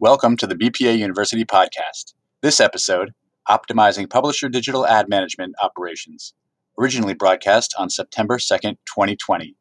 Welcome 0.00 0.36
to 0.36 0.46
the 0.46 0.54
BPA 0.54 0.96
University 0.96 1.44
podcast. 1.44 2.14
This 2.40 2.60
episode, 2.60 3.12
Optimizing 3.48 4.08
Publisher 4.08 4.48
Digital 4.48 4.86
Ad 4.86 5.08
Management 5.08 5.56
Operations, 5.60 6.34
originally 6.78 7.14
broadcast 7.14 7.74
on 7.76 7.90
September 7.90 8.38
2nd, 8.38 8.76
2020. 8.86 9.56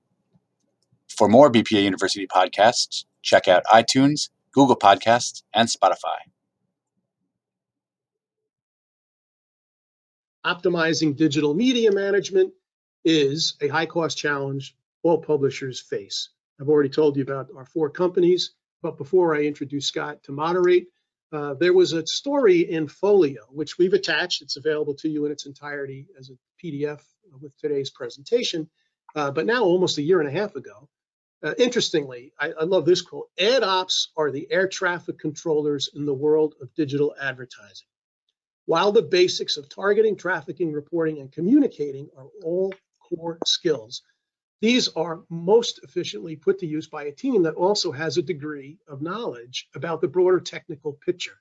For 1.08 1.28
more 1.28 1.52
BPA 1.52 1.82
University 1.82 2.28
podcasts, 2.28 3.06
check 3.24 3.48
out 3.48 3.64
iTunes, 3.74 4.30
Google 4.52 4.76
Podcasts, 4.76 5.42
and 5.56 5.68
Spotify. 5.68 6.20
Optimizing 10.46 11.16
digital 11.16 11.56
media 11.56 11.92
management 11.92 12.54
is 13.04 13.56
a 13.62 13.70
high 13.70 13.88
cost 13.88 14.20
challenge 14.20 14.76
all 15.02 15.18
publishers 15.18 15.80
face. 15.80 16.30
I've 16.62 16.70
already 16.70 16.90
told 16.90 17.18
you 17.18 17.24
about 17.24 17.50
our 17.58 17.66
four 17.66 17.90
companies 17.90 18.52
but 18.82 18.98
before 18.98 19.36
I 19.36 19.42
introduce 19.42 19.88
Scott 19.88 20.24
to 20.24 20.32
moderate, 20.32 20.88
uh, 21.32 21.56
there 21.56 21.74
was 21.74 21.94
a 21.94 22.06
story 22.08 22.72
in 22.72 22.88
Folio, 22.88 23.42
which 23.50 23.78
we've 23.78 23.94
attached. 23.94 24.42
It's 24.42 24.58
available 24.58 24.94
to 24.96 25.10
you 25.10 25.26
in 25.26 25.32
its 25.32 25.46
entirety 25.46 26.08
as 26.18 26.30
a 26.30 26.38
PDF 26.64 27.02
with 27.42 27.58
today's 27.58 27.90
presentation. 27.90 28.70
Uh, 29.16 29.32
but 29.32 29.46
now, 29.46 29.64
almost 29.64 29.98
a 29.98 30.02
year 30.02 30.20
and 30.22 30.30
a 30.30 30.40
half 30.40 30.56
ago, 30.56 30.88
uh, 31.44 31.54
interestingly, 31.58 32.34
I, 32.40 32.52
I, 32.52 32.64
love 32.64 32.86
this 32.86 33.02
quote 33.02 33.30
ad 33.40 33.62
ops 33.62 34.10
are 34.18 34.32
the 34.32 34.48
air 34.52 34.68
traffic 34.68 35.20
controllers 35.20 35.90
in 35.94 36.06
the 36.06 36.14
world 36.14 36.56
of 36.62 36.74
digital 36.74 37.14
advertising. 37.22 37.88
While 38.66 38.92
the 38.92 39.04
basics 39.04 39.56
of 39.56 39.70
targeting, 39.70 40.16
trafficking, 40.16 40.72
reporting, 40.72 41.20
and 41.20 41.32
communicating 41.32 42.10
are 42.18 42.28
all 42.44 42.74
core 43.00 43.38
skills, 43.46 44.02
these 44.60 44.88
are 44.90 45.24
most 45.30 45.80
efficiently 45.84 46.36
put 46.36 46.58
to 46.60 46.66
use 46.66 46.88
by 46.88 47.04
a 47.04 47.12
team 47.12 47.44
that 47.44 47.54
also 47.54 47.92
has 47.92 48.18
a 48.18 48.24
degree 48.24 48.80
of 48.88 49.04
knowledge 49.04 49.70
about 49.76 50.02
the 50.02 50.08
broader 50.08 50.40
technical 50.40 50.94
picture, 50.94 51.40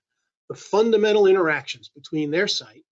the 0.51 0.55
fundamental 0.55 1.27
interactions 1.27 1.89
between 1.89 2.31
their 2.31 2.47
site, 2.47 2.84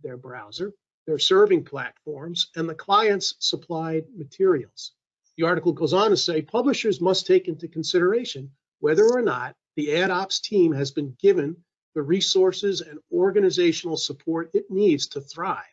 their 0.00 0.16
browser, 0.16 0.72
their 1.08 1.18
serving 1.18 1.64
platforms, 1.64 2.50
and 2.54 2.68
the 2.68 2.74
client's 2.74 3.34
supplied 3.40 4.04
materials. 4.14 4.92
The 5.36 5.44
article 5.44 5.72
goes 5.72 5.92
on 5.92 6.10
to 6.10 6.16
say 6.16 6.40
publishers 6.40 7.00
must 7.00 7.26
take 7.26 7.48
into 7.48 7.66
consideration 7.66 8.52
whether 8.78 9.10
or 9.10 9.22
not 9.22 9.56
the 9.74 9.96
ad 9.96 10.10
ops 10.12 10.38
team 10.38 10.72
has 10.72 10.92
been 10.92 11.16
given 11.20 11.56
the 11.96 12.02
resources 12.02 12.80
and 12.80 13.00
organizational 13.12 13.96
support 13.96 14.50
it 14.54 14.70
needs 14.70 15.08
to 15.08 15.20
thrive. 15.20 15.64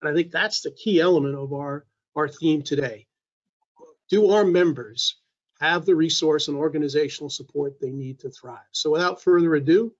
And 0.00 0.10
I 0.10 0.14
think 0.14 0.30
that's 0.30 0.62
the 0.62 0.70
key 0.70 0.98
element 0.98 1.34
of 1.34 1.52
our, 1.52 1.84
our 2.16 2.28
theme 2.28 2.62
today 2.62 3.06
do 4.10 4.30
our 4.30 4.44
members 4.44 5.16
have 5.60 5.86
the 5.86 5.94
resource 5.94 6.48
and 6.48 6.56
organizational 6.56 7.30
support 7.30 7.80
they 7.80 7.90
need 7.90 8.20
to 8.20 8.30
thrive? 8.30 8.58
So 8.72 8.90
without 8.90 9.22
further 9.22 9.54
ado, 9.54 9.92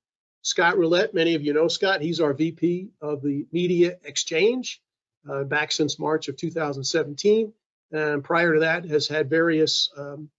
Scott 0.42 0.78
Roulette, 0.78 1.14
many 1.14 1.34
of 1.34 1.42
you 1.42 1.52
know 1.52 1.68
Scott, 1.68 2.02
he's 2.02 2.20
our 2.20 2.32
VP 2.32 2.90
of 3.00 3.22
the 3.22 3.46
Media 3.52 3.98
Exchange 4.04 4.82
uh, 5.28 5.44
back 5.44 5.70
since 5.70 5.98
March 5.98 6.28
of 6.28 6.36
2017. 6.36 7.52
And 7.92 8.24
prior 8.24 8.54
to 8.54 8.60
that 8.60 8.84
has 8.86 9.08
had 9.08 9.28
various 9.28 9.90
um, 9.96 10.30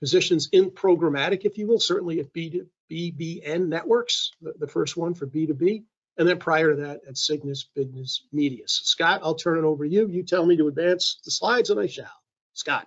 positions 0.00 0.48
in 0.52 0.70
programmatic, 0.70 1.44
if 1.44 1.58
you 1.58 1.66
will, 1.66 1.80
certainly 1.80 2.20
at 2.20 2.32
B2, 2.32 2.66
BBN 2.90 3.68
Networks, 3.68 4.32
the, 4.42 4.52
the, 4.58 4.66
first 4.66 4.96
one 4.96 5.14
for 5.14 5.26
B2B. 5.26 5.84
And 6.18 6.28
then 6.28 6.38
prior 6.38 6.74
to 6.74 6.82
that 6.82 7.00
at 7.08 7.16
Cygnus 7.16 7.64
Business 7.74 8.26
Media. 8.32 8.64
So 8.66 8.82
Scott, 8.84 9.20
I'll 9.24 9.34
turn 9.34 9.58
it 9.58 9.64
over 9.64 9.84
to 9.84 9.90
you. 9.90 10.06
You 10.08 10.22
tell 10.22 10.44
me 10.44 10.58
to 10.58 10.68
advance 10.68 11.18
the 11.24 11.30
slides 11.30 11.70
and 11.70 11.80
I 11.80 11.86
shall. 11.86 12.12
Scott. 12.52 12.86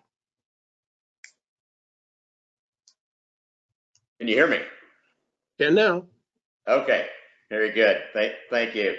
Can 4.25 4.31
you 4.31 4.37
hear 4.37 4.47
me? 4.47 4.59
Can 5.59 5.75
now. 5.75 6.03
Okay, 6.67 7.05
very 7.51 7.69
good. 7.69 8.01
Thank, 8.11 8.33
thank 8.49 8.73
you. 8.73 8.95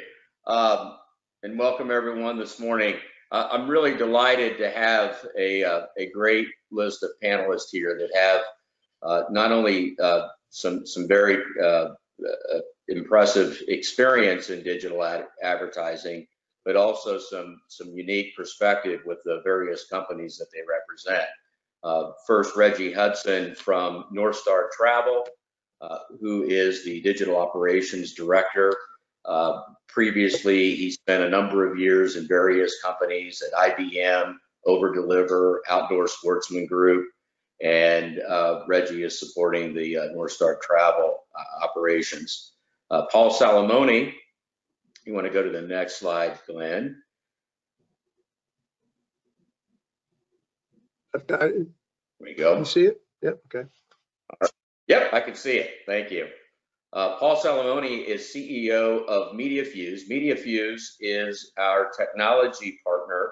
Um, 0.47 0.99
and 1.43 1.59
welcome 1.59 1.91
everyone 1.91 2.39
this 2.39 2.61
morning. 2.61 2.95
Uh, 3.33 3.49
I'm 3.51 3.67
really 3.67 3.97
delighted 3.97 4.57
to 4.59 4.71
have 4.71 5.27
a, 5.37 5.65
uh, 5.65 5.87
a 5.99 6.11
great 6.11 6.47
list 6.71 7.03
of 7.03 7.11
panelists 7.21 7.71
here 7.73 7.99
that 7.99 8.17
have 8.17 8.41
uh, 9.03 9.25
not 9.29 9.51
only 9.51 9.97
uh, 10.01 10.29
some, 10.51 10.87
some 10.87 11.09
very 11.09 11.43
uh, 11.61 11.89
uh, 12.25 12.61
impressive 12.87 13.61
experience 13.67 14.51
in 14.51 14.63
digital 14.63 15.03
ad 15.03 15.27
advertising, 15.43 16.25
but 16.65 16.77
also 16.77 17.19
some, 17.19 17.61
some 17.67 17.89
unique 17.89 18.37
perspective 18.37 19.01
with 19.05 19.19
the 19.25 19.41
various 19.43 19.89
companies 19.89 20.39
that 20.39 20.47
they 20.55 20.61
represent. 20.61 21.27
Uh, 21.83 22.11
first, 22.27 22.57
Reggie 22.57 22.93
Hudson 22.93 23.55
from 23.55 24.07
Northstar 24.13 24.71
Travel, 24.77 25.25
uh, 25.81 25.99
who 26.21 26.43
is 26.45 26.85
the 26.85 27.01
digital 27.03 27.37
operations 27.37 28.15
director. 28.15 28.75
Uh, 29.25 29.61
previously, 29.89 30.75
he 30.75 30.91
spent 30.91 31.23
a 31.23 31.29
number 31.29 31.71
of 31.71 31.79
years 31.79 32.17
in 32.17 32.27
various 32.27 32.81
companies 32.83 33.43
at 33.43 33.77
IBM, 33.77 34.35
Overdeliver, 34.67 35.59
Outdoor 35.69 36.09
Sportsman 36.09 36.67
Group, 36.67 37.09
and 37.63 38.21
uh, 38.21 38.61
Reggie 38.67 39.03
is 39.03 39.19
supporting 39.19 39.75
the 39.75 39.97
uh, 39.97 40.03
Northstar 40.15 40.61
Travel 40.61 41.25
operations. 41.63 42.53
Paul 42.91 43.31
Salomone, 43.33 44.13
you 45.05 45.15
want 45.15 45.27
to 45.27 45.33
go 45.33 45.43
to 45.43 45.51
the 45.51 45.63
next 45.63 45.99
slide, 45.99 46.39
Glenn. 46.47 47.03
I've 51.17 51.27
got 51.27 51.43
it. 51.45 51.55
There 51.55 51.67
we 52.21 52.35
go. 52.35 52.59
You 52.59 52.65
see 52.67 52.85
it? 52.85 53.01
Yep. 53.23 53.41
Okay. 53.47 53.69
Yep, 54.89 55.15
I 55.15 55.21
can 55.21 55.35
see 55.35 55.57
it. 55.57 55.71
Thank 55.87 56.11
you. 56.11 56.27
Uh, 56.93 57.17
Paul 57.17 57.37
Salomone 57.37 58.05
is 58.05 58.31
CEO 58.35 59.07
of 59.07 59.35
MediaFuse. 59.35 60.03
MediaFuse 60.11 60.83
is 61.01 61.53
our 61.59 61.91
technology 61.97 62.79
partner 62.85 63.31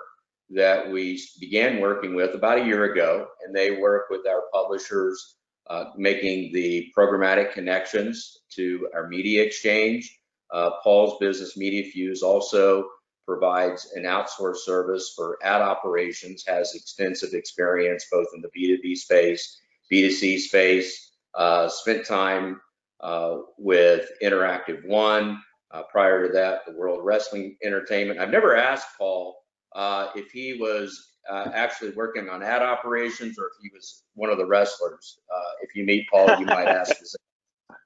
that 0.50 0.90
we 0.90 1.22
began 1.40 1.78
working 1.80 2.14
with 2.14 2.34
about 2.34 2.58
a 2.58 2.64
year 2.64 2.90
ago, 2.90 3.26
and 3.44 3.54
they 3.54 3.72
work 3.72 4.04
with 4.08 4.26
our 4.26 4.44
publishers, 4.52 5.36
uh, 5.68 5.86
making 5.96 6.52
the 6.54 6.90
programmatic 6.96 7.52
connections 7.52 8.38
to 8.52 8.88
our 8.94 9.08
media 9.08 9.42
exchange. 9.42 10.18
Uh, 10.52 10.70
Paul's 10.82 11.18
business, 11.20 11.58
MediaFuse, 11.58 12.22
also 12.22 12.88
provides 13.26 13.92
an 13.94 14.04
outsourced 14.04 14.58
service 14.58 15.12
for 15.16 15.38
ad 15.42 15.62
operations, 15.62 16.44
has 16.46 16.74
extensive 16.74 17.32
experience 17.32 18.06
both 18.10 18.26
in 18.34 18.42
the 18.42 18.48
B2B 18.56 18.96
space, 18.96 19.60
B2C 19.92 20.38
space, 20.38 21.12
uh, 21.34 21.68
spent 21.68 22.06
time 22.06 22.60
uh, 23.00 23.38
with 23.58 24.08
Interactive 24.22 24.86
One. 24.86 25.40
Uh, 25.70 25.82
prior 25.90 26.26
to 26.26 26.32
that, 26.32 26.60
the 26.66 26.72
World 26.72 27.00
Wrestling 27.02 27.56
Entertainment. 27.64 28.20
I've 28.20 28.30
never 28.30 28.56
asked 28.56 28.86
Paul 28.96 29.36
uh, 29.74 30.08
if 30.14 30.30
he 30.30 30.54
was 30.54 31.14
uh, 31.28 31.50
actually 31.52 31.90
working 31.90 32.28
on 32.28 32.42
ad 32.42 32.62
operations 32.62 33.38
or 33.38 33.46
if 33.46 33.52
he 33.60 33.70
was 33.74 34.04
one 34.14 34.30
of 34.30 34.38
the 34.38 34.46
wrestlers. 34.46 35.18
Uh, 35.34 35.50
if 35.62 35.74
you 35.74 35.84
meet 35.84 36.06
Paul, 36.12 36.38
you 36.38 36.46
might 36.46 36.68
ask 36.68 36.96
the 36.96 37.06
same. 37.06 37.76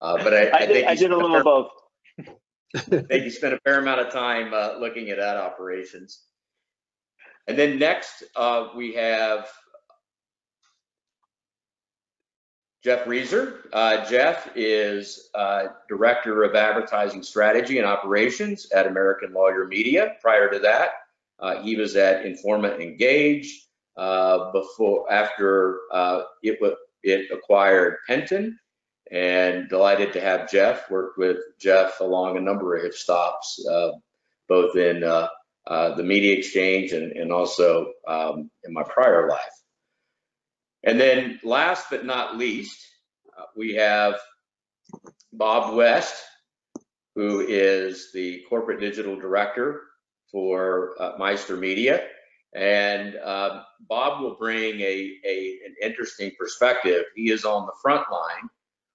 but 0.00 0.34
I, 0.34 0.48
I, 0.48 0.58
I 0.58 0.66
did, 0.66 0.84
I 0.84 0.94
did 0.94 1.10
a 1.10 1.16
little 1.16 1.36
of 1.36 1.44
both. 1.44 1.70
You 3.10 3.30
spent 3.30 3.54
a 3.54 3.60
fair 3.64 3.80
amount 3.80 4.00
of 4.00 4.12
time 4.12 4.52
uh, 4.54 4.78
looking 4.78 5.10
at 5.10 5.18
ad 5.18 5.36
operations. 5.36 6.22
And 7.46 7.58
then 7.58 7.78
next, 7.78 8.22
uh, 8.36 8.68
we 8.76 8.94
have 8.94 9.48
Jeff 12.84 13.04
Rezer. 13.06 13.58
Uh, 13.72 14.04
Jeff 14.08 14.50
is 14.54 15.30
uh, 15.34 15.68
Director 15.88 16.44
of 16.44 16.54
Advertising 16.54 17.22
Strategy 17.22 17.78
and 17.78 17.86
Operations 17.86 18.70
at 18.72 18.86
American 18.86 19.32
Lawyer 19.32 19.66
Media. 19.66 20.16
Prior 20.20 20.50
to 20.50 20.58
that, 20.60 20.90
uh, 21.40 21.62
he 21.62 21.76
was 21.76 21.96
at 21.96 22.24
Informa 22.24 22.80
Engage 22.80 23.66
uh, 23.96 24.50
before, 24.52 25.12
after 25.12 25.80
it, 26.42 26.78
it 27.02 27.30
acquired 27.32 27.98
Penton 28.06 28.58
and 29.12 29.68
delighted 29.68 30.14
to 30.14 30.20
have 30.20 30.50
Jeff 30.50 30.90
work 30.90 31.18
with 31.18 31.36
Jeff 31.60 32.00
along 32.00 32.38
a 32.38 32.40
number 32.40 32.74
of 32.74 32.82
his 32.82 33.00
stops, 33.00 33.64
uh, 33.70 33.90
both 34.48 34.74
in 34.74 35.04
uh, 35.04 35.28
uh, 35.66 35.94
the 35.94 36.02
media 36.02 36.36
exchange 36.36 36.92
and, 36.92 37.12
and 37.12 37.30
also 37.30 37.92
um, 38.08 38.50
in 38.64 38.72
my 38.72 38.82
prior 38.82 39.28
life. 39.28 39.40
And 40.82 40.98
then 40.98 41.38
last 41.44 41.86
but 41.90 42.06
not 42.06 42.38
least, 42.38 42.80
uh, 43.38 43.44
we 43.54 43.74
have 43.74 44.14
Bob 45.30 45.76
West, 45.76 46.16
who 47.14 47.40
is 47.46 48.10
the 48.14 48.42
corporate 48.48 48.80
digital 48.80 49.16
director 49.16 49.82
for 50.30 50.96
uh, 50.98 51.12
Meister 51.18 51.56
Media. 51.56 52.02
And 52.54 53.14
uh, 53.16 53.62
Bob 53.88 54.22
will 54.22 54.36
bring 54.36 54.80
a, 54.80 55.12
a, 55.26 55.58
an 55.66 55.74
interesting 55.82 56.32
perspective. 56.38 57.04
He 57.14 57.30
is 57.30 57.44
on 57.44 57.66
the 57.66 57.72
front 57.82 58.10
line 58.10 58.48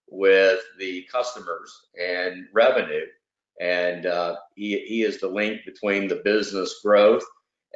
with 0.09 0.59
the 0.79 1.05
customers 1.11 1.87
and 2.01 2.45
revenue. 2.53 3.05
And 3.59 4.05
uh, 4.05 4.35
he, 4.55 4.79
he 4.87 5.03
is 5.03 5.19
the 5.19 5.27
link 5.27 5.61
between 5.65 6.07
the 6.07 6.21
business 6.23 6.79
growth 6.83 7.23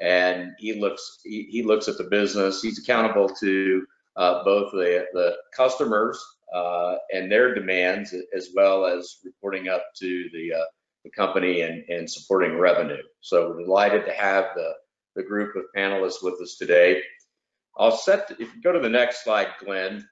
and 0.01 0.51
he 0.57 0.73
looks 0.73 1.19
he, 1.23 1.47
he 1.49 1.63
looks 1.63 1.87
at 1.87 1.97
the 1.97 2.05
business. 2.05 2.61
He's 2.61 2.79
accountable 2.79 3.29
to 3.29 3.85
uh, 4.15 4.43
both 4.43 4.71
the, 4.71 5.05
the 5.13 5.37
customers 5.55 6.21
uh, 6.53 6.95
and 7.13 7.31
their 7.31 7.53
demands, 7.53 8.13
as 8.35 8.49
well 8.53 8.85
as 8.85 9.17
reporting 9.23 9.69
up 9.69 9.83
to 9.99 10.29
the, 10.33 10.53
uh, 10.53 10.65
the 11.03 11.09
company 11.11 11.61
and, 11.61 11.83
and 11.87 12.09
supporting 12.09 12.57
revenue. 12.57 13.01
So 13.21 13.49
we're 13.49 13.63
delighted 13.63 14.05
to 14.05 14.13
have 14.13 14.45
the, 14.55 14.73
the 15.15 15.23
group 15.23 15.55
of 15.55 15.63
panelists 15.75 16.21
with 16.21 16.41
us 16.41 16.57
today. 16.57 17.01
I'll 17.77 17.95
set, 17.95 18.31
if 18.31 18.53
you 18.53 18.61
go 18.61 18.73
to 18.73 18.79
the 18.79 18.89
next 18.89 19.23
slide, 19.23 19.47
Glenn, 19.63 20.05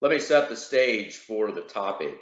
let 0.00 0.12
me 0.12 0.18
set 0.18 0.48
the 0.48 0.56
stage 0.56 1.16
for 1.16 1.50
the 1.50 1.62
topic. 1.62 2.20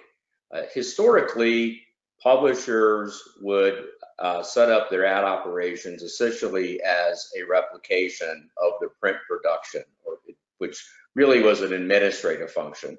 Uh, 0.52 0.62
historically, 0.72 1.82
publishers 2.22 3.22
would 3.40 3.84
uh, 4.18 4.42
set 4.42 4.70
up 4.70 4.88
their 4.88 5.04
ad 5.04 5.24
operations 5.24 6.02
essentially 6.02 6.80
as 6.82 7.28
a 7.38 7.42
replication 7.44 8.48
of 8.62 8.72
the 8.80 8.88
print 9.00 9.18
production, 9.28 9.82
or, 10.04 10.18
which 10.58 10.82
really 11.14 11.42
was 11.42 11.60
an 11.60 11.72
administrative 11.72 12.50
function. 12.50 12.96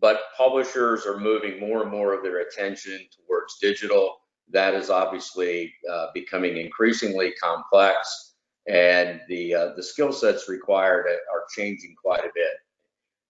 But 0.00 0.20
publishers 0.36 1.04
are 1.06 1.18
moving 1.18 1.60
more 1.60 1.82
and 1.82 1.90
more 1.90 2.14
of 2.14 2.22
their 2.22 2.40
attention 2.40 2.98
towards 3.16 3.58
digital. 3.60 4.16
That 4.50 4.74
is 4.74 4.90
obviously 4.90 5.74
uh, 5.90 6.08
becoming 6.14 6.56
increasingly 6.56 7.32
complex, 7.32 8.34
and 8.68 9.20
the 9.28 9.54
uh, 9.54 9.68
the 9.74 9.82
skill 9.82 10.12
sets 10.12 10.48
required 10.48 11.06
are 11.06 11.44
changing 11.54 11.94
quite 12.00 12.20
a 12.20 12.30
bit. 12.34 12.52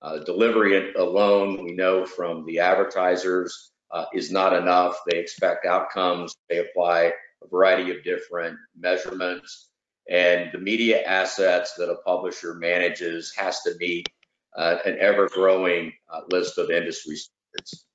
Uh, 0.02 0.18
delivery 0.18 0.92
alone, 0.94 1.64
we 1.64 1.72
know 1.72 2.04
from 2.04 2.44
the 2.46 2.58
advertisers, 2.58 3.72
uh, 3.90 4.04
is 4.12 4.30
not 4.30 4.52
enough. 4.52 5.00
They 5.08 5.18
expect 5.18 5.64
outcomes. 5.64 6.36
They 6.48 6.58
apply 6.58 7.12
a 7.42 7.48
variety 7.50 7.90
of 7.90 8.04
different 8.04 8.56
measurements. 8.78 9.70
And 10.08 10.50
the 10.52 10.58
media 10.58 11.02
assets 11.02 11.74
that 11.74 11.90
a 11.90 11.96
publisher 12.04 12.54
manages 12.54 13.34
has 13.36 13.62
to 13.62 13.74
meet 13.78 14.08
uh, 14.56 14.76
an 14.84 14.96
ever-growing 15.00 15.92
uh, 16.12 16.20
list 16.30 16.58
of 16.58 16.70
industry 16.70 17.16
standards. 17.16 17.86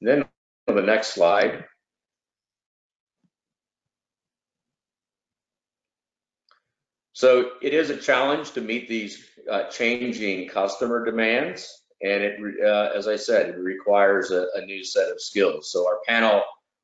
And 0.00 0.08
then 0.08 0.24
on 0.68 0.76
the 0.76 0.82
next 0.82 1.14
slide, 1.14 1.64
So 7.14 7.52
it 7.62 7.72
is 7.72 7.90
a 7.90 7.96
challenge 7.96 8.50
to 8.52 8.60
meet 8.60 8.88
these 8.88 9.24
uh, 9.50 9.64
changing 9.68 10.48
customer 10.48 11.04
demands. 11.04 11.84
And 12.02 12.24
it, 12.24 12.40
uh, 12.62 12.90
as 12.94 13.06
I 13.06 13.14
said, 13.14 13.50
it 13.50 13.58
requires 13.58 14.32
a, 14.32 14.48
a, 14.54 14.66
new 14.66 14.84
set 14.84 15.10
of 15.10 15.20
skills. 15.20 15.70
So 15.70 15.86
our 15.86 16.00
panel 16.06 16.42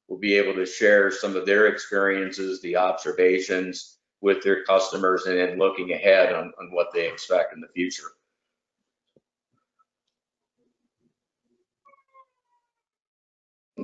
will 0.09 0.19
be 0.19 0.35
able 0.35 0.55
to 0.55 0.65
share 0.65 1.11
some 1.11 1.35
of 1.35 1.47
their 1.47 1.67
experiences, 1.67 2.63
the 2.63 2.77
observations 2.77 3.99
with 4.21 4.41
their 4.45 4.63
customers, 4.65 5.27
and 5.27 5.37
then 5.37 5.59
looking 5.59 5.93
ahead 5.93 6.33
on, 6.33 6.53
on 6.61 6.71
what 6.71 6.89
they 6.95 7.09
expect 7.09 7.53
in 7.53 7.61
the 7.61 7.69
future. 7.75 8.13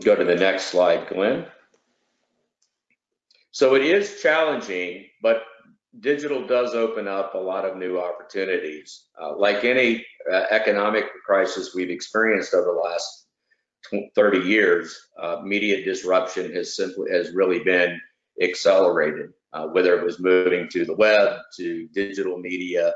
Go 0.04 0.14
to 0.14 0.24
the 0.24 0.36
next 0.36 0.66
slide, 0.66 1.08
Glenn. 1.08 1.46
So 3.50 3.74
it 3.74 3.82
is 3.82 4.20
challenging, 4.22 5.06
but 5.22 5.42
digital 6.00 6.46
does 6.46 6.74
open 6.74 7.08
up 7.08 7.34
a 7.34 7.38
lot 7.38 7.64
of 7.64 7.76
new 7.76 7.98
opportunities. 7.98 9.06
Uh, 9.20 9.36
like 9.36 9.64
any 9.64 10.04
uh, 10.32 10.44
economic 10.50 11.04
crisis 11.24 11.74
we've 11.74 11.90
experienced 11.90 12.54
over 12.54 12.74
the 12.74 12.80
last 12.80 13.26
30 14.14 14.38
years, 14.38 14.98
uh, 15.20 15.40
media 15.42 15.84
disruption 15.84 16.52
has 16.54 16.76
simply 16.76 17.10
has 17.10 17.32
really 17.32 17.62
been 17.62 18.00
accelerated. 18.42 19.30
Uh, 19.52 19.66
whether 19.68 19.98
it 19.98 20.04
was 20.04 20.20
moving 20.20 20.68
to 20.68 20.84
the 20.84 20.94
web, 20.94 21.38
to 21.56 21.88
digital 21.94 22.36
media 22.36 22.92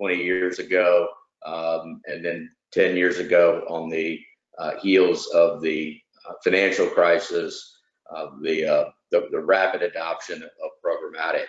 20 0.00 0.22
years 0.22 0.60
ago, 0.60 1.08
um, 1.44 2.00
and 2.06 2.24
then 2.24 2.48
10 2.72 2.96
years 2.96 3.18
ago 3.18 3.64
on 3.68 3.88
the 3.88 4.20
uh, 4.58 4.78
heels 4.80 5.26
of 5.28 5.60
the 5.60 5.98
uh, 6.28 6.34
financial 6.44 6.86
crisis, 6.86 7.78
the, 8.42 8.92
the, 9.10 9.26
the 9.32 9.40
rapid 9.40 9.82
adoption 9.82 10.42
of 10.42 10.70
programmatic. 10.84 11.46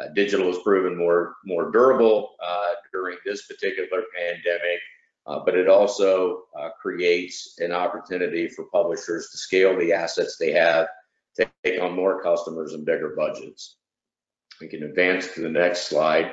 Uh, 0.00 0.08
digital 0.14 0.46
has 0.46 0.58
proven 0.62 0.96
more 0.96 1.36
more 1.44 1.70
durable 1.70 2.36
uh, 2.42 2.72
during 2.92 3.18
this 3.24 3.46
particular 3.46 4.04
pandemic, 4.16 4.80
uh, 5.26 5.40
but 5.44 5.54
it 5.54 5.68
also 5.68 6.44
uh, 6.58 6.70
creates 6.80 7.56
an 7.58 7.72
opportunity 7.72 8.48
for 8.48 8.64
publishers 8.72 9.28
to 9.30 9.38
scale 9.38 9.76
the 9.78 9.92
assets 9.92 10.36
they 10.38 10.52
have, 10.52 10.86
to 11.36 11.50
take 11.64 11.80
on 11.80 11.94
more 11.94 12.22
customers 12.22 12.72
and 12.72 12.86
bigger 12.86 13.14
budgets. 13.16 13.76
We 14.60 14.68
can 14.68 14.84
advance 14.84 15.34
to 15.34 15.40
the 15.40 15.50
next 15.50 15.88
slide. 15.88 16.32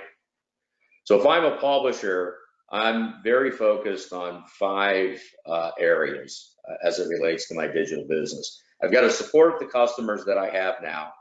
So 1.04 1.19
if 1.19 1.25
I'm 1.25 1.46
a 1.46 1.58
publisher, 1.58 2.36
I'm 2.69 3.16
very 3.24 3.52
focused 3.52 4.14
on 4.14 4.44
five 4.60 5.22
uh, 5.46 5.72
areas 5.80 6.56
uh, 6.69 6.75
as 6.88 7.00
it 7.00 7.08
relates 7.10 7.48
to 7.48 7.56
my 7.56 7.68
digital 7.68 8.06
business. 8.08 8.62
I've 8.81 8.92
got 8.92 9.02
to 9.02 9.10
support 9.10 9.60
the 9.60 9.66
customers 9.66 10.24
that 10.25 10.38
I 10.38 10.50
have 10.50 10.75
now 10.81 11.12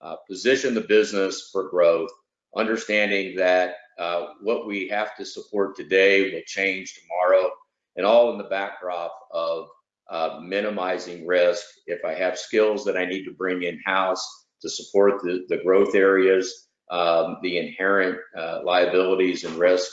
uh, 0.00 0.16
position 0.28 0.74
the 0.74 0.80
business 0.80 1.50
for 1.52 1.68
growth, 1.68 2.10
understanding 2.56 3.36
that 3.36 3.74
uh, 3.98 4.28
what 4.40 4.66
we 4.66 4.88
have 4.88 5.16
to 5.16 5.24
support 5.24 5.76
today 5.76 6.32
will 6.32 6.42
change 6.46 6.94
tomorrow, 6.94 7.50
and 7.96 8.06
all 8.06 8.32
in 8.32 8.38
the 8.38 8.44
backdrop 8.44 9.12
of 9.32 9.68
uh, 10.10 10.40
minimizing 10.42 11.26
risk. 11.26 11.64
If 11.86 12.04
I 12.04 12.14
have 12.14 12.38
skills 12.38 12.84
that 12.84 12.96
I 12.96 13.04
need 13.04 13.24
to 13.24 13.32
bring 13.32 13.62
in 13.62 13.78
house 13.84 14.26
to 14.62 14.68
support 14.68 15.22
the, 15.22 15.44
the 15.48 15.58
growth 15.58 15.94
areas, 15.94 16.68
um, 16.90 17.36
the 17.42 17.58
inherent 17.58 18.18
uh, 18.36 18.60
liabilities 18.64 19.44
and 19.44 19.56
risk 19.56 19.90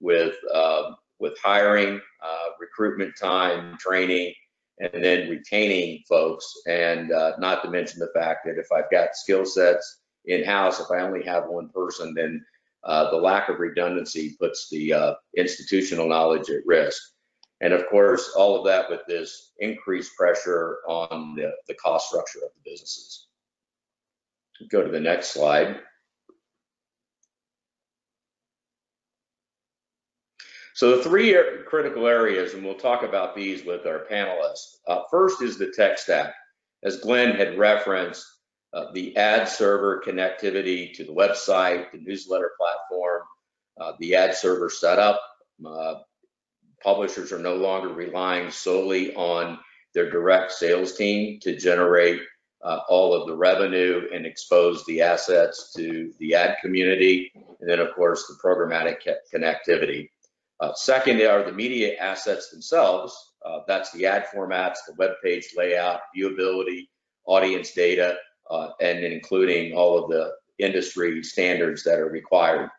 with 0.00 0.36
um, 0.54 0.96
with 1.18 1.36
hiring, 1.42 2.00
uh, 2.22 2.48
recruitment 2.60 3.14
time, 3.18 3.76
training, 3.78 4.34
and 4.78 5.02
then 5.02 5.30
retaining 5.30 6.02
folks, 6.08 6.52
and 6.66 7.12
uh, 7.12 7.32
not 7.38 7.62
to 7.62 7.70
mention 7.70 7.98
the 7.98 8.12
fact 8.14 8.44
that 8.44 8.58
if 8.58 8.66
I've 8.72 8.90
got 8.90 9.16
skill 9.16 9.46
sets 9.46 10.00
in 10.26 10.44
house, 10.44 10.80
if 10.80 10.90
I 10.90 11.00
only 11.00 11.24
have 11.24 11.46
one 11.46 11.68
person, 11.70 12.14
then 12.14 12.44
uh, 12.84 13.10
the 13.10 13.16
lack 13.16 13.48
of 13.48 13.58
redundancy 13.58 14.36
puts 14.38 14.68
the 14.70 14.92
uh, 14.92 15.14
institutional 15.36 16.08
knowledge 16.08 16.50
at 16.50 16.66
risk. 16.66 17.02
And 17.60 17.72
of 17.72 17.88
course, 17.88 18.32
all 18.36 18.58
of 18.58 18.66
that 18.66 18.90
with 18.90 19.00
this 19.08 19.52
increased 19.58 20.14
pressure 20.16 20.78
on 20.86 21.34
the, 21.36 21.52
the 21.68 21.74
cost 21.74 22.08
structure 22.08 22.40
of 22.44 22.50
the 22.54 22.70
businesses. 22.70 23.28
Go 24.70 24.82
to 24.82 24.90
the 24.90 25.00
next 25.00 25.28
slide. 25.28 25.80
So 30.76 30.94
the 30.94 31.02
three 31.02 31.34
critical 31.66 32.06
areas, 32.06 32.52
and 32.52 32.62
we'll 32.62 32.74
talk 32.74 33.02
about 33.02 33.34
these 33.34 33.64
with 33.64 33.86
our 33.86 34.04
panelists. 34.12 34.76
Uh, 34.86 35.04
first 35.10 35.40
is 35.40 35.56
the 35.56 35.72
tech 35.74 35.96
stack. 35.96 36.34
As 36.84 37.00
Glenn 37.00 37.34
had 37.34 37.56
referenced, 37.56 38.26
uh, 38.74 38.92
the 38.92 39.16
ad 39.16 39.48
server 39.48 40.02
connectivity 40.06 40.92
to 40.92 41.04
the 41.04 41.14
website, 41.14 41.90
the 41.92 41.98
newsletter 42.02 42.50
platform, 42.58 43.22
uh, 43.80 43.92
the 44.00 44.16
ad 44.16 44.34
server 44.34 44.68
setup. 44.68 45.18
Uh, 45.66 45.94
publishers 46.84 47.32
are 47.32 47.38
no 47.38 47.56
longer 47.56 47.88
relying 47.88 48.50
solely 48.50 49.14
on 49.14 49.58
their 49.94 50.10
direct 50.10 50.52
sales 50.52 50.94
team 50.94 51.40
to 51.40 51.56
generate 51.56 52.20
uh, 52.62 52.80
all 52.90 53.14
of 53.14 53.26
the 53.26 53.34
revenue 53.34 54.02
and 54.12 54.26
expose 54.26 54.84
the 54.84 55.00
assets 55.00 55.72
to 55.74 56.12
the 56.18 56.34
ad 56.34 56.58
community. 56.60 57.32
And 57.34 57.70
then, 57.70 57.78
of 57.78 57.94
course, 57.94 58.26
the 58.26 58.36
programmatic 58.46 58.96
connectivity. 59.34 60.10
Uh, 60.60 60.72
second 60.74 61.20
are 61.22 61.44
the 61.44 61.52
media 61.52 61.96
assets 61.96 62.50
themselves. 62.50 63.34
Uh, 63.44 63.60
that's 63.66 63.92
the 63.92 64.06
ad 64.06 64.26
formats, 64.34 64.78
the 64.86 64.94
web 64.96 65.12
page 65.22 65.48
layout, 65.56 66.00
viewability, 66.16 66.88
audience 67.26 67.72
data, 67.72 68.16
uh, 68.50 68.70
and 68.80 69.04
including 69.04 69.74
all 69.74 70.02
of 70.02 70.10
the 70.10 70.32
industry 70.58 71.22
standards 71.22 71.82
that 71.84 71.98
are 71.98 72.08
required. 72.08 72.70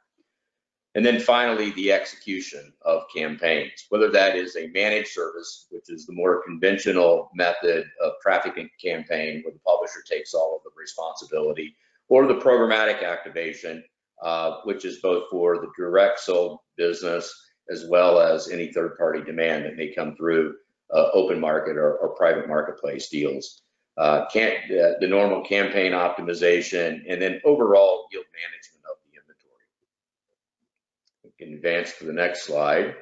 And 0.96 1.06
then 1.06 1.20
finally, 1.20 1.70
the 1.72 1.92
execution 1.92 2.74
of 2.82 3.04
campaigns, 3.16 3.86
whether 3.90 4.10
that 4.10 4.36
is 4.36 4.56
a 4.56 4.68
managed 4.70 5.10
service, 5.10 5.68
which 5.70 5.90
is 5.90 6.08
the 6.08 6.14
more 6.14 6.42
conventional 6.44 7.30
method 7.36 7.86
of 8.02 8.14
trafficking 8.24 8.70
campaign 8.84 9.44
where 9.44 9.54
the 9.54 9.60
publisher 9.60 10.00
takes 10.10 10.34
all 10.34 10.56
of 10.56 10.64
the 10.64 10.72
responsibility, 10.76 11.76
or 12.10 12.26
the 12.26 12.40
programmatic 12.40 13.04
activation, 13.04 13.84
uh, 14.24 14.62
which 14.64 14.86
is 14.86 14.98
both 14.98 15.26
for 15.30 15.58
the 15.58 15.70
direct 15.78 16.20
sold 16.20 16.60
business 16.78 17.47
as 17.72 17.86
well 17.86 18.20
as 18.20 18.50
any 18.50 18.72
third-party 18.72 19.24
demand 19.24 19.66
that 19.66 19.76
may 19.76 19.94
come 19.94 20.16
through 20.16 20.56
uh, 20.94 21.10
open 21.14 21.40
market 21.40 21.78
or, 21.78 21.98
or, 21.98 22.16
private 22.16 22.48
marketplace 22.48 23.10
deals. 23.10 23.62
Uh, 23.98 24.26
can't, 24.32 24.64
uh, 24.72 24.94
the 25.02 25.08
normal 25.08 25.44
campaign 25.44 25.92
optimization, 25.92 27.02
and 27.10 27.22
then 27.22 27.42
overall 27.44 28.08
yield 28.12 28.26
management 28.32 28.86
of 28.90 28.96
the 29.04 29.20
inventory. 29.20 29.66
We 31.26 31.32
can 31.38 31.56
advance 31.56 31.98
to 32.00 32.06
the 32.06 32.14
next 32.14 32.44
slide. 32.44 32.96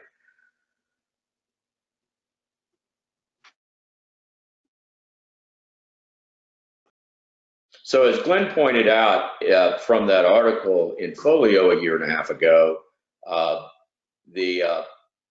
So 7.86 8.08
as 8.08 8.20
Glenn 8.24 8.52
pointed 8.52 8.88
out 8.88 9.44
uh, 9.44 9.78
from 9.78 10.08
that 10.08 10.26
article 10.26 10.96
in 10.98 11.14
Folio 11.14 11.70
a 11.70 11.80
year 11.80 11.96
and 12.02 12.12
a 12.12 12.14
half 12.14 12.32
ago, 12.32 12.80
uh, 13.28 13.68
the 14.32 14.64
uh, 14.64 14.84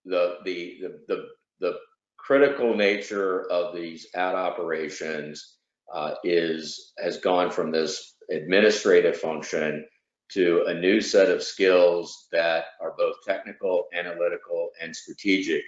the, 0.04 0.36
the, 0.44 0.78
the, 0.80 1.00
the, 1.08 1.24
the 1.60 1.78
critical 2.16 2.74
nature 2.74 3.50
of 3.50 3.74
these 3.74 4.06
ad 4.14 4.34
operations 4.34 5.56
uh, 5.92 6.14
is, 6.24 6.92
has 6.98 7.18
gone 7.18 7.50
from 7.50 7.70
this 7.70 8.16
administrative 8.30 9.16
function 9.16 9.84
to 10.30 10.64
a 10.68 10.74
new 10.74 11.00
set 11.00 11.30
of 11.30 11.42
skills 11.42 12.26
that 12.32 12.64
are 12.80 12.94
both 12.96 13.16
technical, 13.26 13.84
analytical, 13.94 14.70
and 14.80 14.94
strategic. 14.94 15.62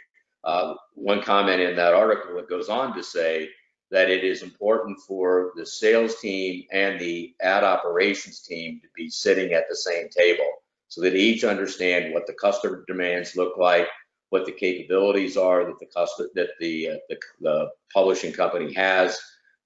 Uh, 0.44 0.74
one 0.94 1.22
comment 1.22 1.60
in 1.60 1.76
that 1.76 1.94
article, 1.94 2.38
it 2.38 2.48
goes 2.48 2.68
on 2.68 2.94
to 2.94 3.02
say 3.02 3.48
that 3.90 4.10
it 4.10 4.24
is 4.24 4.42
important 4.42 4.98
for 5.06 5.52
the 5.56 5.64
sales 5.64 6.18
team 6.20 6.64
and 6.72 6.98
the 6.98 7.34
ad 7.42 7.62
operations 7.62 8.40
team 8.40 8.80
to 8.80 8.88
be 8.96 9.08
sitting 9.08 9.52
at 9.52 9.68
the 9.68 9.76
same 9.76 10.08
table 10.08 10.50
so 10.88 11.00
that 11.00 11.14
each 11.14 11.44
understand 11.44 12.14
what 12.14 12.26
the 12.26 12.32
customer 12.34 12.84
demands 12.86 13.36
look 13.36 13.56
like, 13.56 13.88
what 14.30 14.46
the 14.46 14.52
capabilities 14.52 15.36
are 15.36 15.64
that 15.64 15.78
the 15.78 15.86
customer, 15.86 16.28
that 16.34 16.50
the, 16.60 16.90
uh, 16.90 16.96
the, 17.08 17.16
the 17.40 17.70
publishing 17.92 18.32
company 18.32 18.72
has, 18.72 19.18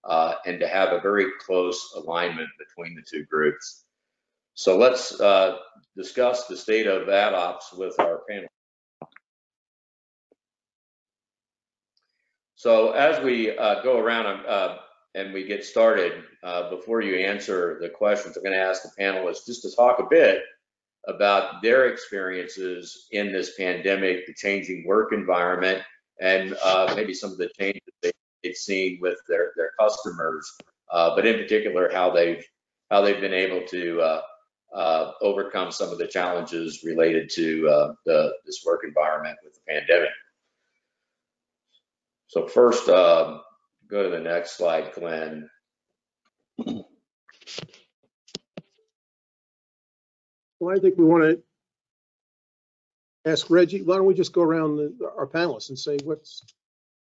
uh, 0.05 0.35
and 0.47 0.59
to 0.61 0.67
have 0.67 0.93
a 0.93 1.01
very 1.01 1.27
close 1.45 1.93
alignment 1.97 2.49
between 2.59 2.95
the 2.95 3.03
two 3.03 3.25
groups. 3.27 3.85
So 4.55 4.77
let's 4.77 5.19
uh, 5.21 5.59
discuss 5.97 6.47
the 6.47 6.57
state 6.57 6.87
of 6.87 7.09
ad 7.09 7.35
ops 7.35 7.73
with 7.73 7.99
our 7.99 8.23
panel. 8.29 8.49
So 12.55 12.93
as 12.93 13.23
we 13.25 13.57
uh, 13.57 13.83
go 13.83 13.99
around 13.99 14.27
uh, 14.47 14.79
and 15.15 15.33
we 15.33 15.45
get 15.45 15.65
started, 15.65 16.25
uh, 16.43 16.69
before 16.69 17.01
you 17.01 17.17
answer 17.17 17.79
the 17.81 17.89
questions, 17.89 18.37
I'm 18.37 18.43
going 18.43 18.55
to 18.55 18.63
ask 18.63 18.83
the 18.83 18.91
panelists 19.03 19.47
just 19.47 19.63
to 19.63 19.75
talk 19.75 19.99
a 19.99 20.07
bit 20.11 20.43
about 21.11 21.63
their 21.63 21.89
experiences 21.89 23.07
in 23.13 23.33
this 23.33 23.57
pandemic, 23.57 24.27
the 24.27 24.35
changing 24.35 24.87
work 24.87 25.13
environment, 25.13 25.83
and 26.21 26.57
uh, 26.63 26.93
maybe 26.97 27.15
some 27.15 27.33
of 27.33 27.39
the 27.39 27.51
changes 27.59 27.83
they've 28.03 28.57
seen 28.57 28.99
with 29.01 29.19
their, 29.29 29.53
their 29.57 29.73
customers, 29.79 30.51
uh, 30.91 31.15
but 31.15 31.27
in 31.27 31.37
particular, 31.37 31.91
how 31.93 32.11
they've 32.11 32.45
how 32.91 33.01
they've 33.01 33.21
been 33.21 33.33
able 33.33 33.65
to 33.69 34.01
uh, 34.01 34.23
uh, 34.75 35.13
overcome 35.21 35.71
some 35.71 35.91
of 35.91 35.99
the 35.99 36.07
challenges 36.07 36.83
related 36.85 37.31
to 37.31 37.69
uh, 37.69 37.93
the, 38.05 38.33
this 38.45 38.63
work 38.67 38.81
environment 38.85 39.37
with 39.45 39.55
the 39.55 39.61
pandemic. 39.69 40.11
So 42.27 42.47
first, 42.49 42.89
um, 42.89 43.43
go 43.89 44.03
to 44.03 44.09
the 44.09 44.21
next 44.21 44.57
slide, 44.57 44.93
Glenn. 44.95 45.49
Well, 50.61 50.77
I 50.77 50.81
think 50.81 50.97
we 50.99 51.05
want 51.05 51.25
to 51.25 51.43
ask 53.31 53.49
Reggie, 53.51 53.83
why 53.83 53.97
don't 53.97 54.07
we 54.07 54.15
just 54.15 54.33
go 54.33 54.43
around 54.43 54.77
the, 54.77 55.11
our 55.17 55.27
panelists 55.27 55.71
and 55.71 55.79
say 55.79 55.99
what's, 56.05 56.43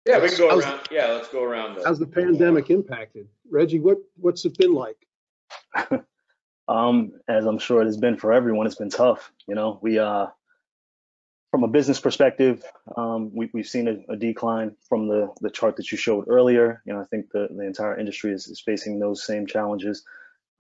Yeah, 0.06 0.20
we 0.20 0.30
can 0.30 0.38
go 0.38 0.50
How's- 0.50 0.63
around. 0.63 0.80
Yeah, 0.92 1.08
let's 1.08 1.28
go 1.30 1.44
around. 1.44 1.75
the- 1.75 1.84
how's 1.86 2.00
the 2.00 2.08
pandemic 2.08 2.70
impacted? 2.70 3.28
Reggie, 3.51 3.80
what, 3.80 3.98
what's 4.16 4.46
it 4.46 4.58
been 4.58 4.74
like? 4.74 4.98
Um, 6.68 7.13
as 7.28 7.46
I'm 7.48 7.58
sure 7.58 7.82
it 7.82 7.86
has 7.88 7.98
been 7.98 8.16
for 8.16 8.32
everyone, 8.32 8.68
it's 8.68 8.75
been 8.75 8.92
tough. 8.92 9.32
You 9.48 9.56
know, 9.56 9.80
we 9.82 9.98
uh, 9.98 10.28
from 11.50 11.63
a 11.63 11.68
business 11.68 12.00
perspective, 12.00 12.63
um, 12.96 13.32
we, 13.34 13.50
we've 13.56 13.68
seen 13.68 13.88
a, 13.88 14.13
a 14.13 14.16
decline 14.16 14.75
from 14.88 15.08
the 15.08 15.34
the 15.42 15.50
chart 15.50 15.78
that 15.78 15.92
you 15.92 15.98
showed 15.98 16.25
earlier. 16.28 16.84
You 16.86 16.94
know, 16.94 17.01
I 17.01 17.06
think 17.06 17.32
the 17.32 17.48
the 17.50 17.66
entire 17.66 17.98
industry 17.98 18.34
is, 18.34 18.46
is 18.48 18.60
facing 18.60 19.00
those 19.00 19.25
same 19.25 19.48
challenges. 19.48 20.04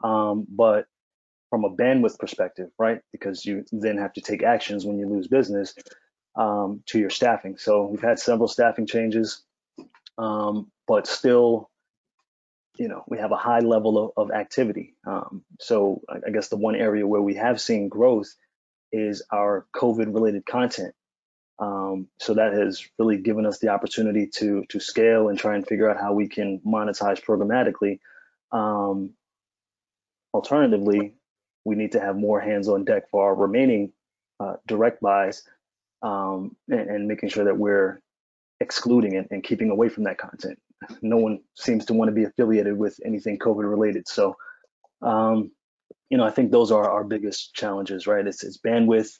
Um, 0.03 0.47
but 0.49 0.87
from 1.49 1.63
a 1.63 1.69
bandwidth 1.69 2.19
perspective, 2.19 2.69
right? 2.77 3.01
Because 3.11 3.45
you 3.45 3.65
then 3.71 3.97
have 3.97 4.13
to 4.13 4.21
take 4.21 4.43
actions 4.43 4.85
when 4.85 4.99
you 4.99 5.07
lose 5.07 5.27
business 5.27 5.73
um, 6.35 6.83
to 6.87 6.99
your 6.99 7.09
staffing. 7.09 7.57
So 7.57 7.85
we've 7.85 8.01
had 8.01 8.19
several 8.19 8.47
staffing 8.47 8.85
changes, 8.85 9.41
um, 10.17 10.71
but 10.87 11.07
still 11.07 11.69
you 12.79 12.87
know, 12.87 13.03
we 13.07 13.17
have 13.17 13.33
a 13.33 13.37
high 13.37 13.59
level 13.59 14.13
of, 14.15 14.29
of 14.29 14.31
activity. 14.31 14.95
Um, 15.05 15.43
so 15.59 16.01
I, 16.09 16.31
guess 16.31 16.47
the 16.47 16.55
one 16.55 16.75
area 16.75 17.05
where 17.05 17.21
we 17.21 17.35
have 17.35 17.59
seen 17.59 17.89
growth 17.89 18.33
is 18.91 19.21
our 19.31 19.67
COVID 19.75 20.13
related 20.13 20.45
content. 20.45 20.95
Um, 21.59 22.07
so 22.19 22.35
that 22.35 22.53
has 22.53 22.87
really 22.97 23.17
given 23.17 23.45
us 23.45 23.59
the 23.59 23.67
opportunity 23.67 24.27
to 24.35 24.63
to 24.69 24.79
scale 24.79 25.27
and 25.27 25.37
try 25.37 25.55
and 25.55 25.67
figure 25.67 25.89
out 25.89 25.99
how 25.99 26.13
we 26.13 26.29
can 26.29 26.61
monetize 26.65 27.21
programmatically. 27.21 27.99
Um, 28.53 29.11
alternatively, 30.33 31.15
we 31.65 31.75
need 31.75 31.91
to 31.91 31.99
have 31.99 32.15
more 32.15 32.39
hands 32.39 32.67
on 32.67 32.85
deck 32.85 33.09
for 33.09 33.25
our 33.25 33.35
remaining 33.35 33.91
uh, 34.39 34.55
direct 34.67 35.01
buys 35.01 35.43
um, 36.01 36.55
and, 36.69 36.89
and 36.89 37.07
making 37.07 37.29
sure 37.29 37.45
that 37.45 37.57
we're 37.57 38.01
excluding 38.61 39.15
it 39.15 39.27
and 39.31 39.43
keeping 39.43 39.69
away 39.69 39.89
from 39.89 40.03
that 40.03 40.17
content 40.17 40.59
no 41.01 41.17
one 41.17 41.39
seems 41.55 41.85
to 41.85 41.93
want 41.93 42.09
to 42.09 42.15
be 42.15 42.23
affiliated 42.23 42.77
with 42.77 42.99
anything 43.05 43.37
COVID 43.37 43.69
related. 43.69 44.07
So, 44.07 44.37
um, 45.01 45.51
you 46.09 46.17
know, 46.17 46.23
I 46.23 46.31
think 46.31 46.51
those 46.51 46.71
are 46.71 46.89
our 46.89 47.03
biggest 47.03 47.53
challenges, 47.53 48.07
right? 48.07 48.25
It's, 48.25 48.43
it's 48.43 48.57
bandwidth, 48.57 49.11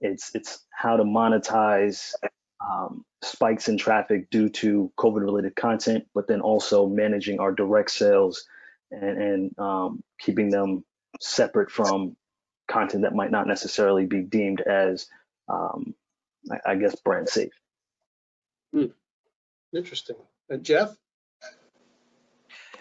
it's 0.00 0.34
it's 0.34 0.64
how 0.70 0.96
to 0.96 1.04
monetize 1.04 2.12
um, 2.60 3.04
spikes 3.22 3.68
in 3.68 3.78
traffic 3.78 4.28
due 4.30 4.48
to 4.50 4.92
COVID 4.98 5.22
related 5.22 5.56
content, 5.56 6.04
but 6.14 6.26
then 6.26 6.40
also 6.40 6.86
managing 6.86 7.40
our 7.40 7.52
direct 7.52 7.90
sales 7.90 8.44
and, 8.90 9.22
and 9.22 9.58
um, 9.58 10.02
keeping 10.20 10.50
them 10.50 10.84
separate 11.20 11.70
from 11.70 12.16
content 12.68 13.02
that 13.02 13.14
might 13.14 13.30
not 13.30 13.46
necessarily 13.46 14.06
be 14.06 14.20
deemed 14.20 14.60
as, 14.60 15.06
um, 15.48 15.94
I, 16.50 16.72
I 16.72 16.74
guess, 16.76 16.94
brand 16.96 17.28
safe. 17.28 17.52
Interesting. 19.74 20.16
And 20.48 20.64
Jeff? 20.64 20.96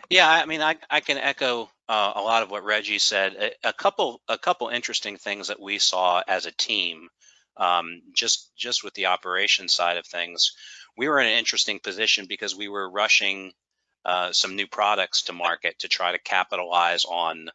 Yeah, 0.09 0.29
I 0.29 0.45
mean, 0.45 0.61
I, 0.61 0.75
I 0.89 0.99
can 0.99 1.17
echo 1.17 1.69
uh, 1.89 2.13
a 2.15 2.21
lot 2.21 2.43
of 2.43 2.51
what 2.51 2.63
Reggie 2.63 2.99
said. 2.99 3.33
A, 3.33 3.69
a, 3.69 3.73
couple 3.73 4.21
a 4.27 4.37
couple 4.37 4.67
interesting 4.67 5.17
things 5.17 5.47
that 5.47 5.59
we 5.59 5.79
saw 5.79 6.21
as 6.27 6.45
a 6.45 6.51
team, 6.51 7.07
um, 7.57 8.01
just 8.13 8.51
just 8.55 8.83
with 8.83 8.93
the 8.93 9.07
operation 9.07 9.67
side 9.67 9.97
of 9.97 10.05
things, 10.05 10.53
we 10.97 11.07
were 11.07 11.19
in 11.19 11.27
an 11.27 11.37
interesting 11.37 11.79
position 11.79 12.25
because 12.27 12.55
we 12.55 12.67
were 12.67 12.89
rushing 12.89 13.53
uh, 14.05 14.31
some 14.31 14.55
new 14.55 14.67
products 14.67 15.23
to 15.23 15.33
market 15.33 15.79
to 15.79 15.87
try 15.87 16.11
to 16.11 16.19
capitalize 16.19 17.05
on 17.05 17.49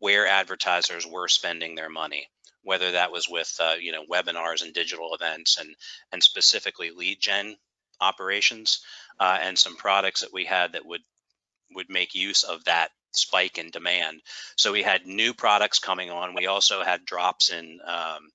where 0.00 0.26
advertisers 0.26 1.06
were 1.06 1.28
spending 1.28 1.74
their 1.76 1.88
money, 1.88 2.26
whether 2.62 2.92
that 2.92 3.12
was 3.12 3.28
with 3.28 3.56
uh, 3.60 3.76
you 3.80 3.92
know 3.92 4.04
webinars 4.10 4.62
and 4.62 4.74
digital 4.74 5.14
events 5.14 5.58
and 5.58 5.74
and 6.12 6.22
specifically 6.22 6.90
lead 6.90 7.20
gen 7.20 7.56
operations 8.00 8.80
uh, 9.20 9.38
and 9.40 9.58
some 9.58 9.76
products 9.76 10.22
that 10.22 10.32
we 10.32 10.44
had 10.44 10.72
that 10.72 10.84
would 10.84 11.02
would 11.74 11.88
make 11.88 12.14
use 12.14 12.42
of 12.42 12.64
that 12.64 12.90
spike 13.12 13.58
in 13.58 13.70
demand. 13.70 14.20
So 14.56 14.72
we 14.72 14.82
had 14.82 15.06
new 15.06 15.34
products 15.34 15.78
coming 15.78 16.10
on. 16.10 16.34
We 16.34 16.46
also 16.46 16.82
had 16.82 17.04
drops 17.04 17.50
in 17.50 17.78
um, 17.86 18.30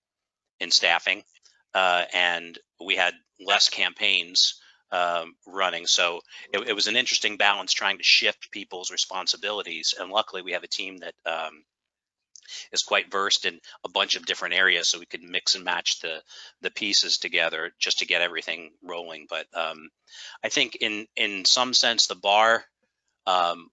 in 0.60 0.72
staffing, 0.72 1.24
uh, 1.74 2.06
and 2.14 2.58
we 2.84 2.96
had 2.96 3.14
less 3.40 3.70
campaigns 3.70 4.62
um, 4.92 5.36
running. 5.48 5.88
So 5.88 6.22
it, 6.54 6.70
it, 6.70 6.74
was 6.74 6.88
an 6.88 6.96
interesting 6.96 7.38
balance 7.38 7.74
trying 7.74 7.98
to 7.98 8.04
shift 8.04 8.52
people's 8.52 8.92
responsibilities. 8.92 9.94
And 10.00 10.12
luckily, 10.12 10.42
we 10.42 10.54
have 10.54 10.64
a 10.64 10.68
team 10.68 10.98
that 11.00 11.14
um, 11.26 11.64
is 12.72 12.84
quite 12.84 13.12
versed 13.12 13.46
in 13.46 13.60
a 13.84 13.90
bunch 13.90 14.16
of 14.16 14.26
different 14.26 14.56
areas, 14.56 14.88
so 14.88 15.00
we 15.00 15.06
could 15.06 15.24
mix 15.24 15.56
and 15.56 15.64
match 15.64 16.00
the 16.02 16.22
the 16.62 16.72
pieces 16.72 17.18
together 17.18 17.72
just 17.80 18.00
to 18.00 18.06
get 18.06 18.22
everything 18.22 18.72
rolling. 18.84 19.28
But 19.30 19.48
um, 19.54 19.90
I 20.44 20.50
think 20.50 20.78
in 20.82 21.08
in 21.16 21.46
some 21.46 21.74
sense, 21.74 22.08
the 22.08 22.16
bar 22.16 22.64
um, 23.28 23.70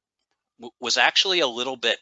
was 0.80 0.96
actually 0.96 1.40
a 1.40 1.46
little 1.46 1.76
bit 1.76 1.98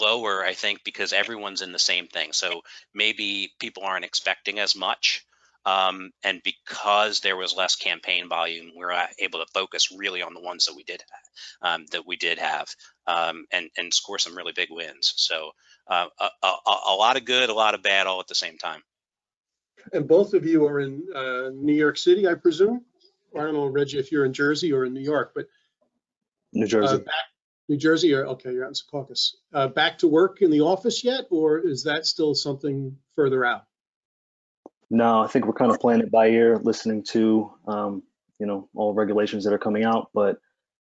lower, 0.00 0.44
I 0.44 0.54
think, 0.54 0.84
because 0.84 1.12
everyone's 1.12 1.62
in 1.62 1.72
the 1.72 1.78
same 1.78 2.06
thing. 2.06 2.32
So 2.32 2.62
maybe 2.94 3.52
people 3.58 3.82
aren't 3.84 4.04
expecting 4.04 4.58
as 4.58 4.76
much. 4.76 5.24
Um, 5.64 6.10
and 6.24 6.40
because 6.42 7.20
there 7.20 7.36
was 7.36 7.56
less 7.56 7.76
campaign 7.76 8.28
volume, 8.28 8.72
we 8.76 8.84
were 8.84 8.94
able 9.18 9.38
to 9.38 9.52
focus 9.54 9.94
really 9.96 10.22
on 10.22 10.34
the 10.34 10.40
ones 10.40 10.66
that 10.66 10.74
we 10.74 10.82
did 10.82 11.02
um, 11.62 11.86
that 11.92 12.06
we 12.06 12.16
did 12.16 12.38
have 12.38 12.68
um, 13.06 13.46
and 13.52 13.70
and 13.76 13.94
score 13.94 14.18
some 14.18 14.36
really 14.36 14.52
big 14.52 14.68
wins. 14.70 15.12
So 15.16 15.52
uh, 15.88 16.06
a, 16.18 16.46
a, 16.46 16.76
a, 16.88 16.94
lot 16.94 17.16
of 17.16 17.24
good, 17.24 17.48
a 17.48 17.54
lot 17.54 17.74
of 17.74 17.82
bad, 17.82 18.06
all 18.06 18.20
at 18.20 18.26
the 18.26 18.34
same 18.34 18.58
time. 18.58 18.82
And 19.92 20.06
both 20.06 20.34
of 20.34 20.46
you 20.46 20.66
are 20.66 20.80
in 20.80 21.04
uh, 21.14 21.50
New 21.54 21.74
York 21.74 21.98
City, 21.98 22.28
I 22.28 22.34
presume. 22.34 22.84
I 23.34 23.40
don't 23.42 23.54
know, 23.54 23.66
Reggie, 23.66 23.98
if 23.98 24.12
you're 24.12 24.24
in 24.24 24.32
Jersey 24.32 24.72
or 24.72 24.84
in 24.84 24.92
New 24.92 25.00
York, 25.00 25.32
but 25.34 25.46
New 26.52 26.64
uh, 26.64 26.68
Jersey. 26.68 26.98
back, 26.98 27.14
New 27.68 27.76
Jersey, 27.76 28.14
or 28.14 28.26
okay, 28.26 28.52
you're 28.52 28.64
out 28.64 28.68
in 28.68 28.74
Secaucus. 28.74 29.34
Uh, 29.52 29.68
back 29.68 29.98
to 29.98 30.08
work 30.08 30.42
in 30.42 30.50
the 30.50 30.60
office 30.60 31.02
yet, 31.02 31.24
or 31.30 31.58
is 31.58 31.84
that 31.84 32.06
still 32.06 32.34
something 32.34 32.96
further 33.16 33.44
out? 33.44 33.64
No, 34.92 35.22
I 35.22 35.26
think 35.26 35.46
we're 35.46 35.54
kind 35.54 35.70
of 35.72 35.80
playing 35.80 36.02
it 36.02 36.10
by 36.10 36.28
ear, 36.28 36.58
listening 36.58 37.02
to 37.04 37.50
um, 37.66 38.02
you 38.38 38.44
know 38.44 38.68
all 38.76 38.92
regulations 38.92 39.44
that 39.44 39.54
are 39.54 39.58
coming 39.58 39.84
out. 39.84 40.10
But 40.12 40.38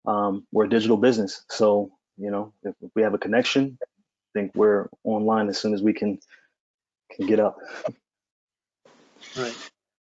um, 0.04 0.46
we're 0.52 0.66
a 0.66 0.68
digital 0.68 0.98
business, 0.98 1.42
so 1.48 1.90
you 2.18 2.30
know 2.30 2.52
if 2.62 2.74
we 2.94 3.00
have 3.00 3.14
a 3.14 3.18
connection, 3.18 3.78
I 3.80 3.86
think 4.38 4.52
we're 4.54 4.90
online 5.04 5.48
as 5.48 5.56
soon 5.56 5.72
as 5.72 5.80
we 5.80 5.94
can 5.94 6.18
can 7.12 7.26
get 7.26 7.40
up. 7.40 7.56
Right. 9.38 9.56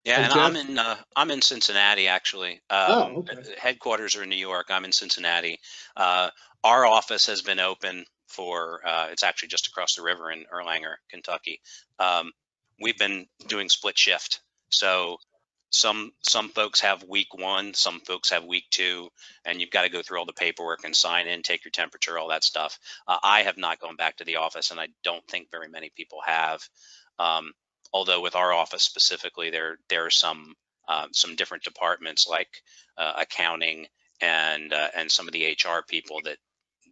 Yeah, 0.05 0.23
And 0.23 0.33
and 0.33 0.41
I'm 0.41 0.57
in 0.57 0.79
uh, 0.79 0.97
I'm 1.17 1.31
in 1.31 1.41
Cincinnati 1.41 2.09
actually. 2.09 2.61
Oh, 2.69 3.05
Um, 3.05 3.17
okay. 3.17 3.55
Headquarters 3.57 4.17
are 4.17 4.23
in 4.23 4.29
New 4.29 4.37
York. 4.37 4.67
I'm 4.69 4.85
in 4.85 4.93
Cincinnati. 4.93 5.61
Uh, 5.97 6.29
our 6.63 6.85
office 6.85 7.27
has 7.29 7.41
been 7.41 7.59
open 7.59 8.05
for 8.27 8.87
uh, 8.87 9.09
it's 9.11 9.23
actually 9.23 9.49
just 9.49 9.69
across 9.69 9.95
the 9.95 10.03
river 10.03 10.31
in 10.31 10.45
Erlanger, 10.53 10.97
Kentucky. 11.11 11.63
Um, 11.99 12.33
we've 12.81 12.99
been 12.99 13.27
doing 13.47 13.69
split 13.69 13.99
shift, 13.99 14.41
so 14.71 15.19
some 15.71 16.13
some 16.23 16.49
folks 16.49 16.81
have 16.81 17.05
week 17.05 17.35
one, 17.35 17.75
some 17.75 18.01
folks 18.01 18.31
have 18.31 18.45
week 18.45 18.65
two, 18.71 19.09
and 19.45 19.61
you've 19.61 19.71
got 19.71 19.83
to 19.83 19.91
go 19.91 20.03
through 20.03 20.19
all 20.19 20.25
the 20.25 20.33
paperwork 20.33 20.85
and 20.85 20.97
sign 20.97 21.27
in, 21.27 21.43
take 21.43 21.65
your 21.65 21.71
temperature, 21.71 22.19
all 22.19 22.29
that 22.29 22.45
stuff. 22.45 22.79
Uh, 23.07 23.19
I 23.23 23.43
have 23.43 23.59
not 23.59 23.81
gone 23.81 23.97
back 23.97 24.17
to 24.17 24.25
the 24.25 24.37
office, 24.37 24.71
and 24.71 24.81
I 24.81 24.89
don't 25.05 25.27
think 25.29 25.51
very 25.51 25.69
many 25.69 25.91
people 25.95 26.21
have. 26.25 26.67
Um, 27.19 27.53
although 27.93 28.21
with 28.21 28.35
our 28.35 28.53
office 28.53 28.83
specifically, 28.83 29.51
there 29.51 29.79
there 29.89 30.07
are 30.07 30.11
some 30.11 30.55
um, 30.89 31.09
some 31.13 31.37
different 31.37 31.65
departments 31.65 32.27
like 32.27 32.63
uh, 32.97 33.13
accounting 33.19 33.87
and 34.23 34.73
uh, 34.73 34.89
and 34.97 35.11
some 35.11 35.29
of 35.29 35.33
the 35.33 35.45
HR 35.53 35.85
people 35.87 36.21
that 36.25 36.39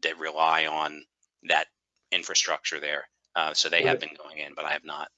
that 0.02 0.18
rely 0.18 0.66
on 0.66 1.02
that 1.44 1.66
infrastructure 2.12 2.78
there. 2.78 3.08
Uh, 3.34 3.54
so 3.54 3.68
they 3.68 3.82
have 3.84 4.00
been 4.00 4.16
going 4.16 4.38
in, 4.38 4.52
but 4.54 4.64
I 4.64 4.72
have 4.72 4.84
not. 4.84 5.08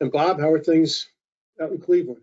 And 0.00 0.12
Bob, 0.12 0.40
how 0.40 0.50
are 0.52 0.62
things 0.62 1.08
out 1.60 1.70
in 1.70 1.78
Cleveland? 1.78 2.22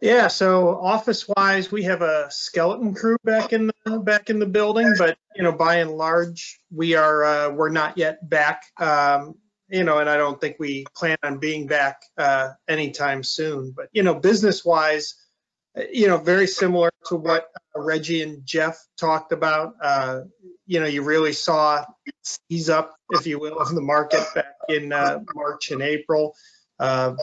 Yeah, 0.00 0.28
so 0.28 0.78
office 0.80 1.28
wise, 1.36 1.70
we 1.70 1.82
have 1.82 2.00
a 2.00 2.30
skeleton 2.30 2.94
crew 2.94 3.18
back 3.22 3.52
in 3.52 3.66
the 3.66 3.98
back 3.98 4.30
in 4.30 4.38
the 4.38 4.46
building, 4.46 4.90
but 4.96 5.18
you 5.36 5.42
know, 5.42 5.52
by 5.52 5.76
and 5.76 5.90
large, 5.90 6.58
we 6.74 6.94
are 6.94 7.24
uh, 7.24 7.50
we're 7.50 7.68
not 7.68 7.98
yet 7.98 8.26
back. 8.28 8.62
Um, 8.78 9.34
you 9.68 9.84
know, 9.84 9.98
and 9.98 10.08
I 10.08 10.16
don't 10.16 10.40
think 10.40 10.56
we 10.58 10.86
plan 10.96 11.18
on 11.22 11.38
being 11.38 11.66
back 11.66 12.02
uh, 12.16 12.52
anytime 12.66 13.22
soon. 13.22 13.72
But 13.76 13.88
you 13.92 14.02
know, 14.02 14.14
business 14.14 14.64
wise, 14.64 15.16
you 15.92 16.06
know, 16.06 16.16
very 16.16 16.46
similar 16.46 16.90
to 17.06 17.16
what 17.16 17.48
uh, 17.76 17.80
Reggie 17.80 18.22
and 18.22 18.44
Jeff 18.44 18.84
talked 18.96 19.32
about. 19.32 19.74
Uh, 19.80 20.22
you 20.66 20.80
know, 20.80 20.86
you 20.86 21.02
really 21.02 21.32
saw 21.32 21.84
ease 22.48 22.68
up, 22.68 22.94
if 23.10 23.26
you 23.26 23.38
will, 23.38 23.58
of 23.58 23.74
the 23.74 23.80
market 23.80 24.24
back 24.34 24.54
in 24.68 24.92
uh, 24.92 25.20
March 25.34 25.70
and 25.70 25.82
April. 25.82 26.34
Uh, 26.78 27.14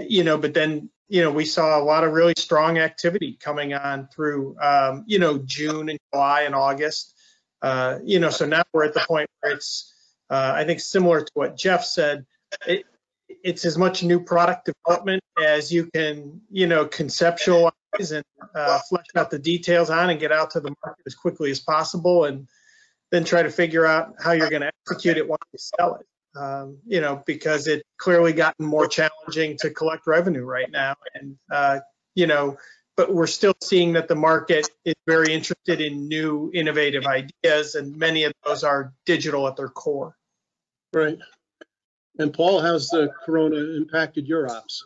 you 0.00 0.22
know, 0.24 0.36
but 0.36 0.54
then 0.54 0.90
you 1.08 1.22
know, 1.22 1.30
we 1.30 1.44
saw 1.44 1.78
a 1.78 1.82
lot 1.82 2.04
of 2.04 2.12
really 2.12 2.34
strong 2.36 2.78
activity 2.78 3.38
coming 3.40 3.72
on 3.72 4.08
through, 4.08 4.56
um, 4.60 5.04
you 5.06 5.18
know, 5.18 5.38
June 5.38 5.88
and 5.88 5.98
July 6.12 6.42
and 6.42 6.54
August. 6.54 7.14
Uh, 7.62 7.98
you 8.04 8.20
know, 8.20 8.30
so 8.30 8.46
now 8.46 8.62
we're 8.72 8.84
at 8.84 8.94
the 8.94 9.04
point 9.08 9.28
where 9.40 9.54
it's, 9.54 9.94
uh, 10.28 10.52
I 10.54 10.64
think, 10.64 10.80
similar 10.80 11.22
to 11.22 11.30
what 11.32 11.56
Jeff 11.56 11.84
said. 11.84 12.26
It, 12.66 12.84
it's 13.42 13.64
as 13.64 13.78
much 13.78 14.02
new 14.02 14.20
product 14.20 14.70
development 14.86 15.22
as 15.42 15.72
you 15.72 15.88
can, 15.94 16.42
you 16.50 16.66
know, 16.66 16.84
conceptualize 16.84 17.72
and 17.98 18.24
uh, 18.54 18.78
flesh 18.88 19.06
out 19.16 19.30
the 19.30 19.38
details 19.38 19.90
on 19.90 20.10
and 20.10 20.20
get 20.20 20.32
out 20.32 20.50
to 20.52 20.60
the 20.60 20.74
market 20.84 21.02
as 21.06 21.14
quickly 21.14 21.50
as 21.50 21.60
possible, 21.60 22.24
and 22.24 22.48
then 23.10 23.24
try 23.24 23.42
to 23.42 23.50
figure 23.50 23.86
out 23.86 24.14
how 24.22 24.32
you're 24.32 24.50
going 24.50 24.62
to 24.62 24.70
execute 24.86 25.16
it 25.16 25.28
once 25.28 25.42
you 25.52 25.58
sell 25.58 25.94
it 25.96 26.06
um, 26.38 26.78
you 26.86 27.00
know, 27.00 27.22
because 27.26 27.66
it 27.66 27.84
clearly 27.96 28.32
gotten 28.32 28.64
more 28.64 28.86
challenging 28.86 29.56
to 29.58 29.70
collect 29.70 30.06
revenue 30.06 30.44
right 30.44 30.70
now. 30.70 30.96
And, 31.14 31.36
uh, 31.50 31.80
you 32.14 32.26
know, 32.26 32.56
but 32.96 33.12
we're 33.12 33.26
still 33.26 33.54
seeing 33.62 33.92
that 33.92 34.08
the 34.08 34.14
market 34.14 34.68
is 34.84 34.94
very 35.06 35.32
interested 35.32 35.80
in 35.80 36.08
new 36.08 36.50
innovative 36.52 37.06
ideas, 37.06 37.74
and 37.74 37.96
many 37.96 38.24
of 38.24 38.32
those 38.44 38.64
are 38.64 38.92
digital 39.06 39.46
at 39.46 39.56
their 39.56 39.68
core. 39.68 40.16
Right. 40.92 41.18
And 42.18 42.32
Paul, 42.32 42.60
how's 42.60 42.88
the 42.88 43.10
corona 43.24 43.56
impacted 43.76 44.26
your 44.26 44.50
ops? 44.50 44.84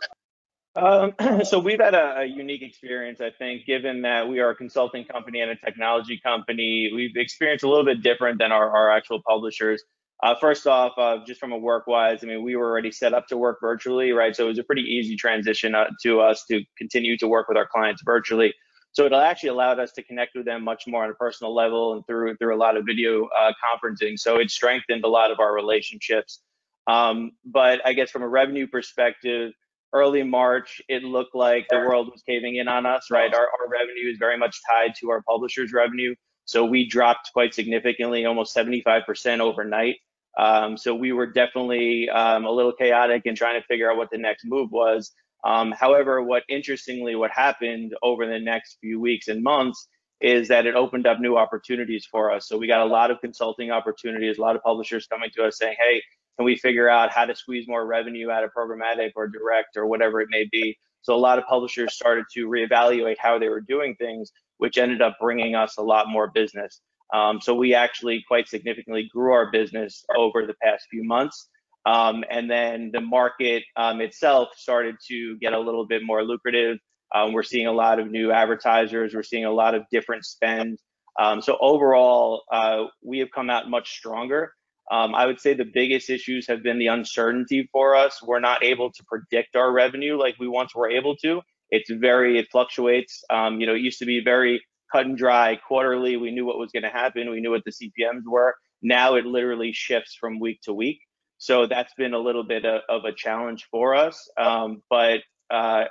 Um, 0.75 1.15
so 1.45 1.59
we've 1.59 1.81
had 1.81 1.95
a, 1.95 2.21
a 2.21 2.25
unique 2.25 2.63
experience, 2.63 3.21
I 3.21 3.31
think, 3.31 3.67
given 3.67 4.03
that 4.03 4.29
we 4.29 4.41
are 4.41 4.51
a 4.51 4.55
consulting 4.55 5.05
company 5.05 5.41
and 5.41 5.51
a 5.51 5.57
technology 5.57 6.21
company. 6.23 6.91
We've 6.95 7.17
experienced 7.17 7.65
a 7.65 7.69
little 7.69 7.85
bit 7.85 8.03
different 8.03 8.39
than 8.39 8.53
our, 8.53 8.71
our 8.71 8.91
actual 8.91 9.21
publishers. 9.27 9.83
Uh, 10.23 10.37
first 10.41 10.67
off, 10.69 10.93
uh, 10.99 11.19
just 11.27 11.41
from 11.41 11.51
a 11.51 11.59
work 11.59 11.89
wise, 11.89 12.21
I 12.23 12.27
mean, 12.27 12.45
we 12.45 12.55
were 12.55 12.71
already 12.71 12.93
set 12.93 13.13
up 13.13 13.27
to 13.27 13.37
work 13.37 13.59
virtually, 13.61 14.13
right? 14.13 14.35
So 14.35 14.45
it 14.45 14.49
was 14.49 14.59
a 14.59 14.63
pretty 14.63 14.83
easy 14.83 15.17
transition 15.17 15.75
uh, 15.75 15.87
to 16.05 16.21
us 16.21 16.45
to 16.47 16.63
continue 16.79 17.19
to 17.19 17.27
work 17.27 17.49
with 17.49 17.57
our 17.57 17.67
clients 17.67 18.03
virtually. 18.05 18.55
So 18.93 19.05
it 19.07 19.13
actually 19.13 19.49
allowed 19.49 19.81
us 19.81 19.91
to 19.93 20.03
connect 20.03 20.37
with 20.37 20.45
them 20.45 20.63
much 20.63 20.85
more 20.87 21.03
on 21.03 21.11
a 21.11 21.15
personal 21.15 21.55
level 21.55 21.95
and 21.95 22.07
through 22.07 22.37
through 22.37 22.55
a 22.55 22.59
lot 22.59 22.77
of 22.77 22.85
video 22.85 23.27
uh, 23.37 23.53
conferencing. 23.65 24.19
So 24.19 24.39
it 24.39 24.51
strengthened 24.51 25.03
a 25.05 25.09
lot 25.09 25.33
of 25.33 25.41
our 25.41 25.53
relationships. 25.53 26.41
Um, 26.87 27.33
but 27.45 27.81
I 27.87 27.95
guess 27.95 28.11
from 28.11 28.23
a 28.23 28.29
revenue 28.29 28.67
perspective, 28.67 29.53
early 29.93 30.23
March, 30.23 30.81
it 30.89 31.03
looked 31.03 31.35
like 31.35 31.67
the 31.69 31.79
world 31.79 32.09
was 32.11 32.23
caving 32.23 32.57
in 32.57 32.69
on 32.69 32.87
us, 32.87 33.09
right? 33.11 33.33
Our, 33.33 33.43
our 33.43 33.69
revenue 33.69 34.11
is 34.11 34.19
very 34.19 34.39
much 34.39 34.61
tied 34.69 34.95
to 35.01 35.11
our 35.11 35.23
publishers' 35.23 35.73
revenue. 35.73 36.15
So 36.45 36.65
we 36.65 36.89
dropped 36.89 37.31
quite 37.33 37.55
significantly, 37.55 38.25
almost 38.25 38.57
75% 38.57 39.41
overnight. 39.41 39.97
Um, 40.39 40.77
so 40.77 40.95
we 40.95 41.13
were 41.13 41.27
definitely 41.27 42.09
um, 42.09 42.45
a 42.45 42.51
little 42.51 42.73
chaotic 42.73 43.23
in 43.27 43.35
trying 43.35 43.61
to 43.61 43.67
figure 43.67 43.91
out 43.91 43.99
what 43.99 44.11
the 44.11 44.19
next 44.19 44.45
move 44.45 44.71
was. 44.71 45.13
Um, 45.45 45.73
however, 45.73 46.23
what 46.23 46.45
interestingly, 46.49 47.15
what 47.15 47.31
happened 47.31 47.95
over 48.03 48.27
the 48.27 48.39
next 48.39 48.79
few 48.81 49.01
weeks 49.01 49.29
and 49.29 49.43
months 49.43 49.89
is 50.21 50.49
that 50.49 50.67
it 50.67 50.75
opened 50.77 51.07
up 51.07 51.19
new 51.19 51.37
opportunities 51.37 52.07
for 52.07 52.31
us. 52.31 52.49
So 52.49 52.57
we 52.57 52.69
got 52.69 52.81
a 52.81 52.91
lot 52.91 53.11
of 53.11 53.21
consulting 53.21 53.73
opportunities, 53.73 54.39
a 54.39 54.41
lot 54.41 54.55
of 54.55 54.63
publishers 54.63 55.07
coming 55.07 55.31
to 55.35 55.45
us 55.45 55.59
saying, 55.59 55.77
"Hey, 55.81 56.01
can 56.37 56.45
we 56.45 56.57
figure 56.57 56.89
out 56.89 57.11
how 57.11 57.25
to 57.25 57.35
squeeze 57.35 57.67
more 57.69 57.87
revenue 57.87 58.31
out 58.31 58.45
of 58.45 58.51
programmatic 58.57 59.13
or 59.17 59.29
direct 59.29 59.77
or 59.77 59.87
whatever 59.87 60.21
it 60.21 60.29
may 60.31 60.47
be?" 60.51 60.79
So 61.03 61.15
a 61.15 61.17
lot 61.17 61.39
of 61.39 61.45
publishers 61.47 61.95
started 61.95 62.25
to 62.35 62.47
reevaluate 62.47 63.17
how 63.19 63.39
they 63.39 63.49
were 63.49 63.61
doing 63.61 63.97
things, 63.97 64.31
which 64.59 64.79
ended 64.79 65.03
up 65.03 65.17
bringing 65.21 65.55
us 65.55 65.77
a 65.77 65.83
lot 65.83 66.09
more 66.09 66.31
business. 66.33 66.81
Um, 67.13 67.41
so 67.41 67.55
we 67.55 67.75
actually 67.75 68.25
quite 68.27 68.49
significantly 68.49 69.09
grew 69.13 69.33
our 69.33 69.51
business 69.51 70.05
over 70.17 70.47
the 70.47 70.55
past 70.63 70.87
few 70.91 71.05
months. 71.05 71.49
Um, 71.85 72.25
and 72.31 72.51
then 72.51 72.91
the 72.93 73.01
market 73.01 73.65
um, 73.77 74.01
itself 74.01 74.51
started 74.57 74.97
to 75.09 75.37
get 75.39 75.53
a 75.53 75.59
little 75.59 75.87
bit 75.87 76.03
more 76.05 76.25
lucrative. 76.25 76.79
Um, 77.15 77.33
we're 77.33 77.43
seeing 77.43 77.67
a 77.67 77.73
lot 77.73 77.99
of 77.99 78.11
new 78.11 78.33
advertisers. 78.33 79.15
We're 79.15 79.25
seeing 79.25 79.45
a 79.45 79.53
lot 79.53 79.75
of 79.75 79.83
different 79.91 80.25
spend. 80.25 80.79
Um, 81.21 81.43
so 81.43 81.59
overall, 81.61 82.45
uh, 82.51 82.85
we 83.05 83.19
have 83.19 83.29
come 83.35 83.51
out 83.51 83.69
much 83.69 83.91
stronger. 83.91 84.55
Um, 84.93 85.15
I 85.15 85.25
would 85.25 85.41
say 85.41 85.55
the 85.55 85.65
biggest 85.65 86.11
issues 86.11 86.47
have 86.49 86.63
been 86.63 86.79
the 86.79 86.89
uncertainty 86.89 87.69
for 87.73 87.97
us. 87.97 88.23
We're 88.23 88.41
not 88.41 88.63
able 88.63 88.93
to 88.93 89.05
predict 89.05 89.57
our 89.57 89.73
revenue 89.73 90.19
like 90.19 90.37
we 90.39 90.49
once 90.49 90.75
were 90.75 90.91
able 90.91 91.17
to. 91.17 91.41
It's 91.71 91.91
very, 91.91 92.39
it 92.39 92.49
fluctuates. 92.53 93.25
you 93.31 93.67
know, 93.67 93.75
it 93.75 93.81
used 93.81 93.99
to 94.01 94.05
be 94.05 94.23
very 94.23 94.63
cut 94.93 95.07
and 95.07 95.17
dry 95.17 95.57
quarterly. 95.57 96.19
We 96.19 96.31
knew 96.31 96.45
what 96.45 96.59
was 96.59 96.71
going 96.71 96.83
to 96.83 96.91
happen. 96.91 97.31
We 97.31 97.41
knew 97.41 97.51
what 97.51 97.65
the 97.65 97.73
CPMs 97.73 98.25
were. 98.27 98.55
Now 98.83 99.15
it 99.15 99.25
literally 99.25 99.73
shifts 99.73 100.15
from 100.21 100.39
week 100.39 100.61
to 100.65 100.75
week. 100.75 101.01
So 101.39 101.67
that's 101.67 101.95
been 101.95 102.15
a 102.15 102.19
little 102.19 102.45
bit 102.45 102.65
of, 102.65 102.83
of 102.89 103.05
a 103.05 103.13
challenge 103.13 103.67
for 103.71 103.95
us. 103.95 104.31
Um, 104.37 104.83
but 104.91 105.23
uh, 105.51 105.85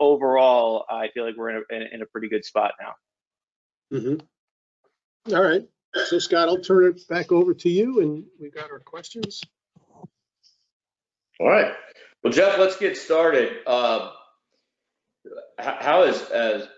overall, 0.00 0.84
I 0.88 1.08
feel 1.08 1.26
like 1.26 1.36
we're 1.36 1.50
in 1.50 1.64
a, 1.70 1.94
in 1.94 2.02
a 2.02 2.06
pretty 2.06 2.28
good 2.28 2.44
spot 2.44 2.72
now. 2.80 3.98
Mm-hmm. 3.98 5.34
All 5.34 5.42
right. 5.42 5.62
So 6.06 6.18
Scott, 6.18 6.48
I'll 6.48 6.58
turn 6.58 6.84
it 6.84 7.06
back 7.08 7.32
over 7.32 7.54
to 7.54 7.70
you 7.70 8.00
and 8.00 8.24
we've 8.40 8.54
got 8.54 8.70
our 8.70 8.80
questions. 8.80 9.40
All 11.40 11.48
right. 11.48 11.72
Well, 12.22 12.32
Jeff, 12.32 12.58
let's 12.58 12.76
get 12.76 12.96
started. 12.96 13.52
Uh, 13.66 14.10
how 15.58 16.02
is 16.04 16.20
as 16.30 16.68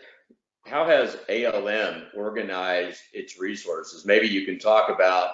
how 0.67 0.87
has 0.87 1.17
ALM 1.29 2.03
organized 2.17 3.01
its 3.13 3.39
resources? 3.39 4.05
Maybe 4.05 4.27
you 4.27 4.45
can 4.45 4.59
talk 4.59 4.91
about 4.91 5.31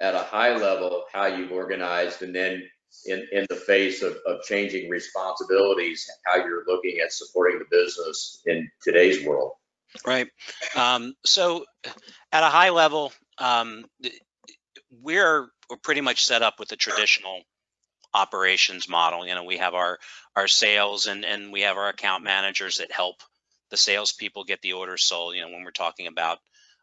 at 0.00 0.14
a 0.14 0.20
high 0.20 0.56
level 0.56 1.04
how 1.12 1.26
you've 1.26 1.52
organized 1.52 2.22
and 2.22 2.34
then 2.34 2.62
in, 3.06 3.26
in 3.32 3.46
the 3.48 3.56
face 3.56 4.02
of, 4.02 4.16
of 4.26 4.42
changing 4.42 4.88
responsibilities, 4.88 6.08
how 6.24 6.36
you're 6.36 6.64
looking 6.66 6.98
at 7.00 7.12
supporting 7.12 7.58
the 7.58 7.64
business 7.70 8.42
in 8.46 8.70
today's 8.82 9.26
world. 9.26 9.52
Right. 10.06 10.28
Um, 10.74 11.14
so 11.24 11.64
at 12.32 12.42
a 12.42 12.48
high 12.48 12.70
level, 12.70 13.12
um, 13.38 13.84
we're, 15.02 15.48
pretty 15.82 16.00
much 16.00 16.24
set 16.24 16.42
up 16.42 16.60
with 16.60 16.68
the 16.68 16.76
traditional 16.76 17.40
operations 18.14 18.88
model. 18.88 19.26
You 19.26 19.34
know, 19.34 19.42
we 19.42 19.56
have 19.56 19.74
our, 19.74 19.98
our 20.36 20.46
sales 20.46 21.08
and, 21.08 21.24
and 21.24 21.52
we 21.52 21.62
have 21.62 21.76
our 21.76 21.88
account 21.88 22.22
managers 22.22 22.78
that 22.78 22.92
help 22.92 23.16
the 23.70 23.76
salespeople 23.76 24.44
get 24.44 24.62
the 24.62 24.74
orders 24.74 25.04
sold. 25.04 25.34
You 25.34 25.42
know, 25.42 25.48
when 25.48 25.64
we're 25.64 25.72
talking 25.72 26.06
about 26.06 26.38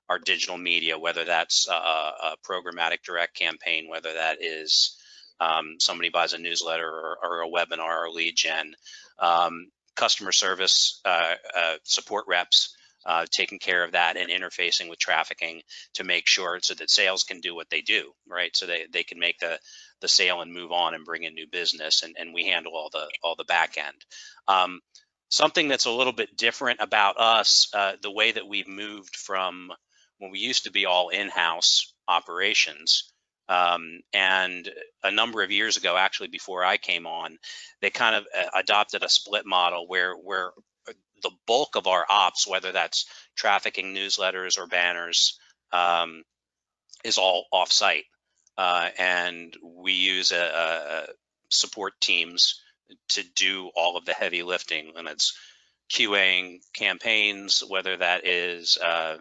our 0.09 0.19
digital 0.19 0.57
media, 0.57 0.99
whether 0.99 1.23
that's 1.23 1.67
a, 1.69 1.73
a 1.73 2.35
programmatic 2.45 3.03
direct 3.03 3.35
campaign, 3.35 3.87
whether 3.89 4.13
that 4.13 4.39
is 4.41 4.97
um, 5.39 5.75
somebody 5.79 6.09
buys 6.09 6.33
a 6.33 6.37
newsletter 6.37 6.87
or, 6.87 7.17
or, 7.23 7.41
a 7.41 7.49
webinar 7.49 8.05
or 8.05 8.09
lead 8.09 8.35
gen, 8.35 8.75
um, 9.19 9.67
customer 9.95 10.31
service 10.31 11.01
uh, 11.05 11.35
uh, 11.57 11.75
support 11.83 12.25
reps. 12.27 12.75
Uh, 13.05 13.25
taking 13.29 13.59
care 13.59 13.83
of 13.83 13.91
that 13.91 14.15
and 14.15 14.29
interfacing 14.29 14.89
with 14.89 14.97
trafficking 14.97 15.61
to 15.93 16.05
make 16.05 16.25
sure 16.25 16.59
so 16.61 16.73
that 16.73 16.89
sales 16.89 17.23
can 17.23 17.41
do 17.41 17.53
what 17.53 17.69
they 17.69 17.81
do, 17.81 18.13
right? 18.25 18.55
So 18.55 18.65
they, 18.65 18.85
they 18.91 19.03
can 19.03 19.19
make 19.19 19.39
the 19.39 19.59
the 19.99 20.07
sale 20.07 20.41
and 20.41 20.53
move 20.53 20.71
on 20.71 20.93
and 20.93 21.05
bring 21.05 21.23
in 21.23 21.33
new 21.33 21.47
business, 21.51 22.03
and, 22.03 22.15
and 22.17 22.33
we 22.33 22.45
handle 22.45 22.73
all 22.75 22.89
the 22.91 23.07
all 23.21 23.35
the 23.35 23.43
back 23.45 23.77
end. 23.77 24.05
Um, 24.47 24.79
something 25.29 25.67
that's 25.67 25.85
a 25.85 25.91
little 25.91 26.13
bit 26.13 26.37
different 26.37 26.79
about 26.81 27.17
us, 27.17 27.69
uh, 27.73 27.93
the 28.01 28.11
way 28.11 28.31
that 28.31 28.47
we've 28.47 28.67
moved 28.67 29.15
from 29.15 29.71
when 30.19 30.31
we 30.31 30.39
used 30.39 30.65
to 30.65 30.71
be 30.71 30.85
all 30.85 31.09
in-house 31.09 31.93
operations. 32.07 33.11
Um, 33.49 33.99
and 34.13 34.69
a 35.03 35.11
number 35.11 35.43
of 35.43 35.51
years 35.51 35.75
ago, 35.75 35.97
actually 35.97 36.29
before 36.29 36.63
I 36.63 36.77
came 36.77 37.05
on, 37.05 37.37
they 37.81 37.89
kind 37.89 38.15
of 38.15 38.25
uh, 38.37 38.49
adopted 38.55 39.03
a 39.03 39.09
split 39.09 39.45
model 39.45 39.85
where 39.87 40.13
where 40.13 40.51
the 40.85 41.31
bulk 41.47 41.75
of 41.75 41.87
our 41.87 42.05
ops, 42.09 42.47
whether 42.47 42.71
that's 42.71 43.05
trafficking 43.35 43.93
newsletters 43.95 44.57
or 44.57 44.67
banners, 44.67 45.39
um, 45.71 46.23
is 47.03 47.17
all 47.17 47.45
offsite. 47.53 48.05
Uh, 48.57 48.89
and 48.99 49.55
we 49.63 49.93
use 49.93 50.31
a, 50.31 50.35
a 50.37 51.13
support 51.49 51.93
teams 51.99 52.61
to 53.09 53.23
do 53.35 53.71
all 53.75 53.97
of 53.97 54.05
the 54.05 54.13
heavy 54.13 54.43
lifting, 54.43 54.93
and 54.95 55.07
it's 55.07 55.35
QAing 55.91 56.59
campaigns, 56.73 57.63
whether 57.67 57.97
that 57.97 58.27
is 58.27 58.77
uh, 58.77 59.17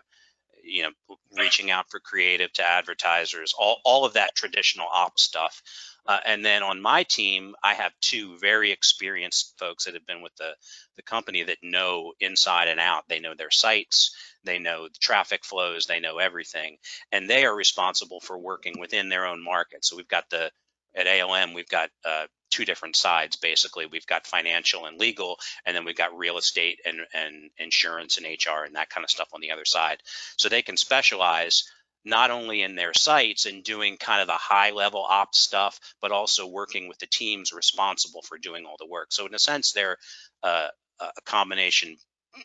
you 0.63 0.83
know 0.83 1.17
reaching 1.37 1.71
out 1.71 1.91
for 1.91 2.01
creative 2.01 2.53
to 2.55 2.69
advertisers, 2.69 3.55
all 3.59 3.81
all 3.85 4.05
of 4.05 4.15
that 4.15 4.35
traditional 4.35 4.87
ops 4.93 5.23
stuff. 5.23 5.63
Uh, 6.07 6.19
and 6.25 6.45
then 6.45 6.63
on 6.63 6.81
my 6.81 7.05
team, 7.05 7.55
I 7.63 7.75
have 7.75 7.93
two 8.01 8.37
very 8.39 8.73
experienced 8.73 9.55
folks 9.59 9.85
that 9.85 9.95
have 9.95 10.07
been 10.07 10.23
with 10.23 10.35
the, 10.37 10.55
the 10.97 11.03
company 11.03 11.45
that 11.45 11.59
know 11.63 12.13
inside 12.21 12.69
and 12.69 12.81
out. 12.81 13.05
They 13.09 13.21
know 13.21 13.35
their 13.35 13.51
sites, 13.51 14.15
they 14.45 14.59
know 14.59 14.89
the 14.89 14.99
traffic 14.99 15.45
flows, 15.45 15.87
they 15.87 16.01
know 16.01 16.19
everything, 16.19 16.79
and 17.13 17.29
they 17.31 17.45
are 17.45 17.55
responsible 17.55 18.21
for 18.21 18.39
working 18.39 18.81
within 18.81 19.09
their 19.09 19.27
own 19.27 19.43
market. 19.43 19.85
So 19.85 19.97
we've 19.97 20.09
got 20.09 20.29
the 20.31 20.51
at 20.95 21.07
ALM, 21.07 21.55
we've 21.55 21.69
got 21.69 21.89
uh, 22.05 22.27
two 22.51 22.65
different 22.65 22.97
sides 22.97 23.37
basically. 23.37 23.87
We've 23.87 24.07
got 24.07 24.27
financial 24.27 24.85
and 24.85 25.01
legal, 25.01 25.39
and 25.65 25.75
then 25.75 25.85
we've 25.85 25.97
got 25.97 26.17
real 26.17 26.37
estate 26.37 26.81
and, 26.85 27.01
and 27.15 27.51
insurance 27.59 28.19
and 28.19 28.27
HR 28.27 28.65
and 28.65 28.77
that 28.77 28.91
kind 28.91 29.05
of 29.05 29.11
stuff 29.11 29.31
on 29.33 29.41
the 29.41 29.51
other 29.51 29.65
side. 29.65 30.03
So 30.37 30.49
they 30.49 30.63
can 30.63 30.77
specialize 30.77 31.65
not 32.05 32.31
only 32.31 32.63
in 32.63 32.75
their 32.75 32.93
sites 32.95 33.47
and 33.47 33.63
doing 33.63 33.97
kind 33.97 34.21
of 34.21 34.27
the 34.27 34.33
high 34.33 34.71
level 34.71 35.05
ops 35.09 35.39
stuff, 35.39 35.79
but 36.01 36.13
also 36.13 36.47
working 36.47 36.89
with 36.89 36.99
the 36.99 37.07
teams 37.07 37.53
responsible 37.53 38.23
for 38.23 38.39
doing 38.39 38.67
all 38.67 38.77
the 38.79 38.87
work. 38.87 39.13
So 39.13 39.27
in 39.27 39.35
a 39.35 39.39
sense, 39.39 39.73
they're 39.73 39.99
uh, 40.43 40.69
a 41.01 41.21
combination 41.25 41.97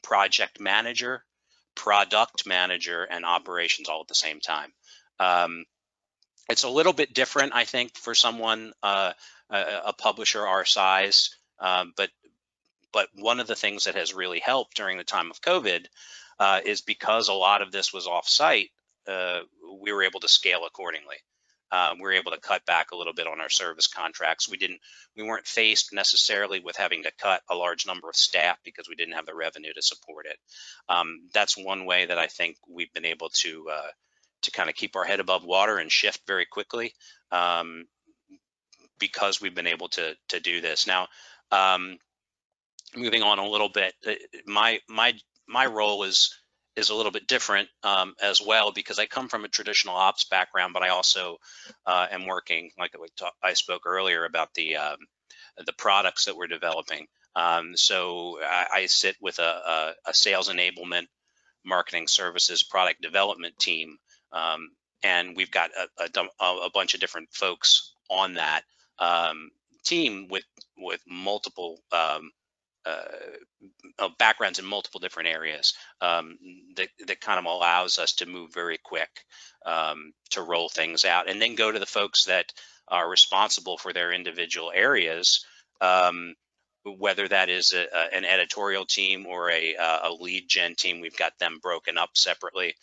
project 0.03 0.59
manager, 0.59 1.23
product 1.75 2.45
manager, 2.45 3.03
and 3.03 3.25
operations 3.25 3.89
all 3.89 4.01
at 4.01 4.07
the 4.07 4.15
same 4.15 4.39
time. 4.39 4.71
Um, 5.19 5.65
it's 6.49 6.63
a 6.63 6.69
little 6.69 6.93
bit 6.93 7.13
different, 7.13 7.53
I 7.53 7.65
think, 7.65 7.95
for 7.97 8.15
someone, 8.15 8.73
uh, 8.81 9.13
a, 9.49 9.81
a, 9.87 9.93
publisher 9.93 10.45
our 10.45 10.65
size, 10.65 11.35
um, 11.59 11.93
but 11.97 12.09
but 12.93 13.09
one 13.15 13.39
of 13.39 13.47
the 13.47 13.55
things 13.55 13.83
that 13.83 13.95
has 13.95 14.13
really 14.13 14.39
helped 14.39 14.75
during 14.75 14.97
the 14.97 15.03
time 15.03 15.29
of 15.29 15.41
COVID 15.41 15.85
uh, 16.39 16.61
is 16.65 16.81
because 16.81 17.27
a 17.27 17.33
lot 17.33 17.61
of 17.61 17.71
this 17.71 17.93
was 17.93 18.07
off-site, 18.07 18.69
uh, 19.07 19.39
we 19.81 19.91
were 19.91 20.03
able 20.03 20.19
to 20.19 20.27
scale 20.27 20.61
accordingly. 20.65 21.17
Uh, 21.69 21.93
we 21.95 22.01
were 22.01 22.13
able 22.13 22.31
to 22.31 22.39
cut 22.39 22.65
back 22.65 22.91
a 22.91 22.95
little 22.95 23.13
bit 23.13 23.27
on 23.27 23.41
our 23.41 23.49
service 23.49 23.87
contracts. 23.87 24.49
We 24.49 24.57
didn't, 24.57 24.79
we 25.17 25.23
weren't 25.23 25.45
faced 25.45 25.91
necessarily 25.91 26.61
with 26.61 26.77
having 26.77 27.03
to 27.03 27.11
cut 27.21 27.41
a 27.49 27.55
large 27.55 27.85
number 27.85 28.09
of 28.09 28.15
staff 28.15 28.57
because 28.63 28.87
we 28.87 28.95
didn't 28.95 29.15
have 29.15 29.25
the 29.25 29.35
revenue 29.35 29.73
to 29.73 29.81
support 29.81 30.27
it. 30.27 30.37
Um, 30.87 31.27
that's 31.33 31.57
one 31.57 31.85
way 31.85 32.05
that 32.05 32.17
I 32.17 32.27
think 32.27 32.55
we've 32.69 32.93
been 32.93 33.05
able 33.05 33.29
to 33.29 33.67
uh, 33.69 33.87
to 34.43 34.51
kind 34.51 34.69
of 34.69 34.75
keep 34.75 34.95
our 34.95 35.03
head 35.03 35.19
above 35.19 35.43
water 35.43 35.77
and 35.77 35.91
shift 35.91 36.21
very 36.25 36.45
quickly 36.45 36.93
um, 37.31 37.85
because 38.97 39.41
we've 39.41 39.55
been 39.55 39.67
able 39.67 39.89
to 39.89 40.15
to 40.29 40.39
do 40.39 40.61
this. 40.61 40.87
Now, 40.87 41.07
um, 41.51 41.97
moving 42.95 43.23
on 43.23 43.39
a 43.39 43.47
little 43.47 43.69
bit, 43.69 43.93
uh, 44.07 44.13
my 44.45 44.79
my 44.87 45.13
my 45.47 45.65
role 45.65 46.03
is 46.03 46.33
is 46.77 46.91
a 46.91 46.95
little 46.95 47.11
bit 47.11 47.27
different 47.27 47.67
um, 47.83 48.13
as 48.21 48.39
well 48.39 48.71
because 48.71 48.99
I 48.99 49.07
come 49.07 49.27
from 49.27 49.43
a 49.43 49.49
traditional 49.49 49.95
ops 49.95 50.25
background, 50.25 50.73
but 50.73 50.83
I 50.83 50.89
also 50.89 51.37
uh, 51.85 52.07
am 52.11 52.27
working, 52.27 52.69
like 52.77 52.93
I 53.43 53.53
spoke 53.53 53.85
earlier 53.85 54.23
about 54.23 54.53
the 54.53 54.77
um, 54.77 54.97
the 55.65 55.73
products 55.73 56.25
that 56.25 56.37
we're 56.37 56.47
developing. 56.47 57.07
Um, 57.35 57.75
so 57.75 58.39
I, 58.41 58.65
I, 58.73 58.85
sit 58.87 59.15
with 59.21 59.39
a, 59.39 59.43
a, 59.43 59.93
a, 60.07 60.13
sales 60.13 60.49
enablement, 60.49 61.05
marketing 61.63 62.07
services, 62.07 62.63
product 62.63 63.01
development 63.01 63.59
team, 63.59 63.97
um, 64.31 64.69
and 65.03 65.35
we've 65.35 65.51
got 65.51 65.69
a, 65.99 66.09
a, 66.39 66.69
bunch 66.73 66.95
of 66.95 66.99
different 66.99 67.29
folks 67.31 67.93
on 68.09 68.35
that 68.35 68.63
um, 68.97 69.51
team 69.83 70.27
with 70.29 70.45
with 70.77 71.01
multiple 71.07 71.79
um, 71.91 72.31
uh, 73.99 74.09
backgrounds 74.19 74.59
in 74.59 74.65
multiple 74.65 74.99
different 74.99 75.29
areas 75.29 75.73
um, 76.01 76.37
that, 76.75 76.89
that 77.07 77.21
kind 77.21 77.39
of 77.39 77.45
allows 77.45 77.97
us 77.97 78.13
to 78.13 78.25
move 78.25 78.53
very 78.53 78.77
quick 78.83 79.09
um, 79.65 80.13
to 80.29 80.41
roll 80.41 80.69
things 80.69 81.03
out 81.05 81.29
and 81.29 81.41
then 81.41 81.55
go 81.55 81.71
to 81.71 81.79
the 81.79 81.85
folks 81.85 82.25
that 82.25 82.45
are 82.87 83.09
responsible 83.09 83.77
for 83.77 83.91
their 83.93 84.13
individual 84.13 84.71
areas 84.73 85.45
um, 85.81 86.33
whether 86.85 87.27
that 87.27 87.49
is 87.49 87.73
a, 87.73 87.85
a, 87.93 88.15
an 88.15 88.23
editorial 88.23 88.85
team 88.85 89.25
or 89.25 89.49
a, 89.51 89.75
a, 89.75 90.09
lead 90.19 90.45
gen 90.47 90.75
team 90.75 91.01
we've 91.01 91.17
got 91.17 91.37
them 91.39 91.59
broken 91.61 91.97
up 91.97 92.11
separately. 92.13 92.73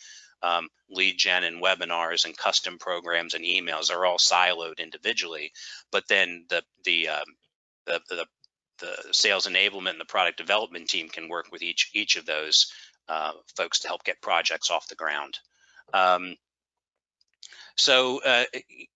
Um, 0.43 0.67
lead 0.91 1.17
gen 1.17 1.43
and 1.43 1.63
webinars 1.63 2.25
and 2.25 2.37
custom 2.37 2.77
programs 2.77 3.33
and 3.33 3.43
emails 3.43 3.89
are 3.91 4.05
all 4.05 4.17
siloed 4.17 4.77
individually 4.77 5.51
but 5.91 6.03
then 6.07 6.45
the 6.49 6.61
the 6.83 7.07
um, 7.07 7.23
the, 7.85 8.01
the, 8.09 8.25
the 8.79 8.95
sales 9.11 9.47
enablement 9.47 9.91
and 9.91 9.99
the 9.99 10.05
product 10.05 10.37
development 10.37 10.89
team 10.89 11.09
can 11.09 11.29
work 11.29 11.47
with 11.51 11.61
each 11.61 11.91
each 11.93 12.15
of 12.15 12.25
those 12.25 12.71
uh, 13.07 13.31
folks 13.55 13.79
to 13.79 13.87
help 13.87 14.03
get 14.03 14.21
projects 14.21 14.71
off 14.71 14.87
the 14.87 14.95
ground. 14.95 15.39
Um, 15.93 16.35
so 17.77 18.21
uh, 18.23 18.45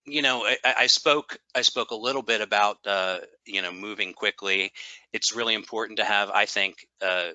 you 0.05 0.21
know, 0.21 0.45
I, 0.45 0.57
I, 0.79 0.87
spoke 0.87 1.37
I 1.53 1.61
spoke 1.61 1.91
a 1.91 1.95
little 1.95 2.21
bit 2.21 2.41
about 2.41 2.77
uh, 2.85 3.19
you 3.45 3.61
know 3.61 3.71
moving 3.71 4.13
quickly. 4.13 4.71
It's 5.11 5.35
really 5.35 5.53
important 5.53 5.99
to 5.99 6.05
have, 6.05 6.29
I 6.29 6.45
think, 6.45 6.87
uh, 7.01 7.31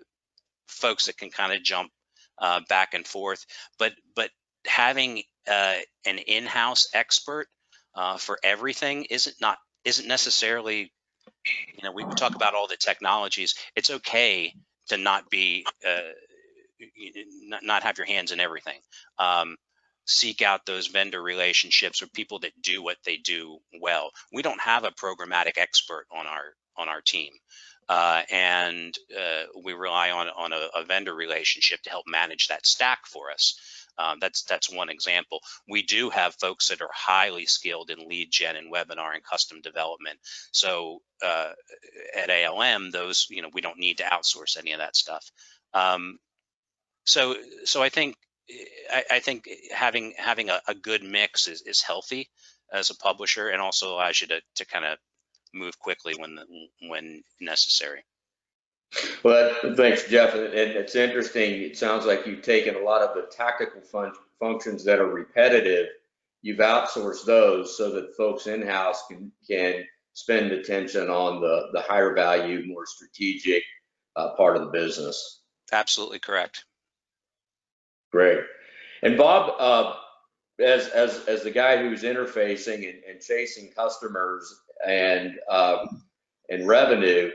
folks 0.66 1.06
that 1.06 1.18
can 1.18 1.30
kind 1.30 1.52
of 1.52 1.62
jump 1.62 1.90
uh, 2.38 2.60
back 2.68 2.94
and 2.94 3.06
forth. 3.06 3.44
But 3.78 3.92
but 4.16 4.30
having 4.66 5.22
uh, 5.46 5.76
an 6.06 6.18
in-house 6.18 6.88
expert 6.94 7.48
for 8.18 8.38
everything 8.42 9.04
isn't 9.04 9.36
not 9.40 9.58
isn't 9.84 10.08
necessarily 10.08 10.90
you 11.44 11.82
know, 11.82 11.92
we 11.92 12.04
talk 12.14 12.34
about 12.34 12.54
all 12.54 12.66
the 12.66 12.76
technologies. 12.76 13.54
It's 13.76 13.90
okay 13.90 14.54
to 14.88 14.96
not 14.96 15.30
be, 15.30 15.66
uh, 15.86 16.12
not, 17.42 17.62
not 17.62 17.82
have 17.82 17.98
your 17.98 18.06
hands 18.06 18.32
in 18.32 18.40
everything. 18.40 18.78
Um, 19.18 19.56
seek 20.06 20.42
out 20.42 20.66
those 20.66 20.88
vendor 20.88 21.22
relationships 21.22 22.02
or 22.02 22.06
people 22.08 22.40
that 22.40 22.60
do 22.60 22.82
what 22.82 22.98
they 23.04 23.16
do 23.16 23.58
well. 23.80 24.10
We 24.32 24.42
don't 24.42 24.60
have 24.60 24.84
a 24.84 24.90
programmatic 24.90 25.56
expert 25.56 26.06
on 26.14 26.26
our 26.26 26.54
on 26.76 26.88
our 26.88 27.00
team. 27.00 27.32
Uh, 27.88 28.22
and 28.30 28.94
uh, 29.16 29.44
we 29.62 29.74
rely 29.74 30.10
on 30.10 30.28
on 30.28 30.52
a, 30.52 30.68
a, 30.74 30.84
vendor 30.84 31.14
relationship 31.14 31.82
to 31.82 31.90
help 31.90 32.06
manage 32.08 32.48
that 32.48 32.64
stack 32.66 33.06
for 33.06 33.30
us. 33.30 33.58
Um, 33.98 34.18
that's 34.20 34.42
that's 34.42 34.72
one 34.72 34.88
example. 34.88 35.40
We 35.68 35.82
do 35.82 36.10
have 36.10 36.34
folks 36.34 36.68
that 36.68 36.80
are 36.80 36.90
highly 36.92 37.46
skilled 37.46 37.90
in 37.90 38.08
lead 38.08 38.30
gen 38.30 38.56
and 38.56 38.72
webinar 38.72 39.14
and 39.14 39.24
custom 39.24 39.60
development. 39.60 40.18
So 40.52 41.02
uh, 41.24 41.52
at 42.16 42.30
ALM, 42.30 42.90
those 42.90 43.26
you 43.30 43.42
know 43.42 43.50
we 43.52 43.60
don't 43.60 43.78
need 43.78 43.98
to 43.98 44.04
outsource 44.04 44.58
any 44.58 44.72
of 44.72 44.78
that 44.78 44.96
stuff. 44.96 45.30
Um, 45.72 46.18
so 47.04 47.36
so 47.64 47.82
I 47.82 47.88
think 47.88 48.16
I, 48.90 49.04
I 49.12 49.18
think 49.20 49.48
having 49.72 50.14
having 50.16 50.50
a, 50.50 50.60
a 50.66 50.74
good 50.74 51.02
mix 51.02 51.48
is, 51.48 51.62
is 51.62 51.82
healthy 51.82 52.30
as 52.72 52.90
a 52.90 52.96
publisher 52.96 53.48
and 53.48 53.60
also 53.60 53.94
allows 53.94 54.20
you 54.20 54.26
to 54.28 54.40
to 54.56 54.66
kind 54.66 54.84
of 54.84 54.98
move 55.52 55.78
quickly 55.78 56.14
when 56.18 56.38
when 56.88 57.22
necessary. 57.40 58.04
Well, 59.22 59.50
thanks, 59.76 60.08
Jeff. 60.08 60.34
And 60.34 60.52
it's 60.52 60.94
interesting. 60.94 61.62
It 61.62 61.76
sounds 61.76 62.06
like 62.06 62.26
you've 62.26 62.42
taken 62.42 62.76
a 62.76 62.80
lot 62.80 63.02
of 63.02 63.14
the 63.14 63.22
tactical 63.30 63.80
fun 63.80 64.12
functions 64.38 64.84
that 64.84 65.00
are 65.00 65.08
repetitive. 65.08 65.88
You've 66.42 66.58
outsourced 66.58 67.24
those 67.24 67.76
so 67.76 67.90
that 67.92 68.16
folks 68.16 68.46
in-house 68.46 69.04
can 69.08 69.32
can 69.48 69.84
spend 70.12 70.52
attention 70.52 71.08
on 71.08 71.40
the 71.40 71.68
the 71.72 71.80
higher 71.80 72.14
value, 72.14 72.66
more 72.66 72.86
strategic 72.86 73.62
uh, 74.16 74.34
part 74.36 74.56
of 74.56 74.62
the 74.62 74.70
business. 74.70 75.40
Absolutely 75.72 76.18
correct. 76.18 76.64
Great. 78.12 78.40
And 79.02 79.16
Bob, 79.16 79.54
uh, 79.58 79.96
as 80.62 80.88
as 80.88 81.24
as 81.26 81.42
the 81.42 81.50
guy 81.50 81.78
who's 81.78 82.02
interfacing 82.02 82.88
and, 82.88 83.02
and 83.08 83.20
chasing 83.20 83.70
customers 83.72 84.54
and 84.86 85.34
um, 85.50 86.04
and 86.48 86.66
revenue, 86.66 87.30
uh, 87.30 87.34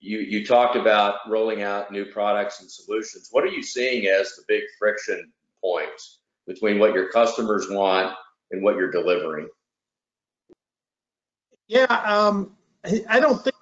you 0.00 0.18
you 0.18 0.46
talked 0.46 0.76
about 0.76 1.16
rolling 1.28 1.62
out 1.62 1.90
new 1.90 2.04
products 2.04 2.60
and 2.60 2.70
solutions. 2.70 3.28
What 3.30 3.44
are 3.44 3.48
you 3.48 3.62
seeing 3.62 4.06
as 4.06 4.34
the 4.34 4.42
big 4.48 4.62
friction 4.78 5.32
points 5.62 6.20
between 6.46 6.78
what 6.78 6.94
your 6.94 7.10
customers 7.10 7.68
want 7.68 8.14
and 8.50 8.62
what 8.62 8.76
you're 8.76 8.90
delivering? 8.90 9.48
Yeah, 11.66 11.84
um, 11.84 12.56
I 12.84 13.04
I 13.08 13.20
don't 13.20 13.42
think 13.42 13.56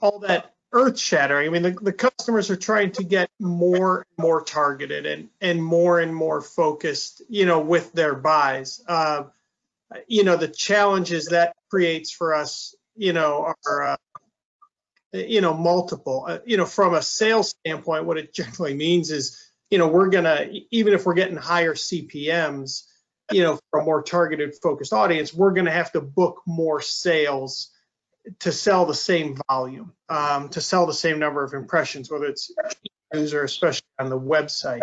all 0.00 0.18
that 0.20 0.52
earth 0.72 0.98
shattering. 0.98 1.48
I 1.48 1.50
mean, 1.50 1.62
the, 1.62 1.70
the 1.70 1.92
customers 1.92 2.50
are 2.50 2.56
trying 2.56 2.92
to 2.92 3.04
get 3.04 3.30
more 3.38 3.98
and 3.98 4.24
more 4.24 4.42
targeted 4.42 5.06
and, 5.06 5.28
and 5.40 5.62
more 5.62 6.00
and 6.00 6.14
more 6.14 6.40
focused, 6.40 7.22
you 7.28 7.46
know, 7.46 7.60
with 7.60 7.92
their 7.92 8.14
buys. 8.14 8.82
Uh, 8.86 9.24
you 10.06 10.24
know, 10.24 10.36
the 10.36 10.48
challenges 10.48 11.26
that 11.26 11.54
creates 11.70 12.10
for 12.10 12.34
us, 12.34 12.74
you 12.96 13.12
know, 13.12 13.52
are, 13.66 13.82
uh, 13.82 13.96
you 15.12 15.40
know, 15.40 15.54
multiple. 15.54 16.24
Uh, 16.28 16.38
you 16.44 16.56
know, 16.56 16.66
from 16.66 16.94
a 16.94 17.02
sales 17.02 17.50
standpoint, 17.50 18.04
what 18.04 18.18
it 18.18 18.32
generally 18.34 18.74
means 18.74 19.10
is, 19.10 19.38
you 19.70 19.78
know, 19.78 19.88
we're 19.88 20.08
gonna, 20.08 20.48
even 20.70 20.92
if 20.92 21.06
we're 21.06 21.14
getting 21.14 21.36
higher 21.36 21.74
CPMs, 21.74 22.84
you 23.30 23.42
know, 23.42 23.58
for 23.70 23.80
a 23.80 23.84
more 23.84 24.02
targeted, 24.02 24.54
focused 24.62 24.92
audience, 24.92 25.32
we're 25.32 25.52
gonna 25.52 25.70
have 25.70 25.92
to 25.92 26.00
book 26.00 26.42
more 26.46 26.80
sales 26.80 27.70
to 28.40 28.52
sell 28.52 28.86
the 28.86 28.94
same 28.94 29.36
volume, 29.48 29.92
um, 30.08 30.48
to 30.50 30.60
sell 30.60 30.86
the 30.86 30.94
same 30.94 31.18
number 31.18 31.42
of 31.42 31.54
impressions, 31.54 32.10
whether 32.10 32.26
it's 32.26 32.52
or 33.14 33.44
especially 33.44 33.86
on 33.98 34.08
the 34.08 34.18
website. 34.18 34.82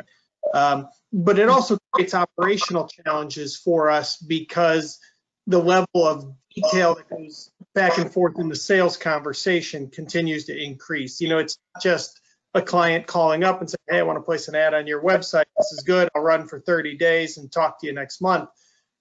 Um, 0.54 0.88
but 1.12 1.39
it 1.39 1.50
also 1.50 1.78
creates 1.92 2.13
operational 2.13 2.88
challenges 2.88 3.58
for 3.58 3.89
us 3.89 4.18
because 4.18 5.00
the 5.47 5.60
level 5.60 6.08
of 6.08 6.34
detail 6.54 6.95
that 6.95 7.10
goes 7.10 7.52
back 7.73 7.97
and 7.97 8.12
forth 8.12 8.39
in 8.39 8.49
the 8.49 8.56
sales 8.56 8.97
conversation 8.97 9.89
continues 9.89 10.45
to 10.45 10.58
increase. 10.58 11.21
You 11.21 11.30
know, 11.30 11.38
it's 11.38 11.58
just 11.82 12.19
a 12.54 12.62
client 12.62 13.08
calling 13.08 13.43
up 13.43 13.62
and 13.62 13.69
saying, 13.69 13.80
hey, 13.88 13.99
I 13.99 14.04
want 14.04 14.17
to 14.17 14.23
place 14.23 14.47
an 14.47 14.56
ad 14.56 14.73
on 14.73 14.88
your 14.88 15.04
website. 15.04 15.45
This 15.58 15.71
is 15.71 15.84
good. 15.86 16.10
I'll 16.15 16.21
run 16.21 16.47
for 16.47 16.60
30 16.60 16.97
days 16.97 17.38
and 17.38 17.52
talk 17.52 17.80
to 17.82 17.88
you 17.88 17.93
next 17.93 18.21
month 18.21 18.49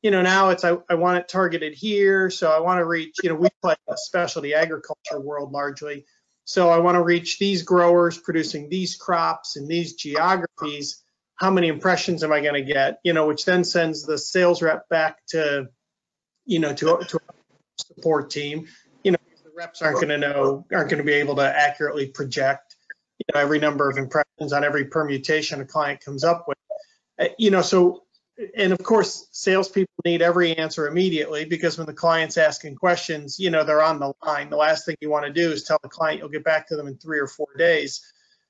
you 0.03 0.11
know, 0.11 0.23
now 0.23 0.51
it's 0.51 0.65
I, 0.65 0.77
I 0.89 0.95
want 0.95 1.19
it 1.19 1.29
targeted 1.29 1.75
here. 1.75 2.31
So 2.31 2.51
I 2.51 2.61
want 2.61 2.79
to 2.79 2.85
reach, 2.85 3.17
you 3.23 3.31
know, 3.31 3.35
we 3.35 3.49
play 3.63 3.75
a 3.89 3.97
specialty 3.97 4.55
agriculture 4.55 5.21
world 5.21 5.53
largely. 5.53 6.05
So 6.45 6.71
I 6.71 6.79
want 6.79 6.95
to 6.95 7.03
reach 7.03 7.39
these 7.39 7.63
growers 7.63 8.17
producing 8.17 8.69
these 8.69 8.97
crops 8.97 9.57
in 9.57 9.67
these 9.67 9.95
geographies. 9.95 11.03
How 11.35 11.51
many 11.51 11.69
impressions 11.69 12.23
am 12.23 12.33
I 12.33 12.41
going 12.41 12.55
to 12.55 12.73
get? 12.73 13.01
You 13.05 13.13
know, 13.13 13.27
which 13.27 13.45
then 13.45 13.65
sends 13.65 14.03
the 14.03 14.19
sales 14.19 14.63
rep 14.63 14.89
back 14.89 15.19
to, 15.29 15.69
you 16.49 16.59
know, 16.59 16.73
to, 16.73 16.99
to 17.07 17.17
a 17.17 17.33
support 17.77 18.31
team. 18.31 18.67
You 19.05 19.13
know, 19.13 19.19
the 19.45 19.51
reps 19.57 19.83
aren't 19.83 19.97
going 19.97 20.09
to 20.09 20.19
know, 20.19 20.65
aren't 20.73 20.91
going 20.91 20.99
to 20.99 21.05
be 21.05 21.13
able 21.13 21.37
to 21.37 21.43
accurately 21.43 22.07
project, 22.07 22.75
you 23.19 23.25
know, 23.33 23.41
every 23.41 23.59
number 23.59 23.89
of 23.89 23.99
impressions 23.99 24.53
on 24.53 24.65
every 24.65 24.87
permutation 24.87 25.61
a 25.61 25.65
client 25.65 26.01
comes 26.01 26.25
up 26.25 26.47
with. 26.49 26.59
Uh, 27.21 27.27
You 27.39 27.51
know, 27.51 27.63
so 27.63 28.05
and 28.57 28.73
of 28.73 28.83
course, 28.83 29.29
salespeople 29.33 29.93
need 30.05 30.23
every 30.23 30.57
answer 30.57 30.87
immediately 30.87 31.45
because 31.45 31.77
when 31.77 31.87
the 31.87 31.93
client's 31.93 32.37
asking 32.37 32.77
questions, 32.77 33.39
you 33.39 33.51
know, 33.51 33.65
they're 33.65 33.83
on 33.83 33.99
the 33.99 34.13
line. 34.25 34.49
The 34.49 34.57
last 34.57 34.87
thing 34.87 34.97
you 35.01 35.11
want 35.11 35.27
to 35.27 35.33
do 35.33 35.51
is 35.51 35.65
tell 35.65 35.79
the 35.83 35.89
client 35.89 36.21
you'll 36.21 36.29
get 36.29 36.45
back 36.45 36.69
to 36.69 36.77
them 36.77 36.87
in 36.87 36.97
three 36.97 37.19
or 37.19 37.27
four 37.27 37.49
days. 37.59 38.01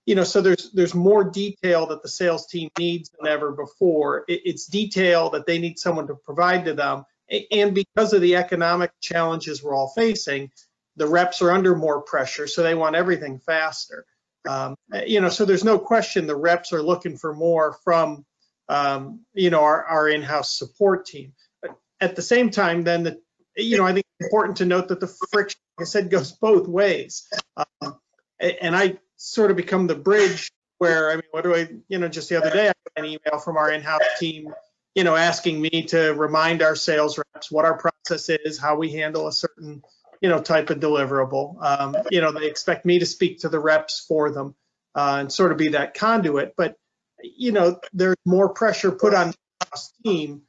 You 0.05 0.15
know, 0.15 0.25
so 0.25 0.41
there's 0.41 0.71
there's 0.73 0.95
more 0.95 1.25
detail 1.25 1.87
that 1.87 2.03
the 2.03 2.09
sales 2.09 2.47
team 2.47 2.71
needs 2.79 3.11
than 3.11 3.31
ever 3.31 3.53
before. 3.53 4.25
It, 4.29 4.43
it's 4.45 4.67
detail 4.67 5.31
that 5.31 5.47
they 5.47 5.59
need 5.59 5.79
someone 5.79 6.07
to 6.07 6.15
provide 6.15 6.65
to 6.67 6.75
them. 6.75 7.05
And 7.51 7.75
because 7.75 8.13
of 8.13 8.21
the 8.21 8.37
economic 8.37 8.91
challenges 9.01 9.63
we're 9.63 9.75
all 9.75 9.93
facing, 9.95 10.51
the 10.97 11.07
reps 11.07 11.43
are 11.43 11.51
under 11.51 11.77
more 11.77 12.03
pressure, 12.03 12.47
so 12.47 12.63
they 12.63 12.75
want 12.75 12.97
everything 12.97 13.39
faster. 13.39 14.07
Um, 14.49 14.77
you 15.07 15.21
know, 15.21 15.29
so 15.29 15.45
there's 15.45 15.65
no 15.65 15.79
question 15.79 16.27
the 16.27 16.35
reps 16.35 16.73
are 16.73 16.83
looking 16.83 17.17
for 17.17 17.35
more 17.35 17.77
from 17.85 18.25
um, 18.69 19.21
you 19.35 19.51
know, 19.51 19.63
our, 19.63 19.85
our 19.85 20.09
in-house 20.09 20.57
support 20.57 21.07
team. 21.07 21.33
But 21.63 21.77
at 22.01 22.17
the 22.17 22.23
same 22.23 22.51
time, 22.51 22.85
then 22.85 23.03
the, 23.03 23.21
you 23.57 23.77
know, 23.79 23.85
I 23.85 23.93
think 23.93 24.07
it's 24.19 24.27
important 24.27 24.59
to 24.59 24.67
note 24.67 24.89
that 24.89 25.01
the 25.01 25.13
friction, 25.31 25.59
like 25.79 25.87
I 25.87 25.89
said, 25.89 26.11
goes 26.11 26.33
both 26.33 26.69
ways. 26.69 27.29
Um, 27.57 27.99
and 28.39 28.77
I 28.77 28.99
sort 29.17 29.51
of 29.51 29.57
become 29.57 29.87
the 29.87 29.95
bridge 29.95 30.51
where, 30.79 31.11
I 31.11 31.15
mean, 31.15 31.25
what 31.33 31.43
do 31.43 31.55
I, 31.55 31.69
you 31.89 31.99
know, 31.99 32.09
just 32.09 32.29
the 32.29 32.37
other 32.37 32.51
day, 32.51 32.69
I 32.69 32.73
got 32.95 33.05
an 33.05 33.07
email 33.07 33.41
from 33.43 33.57
our 33.57 33.71
in-house 33.73 34.03
team, 34.19 34.53
you 34.99 35.05
know, 35.05 35.15
asking 35.15 35.61
me 35.61 35.85
to 35.85 36.13
remind 36.15 36.61
our 36.61 36.75
sales 36.75 37.19
reps 37.19 37.53
what 37.53 37.65
our 37.65 37.79
process 37.79 38.29
is, 38.29 38.59
how 38.59 38.75
we 38.75 38.91
handle 38.91 39.29
a 39.29 39.33
certain, 39.33 39.81
you 40.21 40.29
know, 40.29 40.41
type 40.41 40.71
of 40.71 40.81
deliverable. 40.81 41.55
Um, 41.63 41.97
you 42.11 42.21
know, 42.21 42.33
they 42.33 42.49
expect 42.49 42.85
me 42.85 42.99
to 42.99 43.07
speak 43.07 43.39
to 43.43 43.49
the 43.49 43.61
reps 43.61 44.05
for 44.09 44.33
them 44.33 44.57
uh, 44.97 45.19
and 45.21 45.33
sort 45.33 45.53
of 45.53 45.59
be 45.59 45.69
that 45.69 45.95
conduit. 45.95 46.55
But 46.57 46.75
you 47.23 47.53
know, 47.53 47.79
there's 47.93 48.17
more 48.25 48.49
pressure 48.49 48.91
put 48.91 49.15
on 49.15 49.33
the 49.61 49.81
team. 50.05 50.43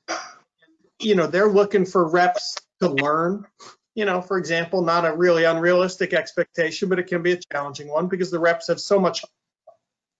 You 0.99 1.13
know, 1.13 1.27
they're 1.27 1.47
looking 1.47 1.85
for 1.85 2.09
reps 2.09 2.57
to 2.81 2.89
learn. 2.89 3.45
You 3.93 4.05
know, 4.05 4.19
for 4.19 4.39
example, 4.39 4.81
not 4.81 5.05
a 5.05 5.15
really 5.15 5.43
unrealistic 5.43 6.12
expectation, 6.12 6.89
but 6.89 6.97
it 6.97 7.05
can 7.05 7.21
be 7.21 7.33
a 7.33 7.39
challenging 7.51 7.88
one 7.88 8.07
because 8.07 8.31
the 8.31 8.39
reps 8.39 8.69
have 8.69 8.79
so 8.79 8.99
much 8.99 9.23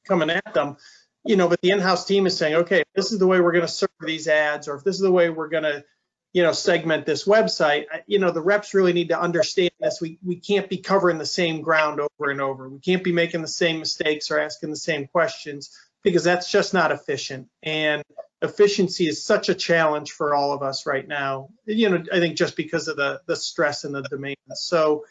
coming 0.08 0.30
at 0.30 0.54
them. 0.54 0.78
You 1.26 1.36
know, 1.36 1.48
but 1.48 1.62
the 1.62 1.72
in-house 1.72 2.06
team 2.06 2.26
is 2.28 2.38
saying, 2.38 2.56
okay, 2.56 2.84
this 2.96 3.12
is 3.12 3.20
the 3.20 3.28
way 3.28 3.42
we're 3.42 3.52
going 3.52 3.66
to 3.66 3.72
serve 3.72 3.90
these 4.00 4.28
ads, 4.28 4.68
or 4.68 4.76
if 4.76 4.84
this 4.84 4.96
is 4.96 5.02
the 5.02 5.12
way 5.12 5.30
we're 5.30 5.50
going 5.50 5.64
to, 5.64 5.84
you 6.32 6.44
know, 6.44 6.54
segment 6.54 7.06
this 7.06 7.26
website. 7.26 7.86
You 8.08 8.20
know, 8.20 8.32
the 8.32 8.42
reps 8.42 8.74
really 8.74 8.94
need 8.94 9.10
to 9.10 9.20
understand 9.20 9.72
this. 9.80 10.00
We 10.00 10.20
we 10.24 10.38
can't 10.38 10.70
be 10.70 10.78
covering 10.78 11.18
the 11.18 11.26
same 11.26 11.62
ground 11.62 12.00
over 12.00 12.32
and 12.32 12.40
over. 12.40 12.70
We 12.70 12.80
can't 12.80 13.04
be 13.04 13.12
making 13.12 13.42
the 13.42 13.48
same 13.48 13.80
mistakes 13.80 14.32
or 14.32 14.40
asking 14.40 14.70
the 14.70 14.78
same 14.78 15.08
questions 15.08 15.76
because 16.04 16.24
that's 16.24 16.52
just 16.52 16.74
not 16.74 16.92
efficient. 16.92 17.50
And 17.64 18.04
efficiency 18.42 19.08
is 19.08 19.26
such 19.26 19.50
a 19.50 19.56
challenge 19.56 20.12
for 20.12 20.34
all 20.34 20.54
of 20.54 20.62
us 20.62 20.86
right 20.86 21.08
now. 21.08 21.50
You 21.66 21.90
know, 21.90 22.04
I 22.14 22.20
think 22.20 22.38
just 22.38 22.56
because 22.56 22.88
of 22.88 22.96
the 22.96 23.22
the 23.26 23.36
stress 23.36 23.84
and 23.84 23.94
the 23.94 24.04
demand. 24.04 24.38
So 24.54 25.06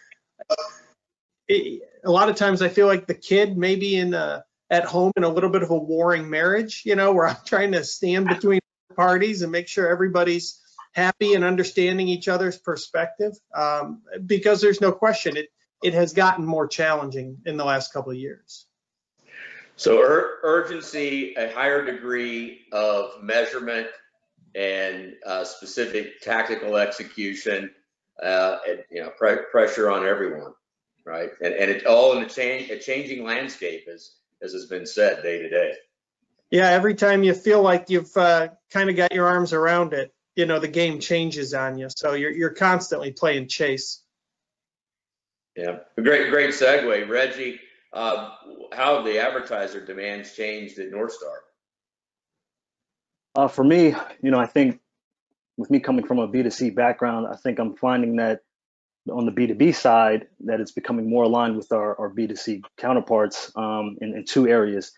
it, 1.48 1.82
a 2.04 2.10
lot 2.10 2.28
of 2.28 2.36
times 2.36 2.62
I 2.62 2.68
feel 2.68 2.86
like 2.86 3.06
the 3.06 3.14
kid 3.14 3.58
maybe 3.58 3.96
in 3.96 4.14
a, 4.14 4.44
at 4.70 4.84
home 4.84 5.12
in 5.16 5.24
a 5.24 5.28
little 5.28 5.50
bit 5.50 5.62
of 5.62 5.70
a 5.70 5.78
warring 5.78 6.28
marriage, 6.28 6.82
you 6.84 6.94
know, 6.94 7.12
where 7.12 7.26
I'm 7.26 7.36
trying 7.44 7.72
to 7.72 7.84
stand 7.84 8.28
between 8.28 8.60
parties 8.94 9.42
and 9.42 9.50
make 9.50 9.68
sure 9.68 9.88
everybody's 9.88 10.60
happy 10.92 11.34
and 11.34 11.44
understanding 11.44 12.08
each 12.08 12.28
other's 12.28 12.58
perspective. 12.58 13.32
Um, 13.54 14.02
because 14.26 14.60
there's 14.60 14.80
no 14.80 14.92
question 14.92 15.36
it 15.36 15.48
it 15.82 15.94
has 15.94 16.12
gotten 16.12 16.44
more 16.44 16.66
challenging 16.66 17.38
in 17.46 17.56
the 17.56 17.64
last 17.64 17.92
couple 17.92 18.10
of 18.10 18.18
years. 18.18 18.66
So 19.76 20.00
ur- 20.00 20.40
urgency, 20.42 21.34
a 21.36 21.52
higher 21.52 21.84
degree 21.84 22.62
of 22.72 23.22
measurement 23.22 23.86
and 24.56 25.14
uh, 25.24 25.44
specific 25.44 26.20
tactical 26.20 26.76
execution, 26.76 27.70
uh, 28.20 28.58
and, 28.68 28.82
you 28.90 29.02
know, 29.02 29.10
pre- 29.16 29.44
pressure 29.52 29.88
on 29.88 30.04
everyone, 30.04 30.52
right? 31.04 31.30
And, 31.40 31.54
and 31.54 31.70
it 31.70 31.86
all 31.86 32.16
in 32.16 32.24
a 32.24 32.28
change, 32.28 32.70
a 32.70 32.78
changing 32.78 33.24
landscape 33.24 33.86
as, 33.92 34.17
as 34.42 34.52
has 34.52 34.66
been 34.66 34.86
said 34.86 35.22
day 35.22 35.42
to 35.42 35.48
day. 35.48 35.74
Yeah, 36.50 36.68
every 36.68 36.94
time 36.94 37.22
you 37.22 37.34
feel 37.34 37.60
like 37.62 37.90
you've 37.90 38.16
uh, 38.16 38.48
kind 38.72 38.88
of 38.88 38.96
got 38.96 39.12
your 39.12 39.26
arms 39.26 39.52
around 39.52 39.92
it, 39.92 40.14
you 40.34 40.46
know, 40.46 40.58
the 40.58 40.68
game 40.68 40.98
changes 41.00 41.52
on 41.52 41.78
you. 41.78 41.88
So 41.90 42.14
you're, 42.14 42.30
you're 42.30 42.54
constantly 42.54 43.12
playing 43.12 43.48
chase. 43.48 44.02
Yeah, 45.56 45.78
great, 45.96 46.30
great 46.30 46.50
segue. 46.50 47.08
Reggie, 47.08 47.60
uh, 47.92 48.30
how 48.72 48.96
have 48.96 49.04
the 49.04 49.18
advertiser 49.18 49.84
demands 49.84 50.34
changed 50.34 50.78
at 50.78 50.90
Northstar? 50.90 51.38
Uh, 53.34 53.48
for 53.48 53.64
me, 53.64 53.94
you 54.22 54.30
know, 54.30 54.38
I 54.38 54.46
think 54.46 54.80
with 55.56 55.70
me 55.70 55.80
coming 55.80 56.06
from 56.06 56.18
a 56.18 56.28
B2C 56.28 56.74
background, 56.74 57.26
I 57.26 57.36
think 57.36 57.58
I'm 57.58 57.76
finding 57.76 58.16
that 58.16 58.40
on 59.10 59.26
the 59.26 59.32
B2B 59.32 59.74
side, 59.74 60.28
that 60.40 60.60
it's 60.60 60.72
becoming 60.72 61.08
more 61.08 61.24
aligned 61.24 61.56
with 61.56 61.72
our, 61.72 61.98
our 61.98 62.10
B2C 62.10 62.62
counterparts 62.76 63.52
um, 63.56 63.96
in, 64.00 64.14
in 64.16 64.24
two 64.24 64.48
areas. 64.48 64.92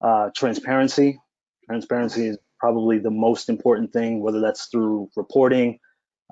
Uh, 0.00 0.30
transparency. 0.34 1.18
Transparency 1.66 2.28
is 2.28 2.38
probably 2.58 2.98
the 2.98 3.10
most 3.10 3.48
important 3.48 3.92
thing, 3.92 4.20
whether 4.20 4.40
that's 4.40 4.66
through 4.66 5.10
reporting, 5.16 5.78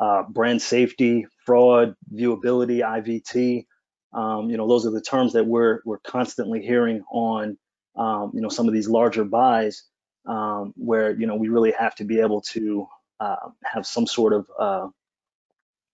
uh, 0.01 0.23
brand 0.29 0.61
safety, 0.63 1.27
fraud, 1.45 1.95
viewability, 2.15 2.81
IVT. 2.81 3.67
Um, 4.13 4.51
you 4.51 4.57
know, 4.57 4.69
those 4.69 4.87
are 4.87 4.91
the 4.91 5.01
terms 5.01 5.33
that 5.35 5.45
we're 5.45 5.81
we're 5.85 5.99
constantly 5.99 6.63
hearing 6.63 7.03
on, 7.11 7.59
um, 7.97 8.31
you 8.35 8.41
know, 8.41 8.49
some 8.49 8.69
of 8.69 8.75
these 8.75 8.89
larger 8.89 9.25
buys, 9.25 9.85
um, 10.27 10.73
where 10.77 11.11
you 11.19 11.27
know 11.27 11.37
we 11.37 11.49
really 11.49 11.73
have 11.73 11.95
to 11.97 12.05
be 12.05 12.21
able 12.21 12.41
to 12.43 12.87
uh, 13.21 13.49
have 13.65 13.87
some 13.87 14.07
sort 14.07 14.33
of 14.33 14.47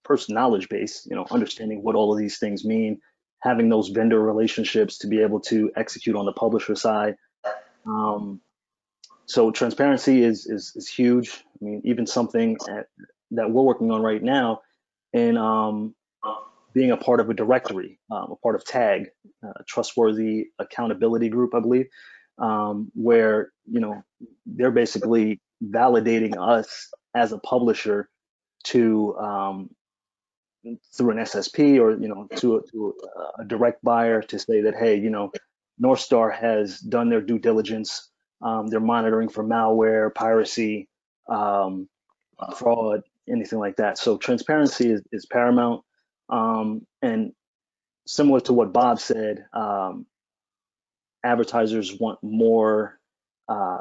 person 0.05 0.35
knowledge 0.35 0.69
base, 0.69 1.07
you 1.09 1.17
know, 1.17 1.27
understanding 1.31 1.83
what 1.83 1.95
all 1.95 2.13
of 2.13 2.19
these 2.19 2.39
things 2.39 2.65
mean, 2.65 3.01
having 3.41 3.69
those 3.69 3.89
vendor 3.89 4.21
relationships 4.21 4.99
to 4.99 5.07
be 5.07 5.21
able 5.21 5.41
to 5.41 5.71
execute 5.77 6.17
on 6.17 6.27
the 6.27 6.33
publisher 6.33 6.75
side. 6.75 7.17
Um, 7.87 8.41
so 9.27 9.51
transparency 9.51 10.23
is, 10.23 10.47
is 10.47 10.73
is 10.75 10.89
huge. 10.89 11.45
I 11.61 11.65
mean, 11.65 11.83
even 11.85 12.07
something 12.07 12.57
at, 12.69 12.87
that 13.33 13.51
we're 13.51 13.63
working 13.63 13.91
on 13.91 14.03
right 14.03 14.23
now, 14.23 14.61
and 15.13 15.39
um, 15.39 15.95
being 16.75 16.91
a 16.91 16.97
part 16.97 17.21
of 17.21 17.31
a 17.31 17.35
directory, 17.35 17.99
um, 18.11 18.33
a 18.33 18.37
part 18.37 18.55
of 18.55 18.65
TAG, 18.65 19.11
Trustworthy 19.67 20.47
Accountability 20.59 21.29
Group, 21.29 21.55
I 21.55 21.61
believe, 21.61 21.87
um, 22.39 22.91
where 22.95 23.53
you 23.71 23.81
know 23.81 24.03
they're 24.47 24.71
basically 24.71 25.41
validating 25.65 26.37
us 26.37 26.89
as 27.15 27.33
a 27.33 27.39
publisher 27.39 28.09
to 28.65 29.17
um, 29.19 29.71
through 30.95 31.11
an 31.11 31.19
SSP 31.19 31.81
or 31.81 31.93
you 31.93 32.09
know 32.09 32.29
to 32.37 32.57
a, 32.57 32.63
to 32.71 32.95
a 33.39 33.45
direct 33.45 33.83
buyer 33.83 34.23
to 34.23 34.39
say 34.39 34.63
that 34.63 34.75
hey, 34.75 34.97
you 34.97 35.11
know, 35.11 35.33
Northstar 35.83 36.35
has 36.35 36.81
done 36.81 37.09
their 37.09 37.21
due 37.21 37.39
diligence. 37.39 38.09
Um, 38.41 38.67
they're 38.67 38.81
monitoring 38.81 39.29
for 39.29 39.45
malware, 39.45 40.13
piracy, 40.15 40.89
um, 41.29 41.89
fraud, 42.57 43.03
anything 43.29 43.59
like 43.59 43.77
that. 43.77 43.99
So 43.99 44.17
transparency 44.17 44.91
is, 44.91 45.03
is 45.13 45.27
paramount. 45.27 45.83
Um, 46.29 46.87
and 47.03 47.33
similar 48.07 48.41
to 48.41 48.53
what 48.53 48.73
Bob 48.73 48.99
said, 49.01 49.45
um, 49.53 50.07
advertisers 51.25 51.99
want 51.99 52.19
more 52.23 52.99
uh, 53.49 53.79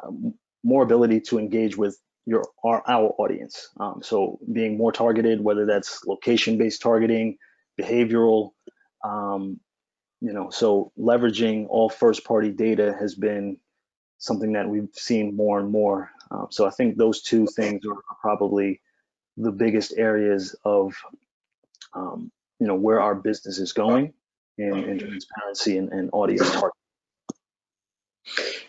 more 0.64 0.84
ability 0.84 1.22
to 1.22 1.40
engage 1.40 1.78
with 1.78 1.98
your 2.26 2.46
our, 2.64 2.84
our 2.88 3.14
audience. 3.18 3.70
Um, 3.80 4.02
so 4.04 4.40
being 4.52 4.78
more 4.78 4.92
targeted, 4.92 5.42
whether 5.42 5.66
that's 5.66 6.06
location-based 6.06 6.82
targeting, 6.82 7.38
behavioral, 7.80 8.52
um, 9.04 9.60
you 10.22 10.34
know, 10.34 10.50
so 10.52 10.92
leveraging 11.00 11.68
all 11.70 11.90
first-party 11.90 12.52
data 12.52 12.96
has 13.00 13.16
been 13.16 13.58
something 14.20 14.54
that 14.54 14.70
we've 14.70 14.90
seen 14.94 15.36
more 15.36 15.60
and 15.60 15.72
more. 15.72 16.12
Um, 16.30 16.48
so 16.52 16.68
I 16.68 16.70
think 16.70 16.96
those 16.96 17.24
two 17.24 17.48
things 17.48 17.82
are 17.88 17.98
probably 18.22 18.82
the 19.38 19.52
biggest 19.52 19.94
areas 19.98 20.56
of, 20.64 20.94
um, 21.96 22.32
you 22.60 22.68
know, 22.68 22.76
where 22.76 23.02
our 23.02 23.16
business 23.16 23.58
is 23.58 23.74
going 23.74 24.14
in, 24.60 24.78
in 24.78 25.00
transparency 25.00 25.78
and, 25.78 25.92
and 25.92 26.10
audience 26.14 26.48
targeting. 26.52 26.72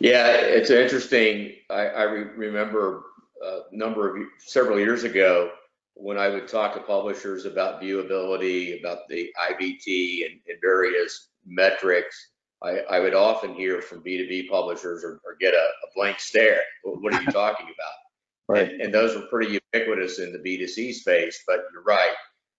Yeah, 0.00 0.28
it's 0.30 0.70
interesting. 0.70 1.52
I, 1.68 1.86
I 1.86 2.02
re- 2.04 2.34
remember 2.34 3.04
a 3.42 3.60
number 3.72 4.16
of 4.16 4.22
several 4.38 4.78
years 4.78 5.04
ago 5.04 5.50
when 5.94 6.18
I 6.18 6.28
would 6.28 6.48
talk 6.48 6.74
to 6.74 6.80
publishers 6.80 7.44
about 7.44 7.82
viewability, 7.82 8.80
about 8.80 9.08
the 9.08 9.30
IVT 9.50 10.26
and, 10.26 10.40
and 10.48 10.58
various 10.60 11.28
metrics. 11.46 12.30
I, 12.62 12.78
I, 12.90 13.00
would 13.00 13.14
often 13.14 13.54
hear 13.54 13.82
from 13.82 14.04
B2B 14.04 14.48
publishers 14.48 15.02
or, 15.02 15.20
or 15.24 15.36
get 15.40 15.52
a, 15.52 15.56
a, 15.56 15.88
blank 15.96 16.20
stare. 16.20 16.60
What 16.84 17.12
are 17.12 17.20
you 17.20 17.32
talking 17.32 17.66
about? 17.66 17.94
Right. 18.48 18.70
And, 18.70 18.82
and, 18.82 18.94
those 18.94 19.16
were 19.16 19.26
pretty 19.26 19.60
ubiquitous 19.74 20.20
in 20.20 20.32
the 20.32 20.38
B2C 20.38 20.94
space, 20.94 21.42
but 21.46 21.64
you're 21.72 21.82
right. 21.82 22.14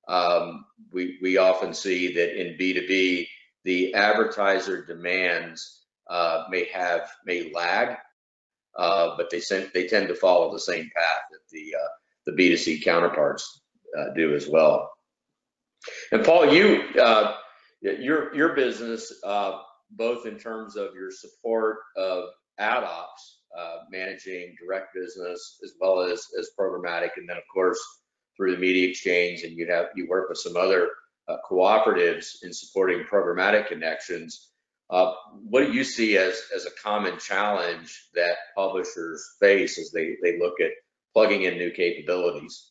Um, 0.10 0.66
we, 0.92 1.18
we 1.22 1.38
often 1.38 1.74
see 1.74 2.14
that 2.16 2.40
in 2.40 2.58
B2B, 2.58 3.28
the 3.64 3.94
advertiser 3.94 4.86
demands 4.86 5.84
uh, 6.10 6.46
may 6.50 6.66
have 6.66 7.10
may 7.26 7.52
lag, 7.54 7.98
uh, 8.78 9.16
but 9.18 9.30
they 9.30 9.42
they 9.74 9.88
tend 9.88 10.08
to 10.08 10.16
follow 10.16 10.52
the 10.52 10.60
same 10.60 10.90
path 10.96 11.22
that 11.32 11.40
the 11.52 11.76
uh, 11.76 11.88
the 12.26 12.32
B2C 12.32 12.84
counterparts 12.84 13.62
uh, 13.98 14.14
do 14.16 14.34
as 14.34 14.48
well. 14.48 14.92
And 16.12 16.24
Paul, 16.24 16.54
you 16.54 16.84
uh, 17.00 17.36
your 17.82 18.34
your 18.36 18.56
business, 18.56 19.12
uh, 19.24 19.60
both 19.92 20.26
in 20.26 20.38
terms 20.38 20.76
of 20.76 20.96
your 20.96 21.12
support 21.12 21.78
of 21.98 22.30
ad 22.58 22.84
ops, 22.84 23.42
managing 23.92 24.56
direct 24.60 24.94
business 24.96 25.60
as 25.64 25.74
well 25.80 26.02
as 26.02 26.26
as 26.40 26.50
programmatic, 26.60 27.12
and 27.18 27.30
then 27.30 27.38
of 27.38 27.44
course 27.54 27.80
through 28.36 28.54
the 28.54 28.62
media 28.62 28.90
exchange, 28.90 29.44
and 29.44 29.56
you 29.56 29.68
have 29.70 29.88
you 29.96 30.08
work 30.10 30.30
with 30.30 30.40
some 30.40 30.58
other 30.58 30.90
cooperatives 31.50 32.38
in 32.42 32.52
supporting 32.52 33.04
programmatic 33.04 33.68
connections. 33.68 34.53
Uh, 34.94 35.12
what 35.50 35.66
do 35.66 35.74
you 35.74 35.84
see 35.84 36.18
as, 36.18 36.40
as 36.56 36.68
a 36.68 36.72
common 36.84 37.18
challenge 37.18 38.10
that 38.14 38.36
publishers 38.56 39.28
face 39.40 39.80
as 39.80 39.90
they, 39.90 40.18
they 40.22 40.38
look 40.38 40.60
at 40.62 40.70
plugging 41.14 41.42
in 41.42 41.58
new 41.58 41.72
capabilities? 41.72 42.70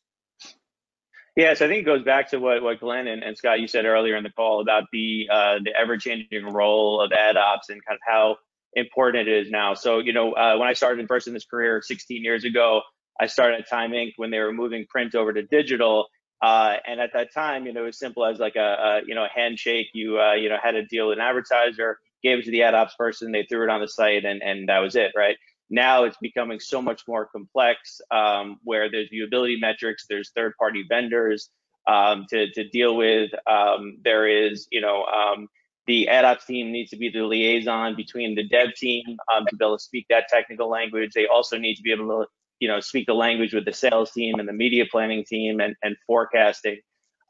Yes, 1.34 1.60
I 1.62 1.66
think 1.66 1.80
it 1.80 1.86
goes 1.86 2.04
back 2.04 2.30
to 2.30 2.38
what, 2.38 2.62
what 2.62 2.78
Glenn 2.78 3.08
and, 3.08 3.24
and 3.24 3.36
Scott 3.36 3.58
you 3.58 3.66
said 3.66 3.86
earlier 3.86 4.14
in 4.14 4.22
the 4.22 4.30
call 4.30 4.60
about 4.60 4.84
the 4.92 5.26
uh, 5.32 5.54
the 5.64 5.72
ever 5.76 5.96
changing 5.96 6.44
role 6.44 7.00
of 7.00 7.10
ad 7.10 7.36
ops 7.36 7.70
and 7.70 7.84
kind 7.84 7.96
of 7.96 8.00
how 8.06 8.36
important 8.74 9.26
it 9.26 9.46
is 9.46 9.50
now. 9.50 9.74
So 9.74 9.98
you 9.98 10.12
know, 10.12 10.32
uh, 10.32 10.58
when 10.58 10.68
I 10.68 10.74
started 10.74 11.00
in 11.00 11.08
first 11.08 11.26
in 11.26 11.34
this 11.34 11.46
career 11.46 11.82
16 11.82 12.22
years 12.22 12.44
ago, 12.44 12.82
I 13.18 13.26
started 13.26 13.60
at 13.60 13.68
Time 13.68 13.90
Inc. 13.92 14.12
when 14.16 14.30
they 14.30 14.38
were 14.38 14.52
moving 14.52 14.84
print 14.88 15.14
over 15.14 15.32
to 15.32 15.42
digital, 15.42 16.06
uh, 16.42 16.74
and 16.86 17.00
at 17.00 17.14
that 17.14 17.32
time, 17.32 17.66
you 17.66 17.72
know, 17.72 17.82
it 17.82 17.86
was 17.86 17.98
simple 17.98 18.26
as 18.26 18.38
like 18.38 18.56
a, 18.56 18.60
a 18.60 19.00
you 19.06 19.14
know 19.14 19.26
handshake. 19.34 19.88
You 19.94 20.20
uh, 20.20 20.34
you 20.34 20.50
know 20.50 20.58
had 20.62 20.74
a 20.74 20.84
deal 20.84 21.08
with 21.08 21.18
an 21.18 21.24
advertiser, 21.24 21.98
gave 22.22 22.38
it 22.38 22.44
to 22.44 22.50
the 22.50 22.62
ad 22.62 22.74
ops 22.74 22.94
person, 22.96 23.32
they 23.32 23.44
threw 23.44 23.64
it 23.64 23.70
on 23.70 23.80
the 23.80 23.88
site, 23.88 24.24
and 24.24 24.42
and 24.42 24.68
that 24.68 24.78
was 24.78 24.96
it, 24.96 25.12
right? 25.16 25.36
Now 25.70 26.04
it's 26.04 26.16
becoming 26.20 26.60
so 26.60 26.82
much 26.82 27.02
more 27.08 27.26
complex, 27.26 28.00
um, 28.10 28.58
where 28.64 28.90
there's 28.90 29.08
viewability 29.10 29.60
metrics, 29.60 30.06
there's 30.08 30.30
third-party 30.36 30.84
vendors 30.88 31.50
um, 31.88 32.26
to 32.30 32.50
to 32.52 32.68
deal 32.68 32.96
with. 32.96 33.30
Um, 33.46 33.98
there 34.04 34.26
is, 34.28 34.66
you 34.70 34.80
know, 34.80 35.04
um, 35.04 35.48
the 35.86 36.08
ad 36.08 36.24
ops 36.24 36.46
team 36.46 36.72
needs 36.72 36.90
to 36.90 36.96
be 36.96 37.10
the 37.10 37.22
liaison 37.22 37.96
between 37.96 38.34
the 38.34 38.48
dev 38.48 38.74
team 38.76 39.04
um, 39.34 39.46
to 39.48 39.56
be 39.56 39.64
able 39.64 39.78
to 39.78 39.82
speak 39.82 40.06
that 40.10 40.28
technical 40.28 40.68
language. 40.68 41.12
They 41.14 41.26
also 41.26 41.58
need 41.58 41.76
to 41.76 41.82
be 41.82 41.92
able 41.92 42.08
to 42.08 42.26
you 42.62 42.68
know, 42.68 42.78
speak 42.78 43.06
the 43.06 43.12
language 43.12 43.52
with 43.52 43.64
the 43.64 43.72
sales 43.72 44.12
team 44.12 44.38
and 44.38 44.48
the 44.48 44.52
media 44.52 44.84
planning 44.88 45.24
team 45.24 45.58
and, 45.58 45.74
and 45.82 45.96
forecasting. 46.06 46.78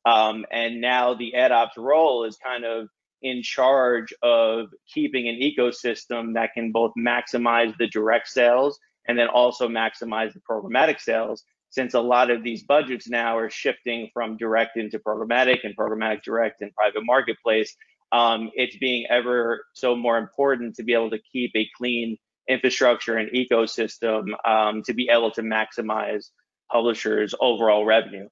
Um, 0.05 0.44
and 0.52 0.83
now 0.83 1.14
the 1.14 1.35
ad 1.35 1.52
ops 1.52 1.78
role 1.78 2.24
is 2.24 2.37
kind 2.37 2.66
of 2.66 2.88
in 3.22 3.42
charge 3.42 4.12
of 4.22 4.66
keeping 4.92 5.28
an 5.28 5.37
ecosystem 5.37 6.35
that 6.35 6.52
can 6.54 6.72
both 6.72 6.92
maximize 6.98 7.76
the 7.78 7.88
direct 7.88 8.28
sales 8.28 8.78
and 9.06 9.18
then 9.18 9.28
also 9.28 9.68
maximize 9.68 10.32
the 10.32 10.40
programmatic 10.48 11.00
sales 11.00 11.44
since 11.70 11.94
a 11.94 12.00
lot 12.00 12.30
of 12.30 12.44
these 12.44 12.64
budgets 12.64 13.08
now 13.08 13.38
are 13.38 13.48
shifting 13.48 14.11
from 14.12 14.37
direct 14.37 14.76
into 14.76 14.98
programmatic 14.98 15.61
and 15.64 15.76
programmatic 15.76 16.22
direct 16.22 16.61
and 16.61 16.74
private 16.74 17.04
marketplace 17.04 17.74
um, 18.12 18.50
it's 18.54 18.76
being 18.76 19.06
ever 19.08 19.64
so 19.72 19.96
more 19.96 20.18
important 20.18 20.76
to 20.76 20.82
be 20.82 20.92
able 20.92 21.11
to 21.11 21.18
keep 21.32 21.50
a 21.56 21.66
clean 21.76 22.18
infrastructure 22.48 23.16
and 23.16 23.30
ecosystem 23.30 24.26
um, 24.46 24.82
to 24.82 24.92
be 24.92 25.08
able 25.11 25.30
to 25.32 25.42
maximize 25.42 26.26
publishers' 26.70 27.35
overall 27.40 27.85
revenue. 27.85 28.28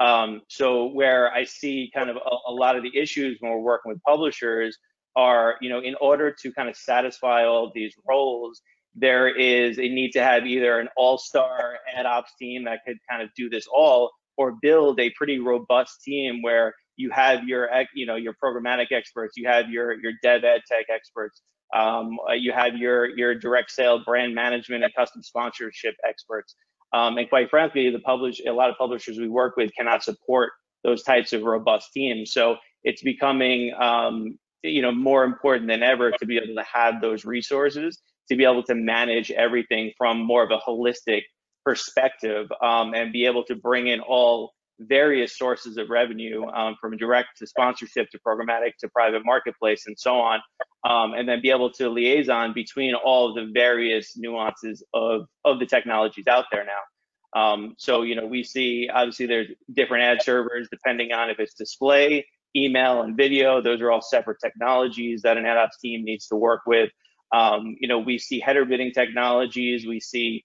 Um, 0.00 0.40
so 0.48 0.86
where 0.86 1.30
I 1.32 1.44
see 1.44 1.90
kind 1.94 2.08
of 2.08 2.16
a, 2.16 2.50
a, 2.50 2.52
lot 2.52 2.74
of 2.74 2.82
the 2.82 2.96
issues 2.96 3.36
when 3.40 3.52
we're 3.52 3.58
working 3.58 3.92
with 3.92 4.02
publishers 4.02 4.78
are, 5.14 5.56
you 5.60 5.68
know, 5.68 5.80
in 5.80 5.94
order 6.00 6.34
to 6.42 6.52
kind 6.52 6.70
of 6.70 6.76
satisfy 6.76 7.44
all 7.44 7.70
these 7.74 7.92
roles, 8.08 8.62
there 8.94 9.28
is 9.28 9.78
a 9.78 9.82
need 9.82 10.12
to 10.12 10.22
have 10.22 10.46
either 10.46 10.80
an 10.80 10.88
all-star 10.96 11.76
ad 11.94 12.06
ops 12.06 12.32
team 12.38 12.64
that 12.64 12.80
could 12.86 12.96
kind 13.10 13.22
of 13.22 13.28
do 13.36 13.50
this 13.50 13.66
all, 13.70 14.10
or 14.38 14.56
build 14.62 14.98
a 14.98 15.10
pretty 15.10 15.38
robust 15.38 16.02
team 16.02 16.40
where 16.40 16.74
you 16.96 17.10
have 17.10 17.44
your, 17.44 17.68
you 17.94 18.06
know, 18.06 18.16
your 18.16 18.34
programmatic 18.42 18.92
experts, 18.92 19.34
you 19.36 19.46
have 19.46 19.68
your 19.68 20.00
your 20.00 20.12
dev 20.22 20.44
ed 20.44 20.62
tech 20.66 20.86
experts, 20.88 21.42
um, 21.74 22.18
you 22.36 22.52
have 22.52 22.76
your 22.76 23.06
your 23.16 23.34
direct 23.34 23.70
sale, 23.70 24.02
brand 24.04 24.34
management, 24.34 24.82
and 24.82 24.94
custom 24.94 25.22
sponsorship 25.22 25.94
experts. 26.08 26.54
Um, 26.92 27.18
and 27.18 27.28
quite 27.28 27.50
frankly, 27.50 27.90
the 27.90 28.00
publish 28.00 28.40
a 28.46 28.52
lot 28.52 28.70
of 28.70 28.76
publishers 28.76 29.18
we 29.18 29.28
work 29.28 29.56
with 29.56 29.70
cannot 29.76 30.02
support 30.02 30.52
those 30.82 31.02
types 31.02 31.32
of 31.32 31.42
robust 31.42 31.92
teams. 31.92 32.32
So 32.32 32.56
it's 32.84 33.02
becoming 33.02 33.72
um, 33.74 34.38
you 34.62 34.82
know 34.82 34.92
more 34.92 35.24
important 35.24 35.68
than 35.68 35.82
ever 35.82 36.10
to 36.10 36.26
be 36.26 36.36
able 36.36 36.54
to 36.54 36.64
have 36.72 37.00
those 37.00 37.24
resources 37.24 37.98
to 38.30 38.36
be 38.36 38.44
able 38.44 38.62
to 38.62 38.74
manage 38.74 39.30
everything 39.32 39.92
from 39.98 40.18
more 40.20 40.42
of 40.42 40.50
a 40.50 40.58
holistic 40.58 41.22
perspective 41.64 42.50
um, 42.62 42.94
and 42.94 43.12
be 43.12 43.26
able 43.26 43.44
to 43.44 43.54
bring 43.56 43.88
in 43.88 44.00
all 44.00 44.52
various 44.80 45.36
sources 45.36 45.76
of 45.76 45.90
revenue 45.90 46.46
um, 46.46 46.74
from 46.80 46.96
direct 46.96 47.28
to 47.38 47.46
sponsorship 47.46 48.10
to 48.10 48.18
programmatic 48.18 48.72
to 48.80 48.88
private 48.88 49.22
marketplace 49.24 49.84
and 49.86 49.98
so 49.98 50.14
on 50.14 50.40
um, 50.88 51.12
and 51.14 51.28
then 51.28 51.40
be 51.42 51.50
able 51.50 51.70
to 51.70 51.88
liaison 51.88 52.52
between 52.54 52.94
all 52.94 53.28
of 53.28 53.34
the 53.34 53.50
various 53.52 54.16
nuances 54.16 54.82
of 54.94 55.26
of 55.44 55.58
the 55.58 55.66
technologies 55.66 56.26
out 56.26 56.46
there 56.50 56.64
now. 56.64 57.40
Um, 57.40 57.74
so 57.78 58.02
you 58.02 58.14
know 58.16 58.26
we 58.26 58.42
see 58.42 58.88
obviously 58.92 59.26
there's 59.26 59.48
different 59.72 60.04
ad 60.04 60.22
servers 60.22 60.68
depending 60.70 61.12
on 61.12 61.30
if 61.30 61.38
it's 61.38 61.54
display 61.54 62.26
email 62.56 63.02
and 63.02 63.16
video. 63.16 63.60
Those 63.60 63.80
are 63.80 63.90
all 63.90 64.02
separate 64.02 64.38
technologies 64.42 65.22
that 65.22 65.36
an 65.36 65.46
ad 65.46 65.58
ops 65.58 65.78
team 65.78 66.04
needs 66.04 66.26
to 66.28 66.36
work 66.36 66.62
with. 66.66 66.90
Um, 67.32 67.76
you 67.78 67.88
know 67.88 67.98
we 67.98 68.18
see 68.18 68.40
header 68.40 68.64
bidding 68.64 68.92
technologies. 68.92 69.86
We 69.86 70.00
see 70.00 70.44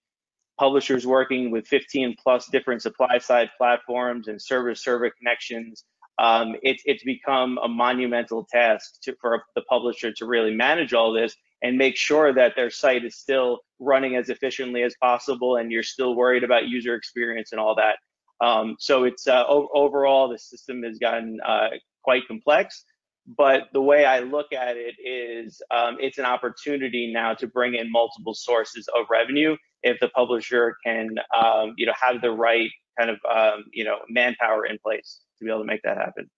publishers 0.57 1.05
working 1.05 1.51
with 1.51 1.67
15 1.67 2.15
plus 2.21 2.47
different 2.51 2.81
supply 2.81 3.17
side 3.17 3.49
platforms 3.57 4.27
and 4.27 4.41
server 4.41 4.75
server 4.75 5.11
connections. 5.11 5.83
Um, 6.17 6.55
it, 6.61 6.81
it's 6.85 7.03
become 7.03 7.57
a 7.61 7.67
monumental 7.67 8.45
task 8.49 9.01
to, 9.03 9.15
for 9.19 9.43
the 9.55 9.61
publisher 9.63 10.13
to 10.13 10.25
really 10.25 10.55
manage 10.55 10.93
all 10.93 11.11
this 11.11 11.35
and 11.61 11.77
make 11.77 11.97
sure 11.97 12.33
that 12.33 12.53
their 12.55 12.69
site 12.69 13.03
is 13.03 13.17
still 13.17 13.59
running 13.79 14.15
as 14.15 14.29
efficiently 14.29 14.83
as 14.83 14.95
possible 15.01 15.57
and 15.57 15.71
you're 15.71 15.83
still 15.83 16.15
worried 16.15 16.43
about 16.43 16.67
user 16.67 16.95
experience 16.95 17.51
and 17.51 17.59
all 17.59 17.75
that. 17.75 17.97
Um, 18.45 18.75
so 18.79 19.03
it's 19.03 19.27
uh, 19.27 19.45
overall, 19.47 20.29
the 20.29 20.37
system 20.37 20.83
has 20.83 20.97
gotten 20.99 21.39
uh, 21.45 21.69
quite 22.03 22.27
complex. 22.27 22.85
But 23.27 23.63
the 23.73 23.81
way 23.81 24.05
I 24.05 24.19
look 24.19 24.53
at 24.53 24.77
it 24.77 24.95
is 25.03 25.59
um, 25.71 25.97
it's 25.99 26.19
an 26.19 26.25
opportunity 26.25 27.11
now 27.11 27.33
to 27.33 27.47
bring 27.47 27.73
in 27.73 27.91
multiple 27.91 28.35
sources 28.35 28.87
of 28.95 29.07
revenue 29.09 29.57
if 29.85 29.99
the 29.99 30.09
publisher 30.09 30.75
can, 30.83 31.15
um, 31.39 31.75
you 31.77 31.85
know, 31.85 31.93
have 32.01 32.19
the 32.21 32.31
right 32.31 32.71
kind 32.99 33.11
of, 33.11 33.19
um, 33.29 33.65
you 33.71 33.85
know, 33.85 33.97
manpower 34.09 34.65
in 34.65 34.77
place. 34.79 35.21
to 35.37 35.45
be 35.45 35.51
able 35.51 35.61
to 35.61 35.65
make 35.65 35.81
that 35.83 35.97
happen. 35.97 36.29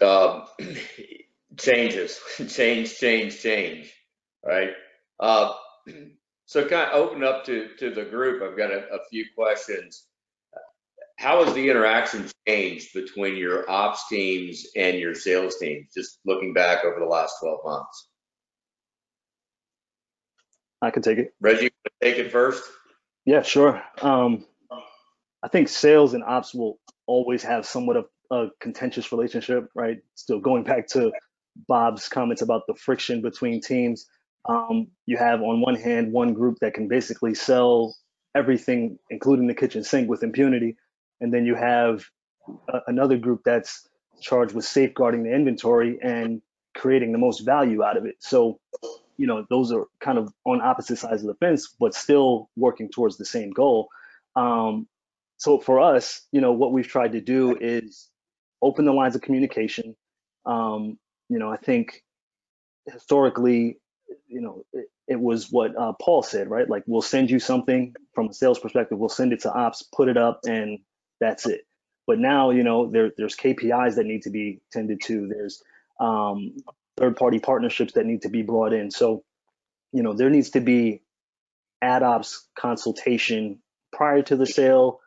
Uh, 0.00 0.46
changes, 1.58 2.20
change, 2.48 2.96
change, 2.96 3.40
change, 3.40 3.92
right? 4.44 4.70
Uh, 5.20 5.52
so 6.46 6.66
kind 6.66 6.90
of 6.90 6.94
open 6.94 7.22
up 7.22 7.44
to, 7.44 7.68
to 7.78 7.90
the 7.94 8.04
group. 8.04 8.42
I've 8.42 8.58
got 8.58 8.72
a, 8.72 8.78
a 8.92 8.98
few 9.10 9.26
questions. 9.36 10.06
How 11.18 11.44
has 11.44 11.54
the 11.54 11.68
interaction 11.68 12.28
changed 12.48 12.94
between 12.94 13.36
your 13.36 13.70
ops 13.70 14.08
teams 14.08 14.66
and 14.74 14.98
your 14.98 15.14
sales 15.14 15.56
teams, 15.58 15.88
just 15.94 16.18
looking 16.24 16.54
back 16.54 16.84
over 16.84 16.98
the 16.98 17.06
last 17.06 17.34
12 17.40 17.60
months? 17.62 18.09
I 20.82 20.90
can 20.90 21.02
take 21.02 21.18
it. 21.18 21.34
Reggie, 21.40 21.70
take 22.02 22.18
it 22.18 22.32
first. 22.32 22.62
Yeah, 23.26 23.42
sure. 23.42 23.82
Um, 24.00 24.46
I 25.42 25.48
think 25.48 25.68
sales 25.68 26.14
and 26.14 26.24
ops 26.24 26.54
will 26.54 26.78
always 27.06 27.42
have 27.42 27.66
somewhat 27.66 27.96
of 27.96 28.06
a 28.30 28.48
contentious 28.60 29.12
relationship, 29.12 29.68
right? 29.74 29.98
Still 30.14 30.40
going 30.40 30.64
back 30.64 30.88
to 30.88 31.12
Bob's 31.68 32.08
comments 32.08 32.42
about 32.42 32.66
the 32.66 32.74
friction 32.74 33.22
between 33.22 33.60
teams. 33.60 34.06
Um, 34.48 34.88
you 35.06 35.16
have 35.16 35.42
on 35.42 35.60
one 35.60 35.74
hand 35.74 36.12
one 36.12 36.32
group 36.32 36.58
that 36.60 36.74
can 36.74 36.88
basically 36.88 37.34
sell 37.34 37.94
everything, 38.34 38.98
including 39.10 39.46
the 39.46 39.54
kitchen 39.54 39.84
sink, 39.84 40.08
with 40.08 40.22
impunity, 40.22 40.76
and 41.20 41.32
then 41.34 41.44
you 41.44 41.54
have 41.54 42.04
a, 42.72 42.80
another 42.86 43.18
group 43.18 43.42
that's 43.44 43.88
charged 44.20 44.54
with 44.54 44.64
safeguarding 44.64 45.24
the 45.24 45.34
inventory 45.34 45.98
and 46.02 46.40
creating 46.76 47.12
the 47.12 47.18
most 47.18 47.40
value 47.40 47.82
out 47.82 47.96
of 47.96 48.06
it. 48.06 48.16
So, 48.20 48.60
you 49.20 49.26
know, 49.26 49.44
those 49.50 49.70
are 49.70 49.84
kind 50.00 50.16
of 50.16 50.32
on 50.46 50.62
opposite 50.62 50.96
sides 50.96 51.20
of 51.20 51.28
the 51.28 51.34
fence, 51.34 51.68
but 51.78 51.92
still 51.92 52.48
working 52.56 52.88
towards 52.88 53.18
the 53.18 53.26
same 53.26 53.50
goal. 53.50 53.90
Um, 54.34 54.88
so 55.36 55.60
for 55.60 55.78
us, 55.78 56.22
you 56.32 56.40
know, 56.40 56.52
what 56.52 56.72
we've 56.72 56.88
tried 56.88 57.12
to 57.12 57.20
do 57.20 57.54
is 57.60 58.08
open 58.62 58.86
the 58.86 58.94
lines 58.94 59.14
of 59.14 59.20
communication. 59.20 59.94
Um, 60.46 60.98
you 61.28 61.38
know, 61.38 61.52
I 61.52 61.58
think 61.58 62.02
historically, 62.90 63.78
you 64.26 64.40
know, 64.40 64.64
it, 64.72 64.86
it 65.06 65.20
was 65.20 65.50
what 65.50 65.76
uh, 65.76 65.92
Paul 66.00 66.22
said, 66.22 66.48
right? 66.48 66.68
Like, 66.68 66.84
we'll 66.86 67.02
send 67.02 67.30
you 67.30 67.40
something 67.40 67.94
from 68.14 68.28
a 68.30 68.32
sales 68.32 68.58
perspective, 68.58 68.98
we'll 68.98 69.10
send 69.10 69.34
it 69.34 69.40
to 69.40 69.52
ops, 69.52 69.82
put 69.82 70.08
it 70.08 70.16
up, 70.16 70.40
and 70.46 70.78
that's 71.20 71.44
it. 71.44 71.66
But 72.06 72.18
now, 72.18 72.52
you 72.52 72.62
know, 72.62 72.90
there, 72.90 73.12
there's 73.18 73.36
KPIs 73.36 73.96
that 73.96 74.06
need 74.06 74.22
to 74.22 74.30
be 74.30 74.62
tended 74.72 75.02
to. 75.02 75.28
There's 75.28 75.62
um, 76.00 76.56
third-party 77.00 77.38
partnerships 77.38 77.94
that 77.94 78.06
need 78.06 78.22
to 78.22 78.28
be 78.28 78.42
brought 78.42 78.72
in. 78.72 78.90
So, 78.90 79.24
you 79.92 80.02
know, 80.02 80.12
there 80.12 80.30
needs 80.30 80.50
to 80.50 80.60
be 80.60 81.02
ad 81.82 82.02
ops 82.02 82.46
consultation 82.56 83.60
prior 83.92 84.22
to 84.22 84.36
the 84.36 84.46
sale, 84.46 85.00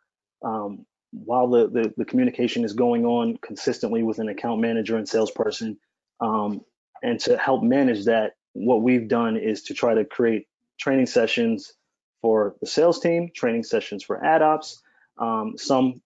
um, 0.44 0.86
while 1.12 1.48
the, 1.48 1.68
the, 1.70 1.94
the 1.96 2.06
communication 2.06 2.66
is 2.66 2.74
going 2.74 3.06
on 3.06 3.38
consistently 3.38 4.02
with 4.04 4.20
an 4.20 4.28
account 4.28 4.60
manager 4.60 4.98
and 4.98 5.08
salesperson. 5.08 5.78
Um, 6.20 6.62
and 7.02 7.20
to 7.22 7.38
help 7.38 7.64
manage 7.64 8.06
that, 8.06 8.34
what 8.54 8.82
we've 8.82 9.08
done 9.08 9.38
is 9.38 9.64
to 9.64 9.74
try 9.74 9.94
to 9.94 10.06
create 10.06 10.48
training 10.80 11.06
sessions 11.06 11.74
for 12.22 12.56
the 12.62 12.68
sales 12.68 13.00
team, 13.00 13.30
training 13.36 13.64
sessions 13.64 14.04
for 14.04 14.24
ad 14.24 14.42
ops, 14.42 14.82
um, 15.18 15.58
some 15.58 16.02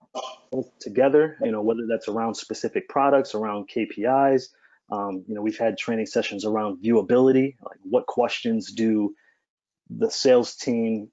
together, 0.80 1.38
you 1.42 1.52
know, 1.52 1.62
whether 1.62 1.86
that's 1.88 2.08
around 2.08 2.36
specific 2.36 2.90
products, 2.90 3.36
around 3.36 3.70
KPIs. 3.70 4.48
Um, 4.92 5.24
you 5.28 5.36
know, 5.36 5.42
we've 5.42 5.58
had 5.58 5.78
training 5.78 6.06
sessions 6.06 6.46
around 6.46 6.84
viewability, 6.84 7.56
like 7.62 7.80
what 7.84 8.06
questions 8.08 8.72
do 8.72 9.14
the 9.90 10.10
sales 10.10 10.56
team 10.56 11.10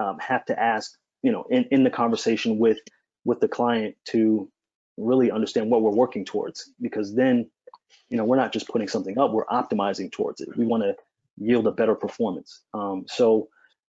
um, 0.00 0.18
have 0.18 0.44
to 0.46 0.60
ask, 0.60 0.92
you 1.22 1.32
know, 1.32 1.44
in, 1.50 1.64
in 1.70 1.84
the 1.84 1.90
conversation 1.90 2.58
with 2.58 2.78
with 3.24 3.40
the 3.40 3.48
client 3.48 3.96
to 4.06 4.50
really 4.96 5.30
understand 5.30 5.70
what 5.70 5.82
we're 5.82 5.90
working 5.90 6.24
towards. 6.24 6.72
Because 6.80 7.14
then 7.14 7.50
you 8.08 8.16
know 8.16 8.24
we're 8.24 8.36
not 8.36 8.52
just 8.52 8.68
putting 8.68 8.88
something 8.88 9.18
up 9.18 9.32
we're 9.32 9.46
optimizing 9.46 10.10
towards 10.10 10.40
it. 10.40 10.56
We 10.56 10.66
want 10.66 10.82
to 10.82 10.96
yield 11.38 11.66
a 11.66 11.72
better 11.72 11.94
performance. 11.94 12.62
Um, 12.74 13.04
so 13.08 13.48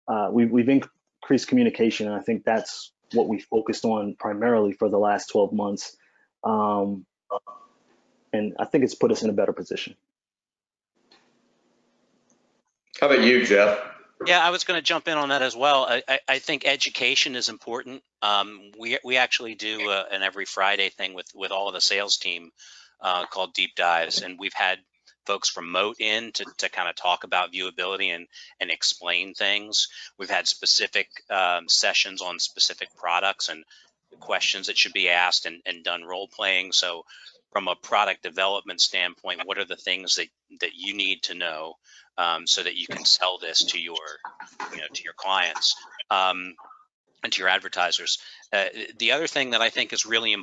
uh, 0.07 0.29
we, 0.31 0.45
we've 0.45 0.69
increased 0.69 1.47
communication 1.47 2.07
and 2.07 2.15
i 2.15 2.21
think 2.21 2.45
that's 2.45 2.93
what 3.13 3.27
we 3.27 3.39
focused 3.39 3.85
on 3.85 4.15
primarily 4.19 4.73
for 4.73 4.89
the 4.89 4.97
last 4.97 5.27
12 5.27 5.53
months. 5.53 5.95
Um, 6.43 7.05
and 8.37 8.55
i 8.59 8.65
think 8.65 8.83
it's 8.83 8.95
put 8.95 9.11
us 9.11 9.23
in 9.23 9.29
a 9.29 9.33
better 9.33 9.53
position 9.53 9.95
How 12.99 13.07
about 13.07 13.23
you, 13.23 13.45
Jeff? 13.45 13.79
Yeah, 14.25 14.39
I 14.43 14.49
was 14.49 14.63
going 14.63 14.79
to 14.79 14.83
jump 14.83 15.07
in 15.07 15.17
on 15.17 15.29
that 15.29 15.43
as 15.43 15.55
well. 15.55 15.85
I, 15.87 16.01
I, 16.07 16.19
I 16.27 16.39
think 16.39 16.65
education 16.65 17.35
is 17.35 17.49
important. 17.49 18.01
Um, 18.23 18.71
we 18.79 18.97
we 19.03 19.17
actually 19.17 19.53
do 19.53 19.91
uh, 19.91 20.05
an 20.11 20.23
every 20.23 20.45
Friday 20.45 20.89
thing 20.89 21.13
with 21.13 21.27
with 21.35 21.51
all 21.51 21.67
of 21.67 21.75
the 21.75 21.81
sales 21.81 22.17
team 22.17 22.51
uh, 22.99 23.27
called 23.27 23.53
deep 23.53 23.75
dives, 23.75 24.23
and 24.23 24.39
we've 24.39 24.53
had 24.53 24.79
folks 25.27 25.49
from 25.49 25.71
Moat 25.71 25.97
in 25.99 26.31
to, 26.31 26.45
to 26.57 26.69
kind 26.69 26.89
of 26.89 26.95
talk 26.95 27.23
about 27.23 27.53
viewability 27.53 28.15
and 28.15 28.25
and 28.59 28.71
explain 28.71 29.35
things. 29.35 29.89
We've 30.17 30.31
had 30.31 30.47
specific 30.47 31.09
um, 31.29 31.69
sessions 31.69 32.23
on 32.23 32.39
specific 32.39 32.89
products 32.95 33.49
and 33.49 33.63
questions 34.19 34.65
that 34.67 34.77
should 34.77 34.93
be 34.93 35.09
asked 35.09 35.45
and, 35.45 35.61
and 35.67 35.83
done 35.83 36.03
role 36.03 36.27
playing. 36.27 36.71
So 36.71 37.05
from 37.51 37.67
a 37.67 37.75
product 37.75 38.23
development 38.23 38.81
standpoint, 38.81 39.41
what 39.45 39.57
are 39.57 39.65
the 39.65 39.75
things 39.75 40.15
that 40.15 40.27
that 40.61 40.75
you 40.75 40.93
need 40.93 41.23
to 41.23 41.33
know 41.33 41.75
um, 42.17 42.47
so 42.47 42.63
that 42.63 42.75
you 42.75 42.87
can 42.87 43.05
sell 43.05 43.37
this 43.37 43.63
to 43.65 43.79
your 43.79 43.95
you 44.71 44.77
know 44.77 44.87
to 44.93 45.03
your 45.03 45.13
clients 45.13 45.75
um, 46.09 46.55
and 47.23 47.31
to 47.33 47.39
your 47.39 47.49
advertisers. 47.49 48.19
Uh, 48.51 48.65
the 48.99 49.11
other 49.11 49.27
thing 49.27 49.51
that 49.51 49.61
I 49.61 49.69
think 49.69 49.93
is 49.93 50.05
really 50.05 50.35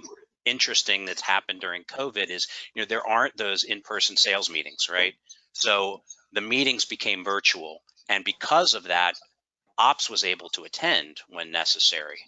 interesting 0.44 1.04
that's 1.04 1.22
happened 1.22 1.60
during 1.60 1.84
COVID 1.84 2.30
is 2.30 2.46
you 2.74 2.82
know 2.82 2.86
there 2.86 3.06
aren't 3.06 3.36
those 3.36 3.64
in-person 3.64 4.16
sales 4.16 4.50
meetings, 4.50 4.88
right? 4.90 5.14
So 5.52 6.02
the 6.32 6.40
meetings 6.40 6.84
became 6.84 7.24
virtual, 7.24 7.80
and 8.08 8.24
because 8.24 8.74
of 8.74 8.84
that, 8.84 9.14
ops 9.78 10.10
was 10.10 10.24
able 10.24 10.48
to 10.50 10.64
attend 10.64 11.18
when 11.28 11.50
necessary, 11.50 12.18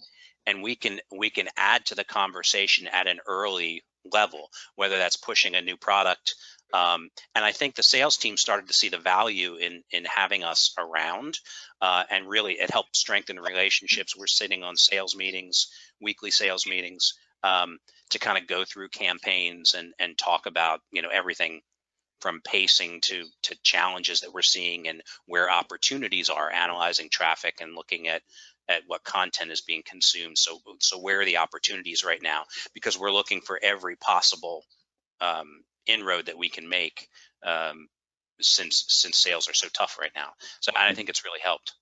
and 0.46 0.62
we 0.62 0.74
can 0.74 1.00
we 1.16 1.30
can 1.30 1.48
add 1.56 1.86
to 1.86 1.94
the 1.94 2.04
conversation 2.04 2.88
at 2.88 3.06
an 3.06 3.20
early 3.26 3.82
level, 4.12 4.50
whether 4.74 4.96
that's 4.96 5.16
pushing 5.16 5.54
a 5.54 5.62
new 5.62 5.76
product 5.76 6.34
um, 6.72 7.10
and 7.34 7.44
I 7.44 7.52
think 7.52 7.74
the 7.74 7.82
sales 7.82 8.16
team 8.16 8.36
started 8.36 8.68
to 8.68 8.74
see 8.74 8.88
the 8.88 8.98
value 8.98 9.56
in 9.56 9.82
in 9.90 10.04
having 10.04 10.42
us 10.42 10.74
around, 10.78 11.38
uh, 11.80 12.04
and 12.10 12.28
really 12.28 12.54
it 12.54 12.70
helped 12.70 12.96
strengthen 12.96 13.38
relationships. 13.38 14.16
We're 14.16 14.26
sitting 14.26 14.64
on 14.64 14.76
sales 14.76 15.14
meetings, 15.14 15.68
weekly 16.00 16.30
sales 16.30 16.66
meetings, 16.66 17.14
um, 17.44 17.78
to 18.10 18.18
kind 18.18 18.38
of 18.38 18.48
go 18.48 18.64
through 18.64 18.88
campaigns 18.88 19.74
and 19.74 19.94
and 19.98 20.18
talk 20.18 20.46
about 20.46 20.80
you 20.90 21.02
know 21.02 21.10
everything 21.10 21.60
from 22.20 22.40
pacing 22.40 23.00
to 23.02 23.24
to 23.42 23.56
challenges 23.62 24.20
that 24.20 24.32
we're 24.32 24.42
seeing 24.42 24.88
and 24.88 25.02
where 25.26 25.50
opportunities 25.50 26.30
are, 26.30 26.50
analyzing 26.50 27.08
traffic 27.10 27.58
and 27.60 27.76
looking 27.76 28.08
at 28.08 28.22
at 28.68 28.82
what 28.86 29.04
content 29.04 29.50
is 29.50 29.60
being 29.60 29.82
consumed. 29.84 30.38
So 30.38 30.58
so 30.80 30.98
where 30.98 31.20
are 31.20 31.24
the 31.24 31.38
opportunities 31.38 32.04
right 32.04 32.22
now? 32.22 32.44
Because 32.74 32.98
we're 32.98 33.12
looking 33.12 33.40
for 33.40 33.58
every 33.62 33.96
possible 33.96 34.64
um, 35.20 35.62
inroad 35.86 36.26
that 36.26 36.38
we 36.38 36.48
can 36.48 36.68
make 36.68 37.08
um, 37.44 37.88
since 38.40 38.84
since 38.88 39.18
sales 39.18 39.48
are 39.48 39.54
so 39.54 39.68
tough 39.68 39.98
right 40.00 40.10
now. 40.14 40.30
So 40.60 40.72
I 40.76 40.94
think 40.94 41.08
it's 41.08 41.24
really 41.24 41.40
helped. 41.42 41.72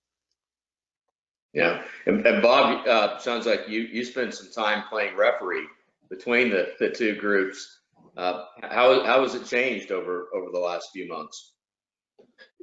Yeah, 1.53 1.83
and, 2.05 2.25
and 2.27 2.41
Bob, 2.41 2.85
uh, 2.85 3.17
sounds 3.19 3.45
like 3.45 3.69
you 3.69 3.81
you 3.81 4.03
spent 4.03 4.33
some 4.33 4.51
time 4.51 4.83
playing 4.89 5.15
referee 5.15 5.67
between 6.09 6.49
the, 6.49 6.73
the 6.79 6.89
two 6.89 7.15
groups. 7.15 7.79
Uh, 8.17 8.43
how 8.61 9.03
how 9.05 9.23
has 9.23 9.35
it 9.35 9.45
changed 9.45 9.91
over 9.91 10.27
over 10.35 10.51
the 10.51 10.59
last 10.59 10.89
few 10.91 11.07
months? 11.07 11.53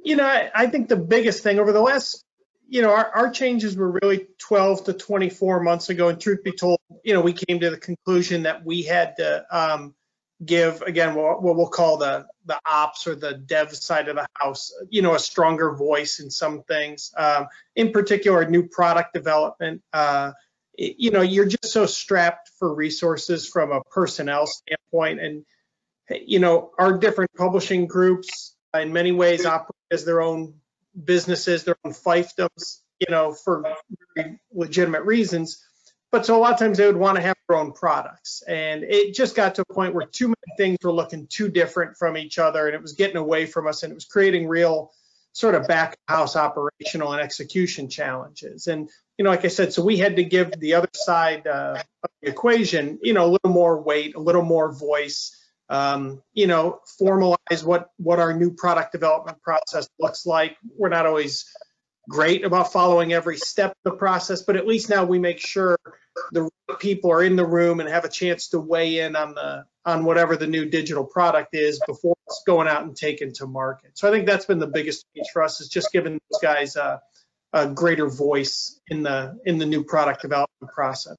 You 0.03 0.15
know, 0.17 0.25
I, 0.25 0.51
I 0.53 0.67
think 0.67 0.89
the 0.89 0.97
biggest 0.97 1.43
thing 1.43 1.59
over 1.59 1.71
the 1.71 1.81
last, 1.81 2.23
you 2.67 2.81
know, 2.81 2.91
our, 2.91 3.09
our 3.11 3.29
changes 3.29 3.75
were 3.75 3.99
really 4.01 4.27
12 4.39 4.85
to 4.85 4.93
24 4.93 5.61
months 5.61 5.89
ago. 5.89 6.09
And 6.09 6.19
truth 6.19 6.43
be 6.43 6.51
told, 6.51 6.79
you 7.03 7.13
know, 7.13 7.21
we 7.21 7.33
came 7.33 7.59
to 7.59 7.69
the 7.69 7.77
conclusion 7.77 8.43
that 8.43 8.65
we 8.65 8.83
had 8.83 9.15
to 9.17 9.45
um, 9.51 9.93
give 10.45 10.81
again 10.81 11.15
what, 11.15 11.41
what 11.41 11.55
we'll 11.55 11.67
call 11.67 11.97
the 11.97 12.25
the 12.45 12.59
ops 12.65 13.07
or 13.07 13.15
the 13.15 13.33
dev 13.33 13.73
side 13.73 14.07
of 14.09 14.15
the 14.15 14.25
house 14.33 14.73
you 14.89 15.01
know 15.01 15.13
a 15.15 15.19
stronger 15.19 15.75
voice 15.75 16.19
in 16.19 16.29
some 16.29 16.63
things 16.63 17.11
um, 17.17 17.47
in 17.75 17.91
particular 17.91 18.47
new 18.49 18.67
product 18.67 19.13
development 19.13 19.81
uh, 19.93 20.31
you 20.77 21.11
know 21.11 21.21
you're 21.21 21.45
just 21.45 21.71
so 21.71 21.85
strapped 21.85 22.49
for 22.57 22.73
resources 22.73 23.47
from 23.47 23.71
a 23.71 23.81
personnel 23.91 24.47
standpoint 24.47 25.19
and 25.19 25.45
you 26.09 26.39
know 26.39 26.71
our 26.77 26.97
different 26.97 27.31
publishing 27.37 27.85
groups 27.85 28.55
in 28.73 28.91
many 28.91 29.11
ways 29.11 29.45
operate 29.45 29.69
as 29.91 30.03
their 30.03 30.21
own 30.21 30.53
businesses 31.03 31.63
their 31.63 31.75
own 31.83 31.93
fiefdoms 31.93 32.81
you 32.99 33.07
know 33.09 33.33
for 33.33 33.63
legitimate 34.53 35.03
reasons 35.03 35.63
but 36.13 36.27
so 36.27 36.37
a 36.37 36.39
lot 36.39 36.53
of 36.53 36.59
times 36.59 36.77
they 36.77 36.85
would 36.85 36.95
want 36.95 37.15
to 37.15 37.23
have 37.23 37.35
their 37.49 37.57
own 37.57 37.71
products. 37.71 38.43
And 38.47 38.83
it 38.83 39.15
just 39.15 39.35
got 39.35 39.55
to 39.55 39.63
a 39.67 39.73
point 39.73 39.95
where 39.95 40.05
too 40.05 40.27
many 40.27 40.57
things 40.57 40.77
were 40.83 40.91
looking 40.91 41.25
too 41.25 41.49
different 41.49 41.97
from 41.97 42.17
each 42.17 42.37
other 42.37 42.67
and 42.67 42.75
it 42.75 42.83
was 42.83 42.93
getting 42.93 43.17
away 43.17 43.47
from 43.47 43.67
us 43.67 43.81
and 43.81 43.89
it 43.89 43.95
was 43.95 44.05
creating 44.05 44.47
real 44.47 44.91
sort 45.31 45.55
of 45.55 45.67
back 45.67 45.97
house 46.07 46.35
operational 46.35 47.13
and 47.13 47.19
execution 47.19 47.89
challenges. 47.89 48.67
And 48.67 48.91
you 49.17 49.25
know, 49.25 49.31
like 49.31 49.43
I 49.43 49.47
said, 49.47 49.73
so 49.73 49.83
we 49.83 49.97
had 49.97 50.17
to 50.17 50.23
give 50.23 50.51
the 50.59 50.75
other 50.75 50.89
side 50.93 51.47
uh, 51.47 51.81
of 52.03 52.09
the 52.21 52.29
equation, 52.29 52.99
you 53.01 53.13
know, 53.13 53.25
a 53.25 53.31
little 53.31 53.49
more 53.49 53.81
weight, 53.81 54.13
a 54.15 54.19
little 54.19 54.43
more 54.43 54.71
voice, 54.71 55.35
um, 55.69 56.21
you 56.33 56.47
know, 56.47 56.79
formalize 57.01 57.63
what 57.63 57.89
what 57.97 58.19
our 58.19 58.33
new 58.33 58.51
product 58.51 58.91
development 58.91 59.41
process 59.41 59.87
looks 59.99 60.25
like. 60.25 60.57
We're 60.77 60.89
not 60.89 61.05
always 61.05 61.45
great 62.09 62.43
about 62.43 62.73
following 62.73 63.13
every 63.13 63.37
step 63.37 63.71
of 63.71 63.91
the 63.91 63.97
process, 63.97 64.41
but 64.41 64.55
at 64.55 64.67
least 64.67 64.89
now 64.89 65.05
we 65.05 65.19
make 65.19 65.39
sure 65.39 65.77
the 66.31 66.49
people 66.79 67.11
are 67.11 67.23
in 67.23 67.35
the 67.35 67.45
room 67.45 67.79
and 67.79 67.89
have 67.89 68.05
a 68.05 68.09
chance 68.09 68.49
to 68.49 68.59
weigh 68.59 68.99
in 68.99 69.15
on 69.15 69.33
the 69.33 69.65
on 69.85 70.05
whatever 70.05 70.37
the 70.37 70.47
new 70.47 70.65
digital 70.65 71.03
product 71.03 71.49
is 71.53 71.81
before 71.85 72.15
it's 72.27 72.43
going 72.45 72.67
out 72.67 72.83
and 72.83 72.95
taken 72.95 73.33
to 73.33 73.45
market. 73.45 73.91
So 73.97 74.07
I 74.07 74.11
think 74.11 74.25
that's 74.25 74.45
been 74.45 74.59
the 74.59 74.67
biggest 74.67 75.05
piece 75.13 75.29
for 75.31 75.43
us 75.43 75.59
is 75.59 75.67
just 75.67 75.91
giving 75.91 76.13
those 76.13 76.41
guys 76.41 76.75
a, 76.75 77.01
a 77.51 77.67
greater 77.67 78.07
voice 78.07 78.79
in 78.87 79.03
the 79.03 79.39
in 79.45 79.57
the 79.57 79.65
new 79.65 79.83
product 79.83 80.21
development 80.21 80.73
process. 80.73 81.15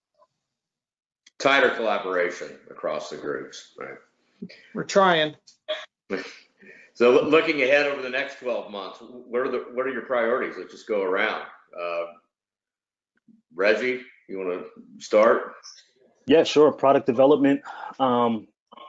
Tighter 1.39 1.71
collaboration 1.71 2.57
across 2.71 3.11
the 3.11 3.17
groups, 3.17 3.73
right? 3.79 3.99
We're 4.75 4.85
trying. 4.85 5.37
So 6.95 7.11
loo- 7.11 7.29
looking 7.29 7.63
ahead 7.63 7.87
over 7.87 8.01
the 8.03 8.11
next 8.11 8.39
12 8.39 8.71
months, 8.71 9.01
what 9.01 9.41
are 9.41 9.51
the, 9.51 9.65
what 9.75 9.87
are 9.87 9.93
your 9.93 10.03
priorities? 10.03 10.55
Let's 10.57 10.73
just 10.73 10.87
go 10.87 11.03
around. 11.03 11.43
Uh, 11.79 12.05
Reggie, 13.55 14.03
you 14.29 14.39
want 14.39 14.65
to 14.65 15.05
start? 15.05 15.55
Yeah, 16.27 16.45
sure. 16.45 16.73
Product 16.73 17.07
development, 17.07 17.63
um, 17.99 18.47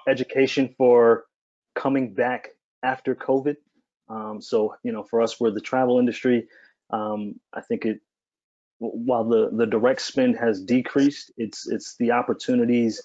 education 0.07 0.73
for 0.77 1.25
coming 1.73 2.13
back 2.13 2.49
after 2.83 3.15
COVID. 3.15 3.57
Um, 4.07 4.39
so, 4.39 4.75
you 4.83 4.91
know, 4.91 5.03
for 5.03 5.21
us, 5.21 5.39
we're 5.39 5.51
the 5.51 5.59
travel 5.59 5.99
industry. 5.99 6.47
Um, 6.91 7.39
I 7.53 7.61
think 7.61 7.85
it, 7.85 7.99
while 8.77 9.23
the, 9.23 9.49
the 9.51 9.65
direct 9.65 10.01
spend 10.01 10.37
has 10.37 10.61
decreased, 10.61 11.31
it's, 11.37 11.67
it's 11.67 11.95
the 11.97 12.11
opportunities 12.11 13.01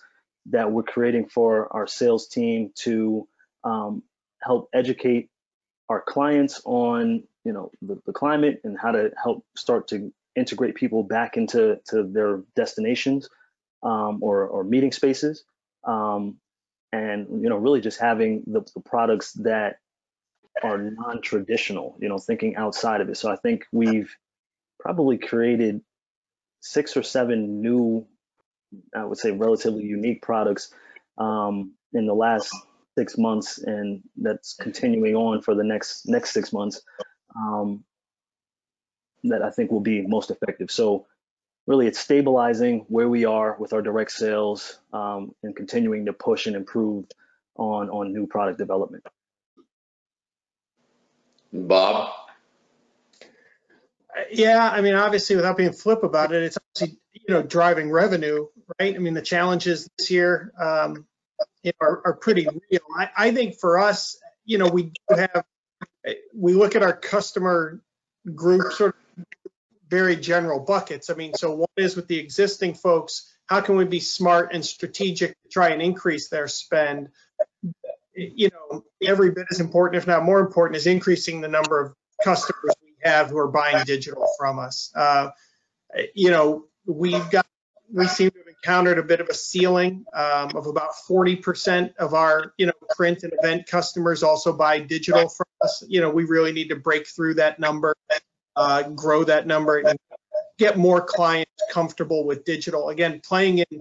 that 0.47 0.73
we're 0.73 0.83
creating 0.83 1.29
for 1.29 1.73
our 1.73 1.87
sales 1.87 2.29
team 2.29 2.71
to 2.75 3.29
um, 3.65 4.03
help 4.43 4.69
educate 4.73 5.29
our 5.89 6.01
clients 6.01 6.63
on, 6.65 7.25
you 7.45 7.53
know, 7.53 7.71
the, 7.83 8.01
the 8.07 8.13
climate 8.13 8.61
and 8.65 8.79
how 8.79 8.93
to 8.93 9.11
help 9.23 9.45
start 9.57 9.89
to 9.89 10.13
integrate 10.37 10.75
people 10.75 11.03
back 11.03 11.37
into 11.37 11.81
to 11.89 12.05
their 12.05 12.43
destinations 12.57 13.29
um, 13.83 14.23
or, 14.23 14.47
or 14.47 14.65
meeting 14.65 14.93
spaces. 14.93 15.45
Um, 15.85 16.37
and, 16.93 17.43
you 17.43 17.49
know, 17.49 17.57
really 17.57 17.81
just 17.81 18.01
having 18.01 18.43
the, 18.47 18.63
the 18.75 18.81
products 18.81 19.33
that 19.35 19.79
are 20.63 20.79
non-traditional, 20.79 21.97
you 22.01 22.09
know, 22.09 22.19
thinking 22.19 22.57
outside 22.57 23.01
of 23.01 23.09
it. 23.09 23.17
So 23.17 23.31
I 23.31 23.37
think 23.37 23.65
we've 23.73 24.15
probably 24.79 25.19
created 25.19 25.83
six 26.61 26.97
or 26.97 27.03
seven 27.03 27.63
new, 27.63 28.07
I 28.95 29.05
would 29.05 29.19
say 29.19 29.31
relatively 29.31 29.85
unique 29.85 30.23
products 30.23 30.73
um, 31.19 31.73
in 31.93 32.07
the 32.07 32.15
last 32.15 32.55
six 32.97 33.19
months, 33.19 33.59
and 33.59 34.03
that's 34.17 34.55
continuing 34.55 35.15
on 35.15 35.43
for 35.43 35.55
the 35.55 35.65
next 35.65 36.09
next 36.09 36.31
six 36.33 36.53
months. 36.53 36.83
Um, 37.37 37.85
that 39.25 39.43
I 39.43 39.51
think 39.51 39.71
will 39.71 39.81
be 39.81 40.03
most 40.03 40.31
effective. 40.31 40.71
So 40.71 41.07
really 41.67 41.87
it's 41.87 41.99
stabilizing 41.99 42.87
where 42.89 43.09
we 43.09 43.25
are 43.25 43.57
with 43.59 43.73
our 43.73 43.83
direct 43.83 44.13
sales 44.13 44.79
um, 44.93 45.35
and 45.43 45.55
continuing 45.55 46.07
to 46.07 46.13
push 46.13 46.47
and 46.47 46.57
improve 46.57 47.07
on 47.57 47.91
on 47.91 48.13
new 48.13 48.27
product 48.27 48.59
development. 48.59 49.05
Bob? 51.53 52.13
Yeah, 54.31 54.69
I 54.71 54.81
mean, 54.81 54.95
obviously, 54.95 55.37
without 55.37 55.57
being 55.57 55.73
flip 55.73 56.03
about 56.03 56.33
it, 56.33 56.43
it's 56.43 56.59
obviously 56.59 56.99
you 57.13 57.35
know 57.35 57.43
driving 57.43 57.91
revenue, 57.91 58.47
right? 58.79 58.95
I 58.95 58.99
mean, 58.99 59.15
the 59.15 59.23
challenges 59.23 59.89
this 59.99 60.11
year 60.11 60.53
um, 60.61 61.07
you 61.63 61.73
know, 61.81 61.87
are, 61.87 62.03
are 62.07 62.15
pretty 62.15 62.47
real. 62.47 62.81
I, 62.97 63.09
I 63.17 63.31
think 63.33 63.59
for 63.59 63.79
us, 63.79 64.19
you 64.45 64.59
know, 64.59 64.69
we 64.69 64.85
do 64.85 65.17
have 65.17 65.45
we 66.35 66.55
look 66.55 66.77
at 66.77 66.83
our 66.83 66.97
customer 66.97 67.81
group 68.35 68.73
sort 68.73 68.97
of 69.17 69.25
very 69.89 70.17
general 70.17 70.61
buckets. 70.61 71.11
I 71.11 71.15
mean, 71.15 71.35
so 71.35 71.55
one 71.55 71.69
is 71.77 71.97
with 71.97 72.07
the 72.07 72.19
existing 72.19 72.75
folks, 72.75 73.33
how 73.47 73.61
can 73.61 73.77
we 73.77 73.85
be 73.85 74.01
smart 74.01 74.51
and 74.53 74.65
strategic 74.65 75.31
to 75.31 75.49
try 75.51 75.71
and 75.71 75.83
increase 75.83 76.29
their 76.29 76.47
spend? 76.47 77.09
You 78.15 78.51
know, 78.51 78.85
every 79.03 79.31
bit 79.31 79.47
as 79.51 79.61
important, 79.61 80.01
if 80.01 80.07
not 80.07 80.25
more 80.25 80.41
important, 80.41 80.77
is 80.77 80.87
increasing 80.87 81.41
the 81.41 81.49
number 81.49 81.81
of 81.81 81.95
customers 82.23 82.75
we 82.83 82.90
have 83.03 83.31
who 83.31 83.39
are 83.39 83.49
buying 83.49 83.85
digital 83.85 84.27
from 84.39 84.59
us. 84.59 84.93
Uh, 84.95 85.31
you 86.15 86.31
know, 86.31 86.67
we've 86.87 87.29
got, 87.31 87.47
we 87.93 88.07
seem 88.07 88.31
to 88.31 88.39
have 88.39 88.47
encountered 88.49 88.99
a 88.99 89.03
bit 89.03 89.21
of 89.21 89.29
a 89.29 89.35
ceiling 89.35 90.05
um, 90.15 90.51
of 90.55 90.67
about 90.67 90.91
40% 91.09 91.97
of 91.97 92.15
our, 92.15 92.53
you 92.57 92.67
know, 92.67 92.73
print 92.97 93.23
and 93.23 93.33
event 93.43 93.67
customers 93.67 94.23
also 94.23 94.53
buy 94.53 94.79
digital 94.79 95.29
from 95.29 95.47
us. 95.63 95.83
You 95.89 96.01
know, 96.01 96.11
we 96.11 96.25
really 96.25 96.53
need 96.53 96.69
to 96.69 96.77
break 96.77 97.07
through 97.07 97.35
that 97.35 97.59
number, 97.59 97.97
uh, 98.57 98.83
grow 98.91 99.25
that 99.25 99.47
number, 99.47 99.79
and 99.79 99.99
get 100.59 100.77
more 100.77 101.01
clients 101.01 101.51
comfortable 101.71 102.25
with 102.25 102.45
digital. 102.45 102.91
Again, 102.91 103.21
playing 103.25 103.59
in 103.59 103.81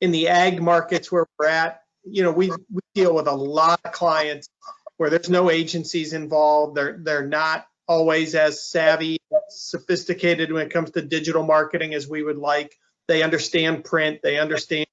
in 0.00 0.12
the 0.12 0.28
ag 0.28 0.62
markets 0.62 1.12
where 1.12 1.26
we're 1.38 1.46
at, 1.46 1.82
you 2.04 2.22
know, 2.22 2.32
we 2.32 2.50
we 2.50 2.80
deal 2.94 3.14
with 3.14 3.26
a 3.26 3.34
lot 3.34 3.80
of 3.84 3.92
clients 3.92 4.48
where 4.96 5.10
there's 5.10 5.30
no 5.30 5.50
agencies 5.50 6.12
involved. 6.12 6.76
They're 6.76 6.98
they're 7.02 7.26
not 7.26 7.66
always 7.90 8.36
as 8.36 8.62
savvy, 8.62 9.18
sophisticated 9.48 10.52
when 10.52 10.64
it 10.64 10.72
comes 10.72 10.92
to 10.92 11.02
digital 11.02 11.42
marketing 11.42 11.92
as 11.92 12.08
we 12.08 12.22
would 12.22 12.38
like. 12.38 12.78
They 13.08 13.24
understand 13.24 13.84
print, 13.84 14.20
they 14.22 14.38
understand 14.38 14.86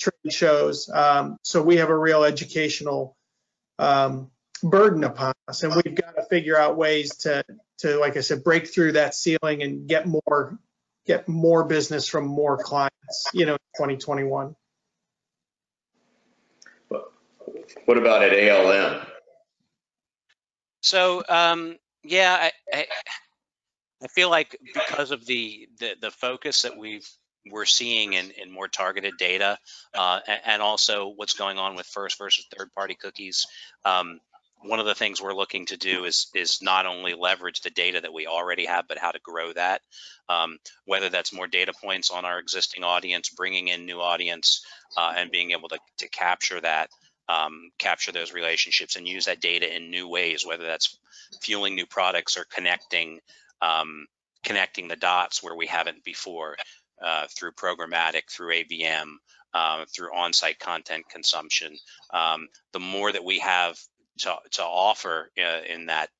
trade 0.00 0.32
shows. 0.32 0.90
Um, 0.92 1.38
so 1.44 1.62
we 1.62 1.76
have 1.76 1.88
a 1.88 1.96
real 1.96 2.24
educational 2.24 3.16
um, 3.78 4.32
burden 4.60 5.04
upon 5.04 5.34
us, 5.46 5.62
and 5.62 5.72
we've 5.72 5.94
got 5.94 6.16
to 6.16 6.24
figure 6.28 6.58
out 6.58 6.76
ways 6.76 7.14
to 7.18 7.44
to, 7.78 7.96
like 8.00 8.16
I 8.16 8.20
said, 8.20 8.42
break 8.42 8.66
through 8.66 8.92
that 8.92 9.14
ceiling 9.14 9.62
and 9.62 9.88
get 9.88 10.08
more 10.08 10.58
get 11.06 11.28
more 11.28 11.62
business 11.62 12.08
from 12.08 12.26
more 12.26 12.58
clients. 12.58 13.28
You 13.32 13.46
know, 13.46 13.56
2021. 13.76 14.56
What 17.84 17.98
about 17.98 18.24
at 18.24 18.32
ALM? 18.32 19.06
So 20.80 21.22
um, 21.28 21.76
yeah, 22.04 22.36
I, 22.40 22.52
I 22.72 22.86
I 24.02 24.08
feel 24.08 24.30
like 24.30 24.58
because 24.74 25.10
of 25.10 25.24
the 25.26 25.68
the, 25.78 25.94
the 26.00 26.10
focus 26.10 26.62
that 26.62 26.76
we've 26.76 27.08
we're 27.50 27.64
seeing 27.64 28.12
in, 28.12 28.30
in 28.32 28.50
more 28.52 28.68
targeted 28.68 29.14
data 29.18 29.58
uh, 29.94 30.20
and, 30.28 30.40
and 30.44 30.62
also 30.62 31.08
what's 31.08 31.34
going 31.34 31.58
on 31.58 31.74
with 31.74 31.86
first 31.86 32.16
versus 32.18 32.46
third 32.56 32.72
party 32.72 32.94
cookies. 32.94 33.46
Um, 33.84 34.20
one 34.64 34.78
of 34.78 34.86
the 34.86 34.94
things 34.94 35.20
we're 35.20 35.34
looking 35.34 35.66
to 35.66 35.76
do 35.76 36.04
is 36.04 36.28
is 36.34 36.62
not 36.62 36.86
only 36.86 37.14
leverage 37.14 37.60
the 37.62 37.70
data 37.70 38.00
that 38.00 38.12
we 38.12 38.26
already 38.26 38.66
have, 38.66 38.86
but 38.86 38.98
how 38.98 39.10
to 39.10 39.18
grow 39.20 39.52
that. 39.52 39.82
Um, 40.28 40.58
whether 40.84 41.08
that's 41.08 41.32
more 41.32 41.48
data 41.48 41.72
points 41.82 42.10
on 42.10 42.24
our 42.24 42.38
existing 42.38 42.84
audience, 42.84 43.28
bringing 43.30 43.68
in 43.68 43.86
new 43.86 44.00
audience, 44.00 44.64
uh, 44.96 45.14
and 45.16 45.32
being 45.32 45.50
able 45.50 45.68
to 45.68 45.78
to 45.98 46.08
capture 46.08 46.60
that, 46.60 46.90
um, 47.28 47.70
capture 47.78 48.12
those 48.12 48.32
relationships, 48.32 48.96
and 48.96 49.06
use 49.06 49.26
that 49.26 49.40
data 49.40 49.74
in 49.74 49.90
new 49.90 50.08
ways. 50.08 50.46
Whether 50.46 50.64
that's 50.64 50.98
fueling 51.40 51.74
new 51.74 51.86
products 51.86 52.36
or 52.36 52.44
connecting 52.44 53.20
um, 53.60 54.06
connecting 54.42 54.88
the 54.88 54.96
dots 54.96 55.42
where 55.42 55.54
we 55.54 55.66
haven't 55.66 56.04
before 56.04 56.56
uh, 57.02 57.26
through 57.28 57.52
programmatic, 57.52 58.30
through 58.30 58.54
ABM, 58.54 59.14
uh, 59.54 59.84
through 59.94 60.14
on-site 60.14 60.58
content 60.58 61.08
consumption. 61.08 61.76
Um, 62.12 62.48
the 62.72 62.80
more 62.80 63.10
that 63.12 63.24
we 63.24 63.38
have 63.38 63.78
to, 64.20 64.34
to 64.52 64.62
offer 64.62 65.30
uh, 65.38 65.62
in 65.68 65.86
that 65.86 66.10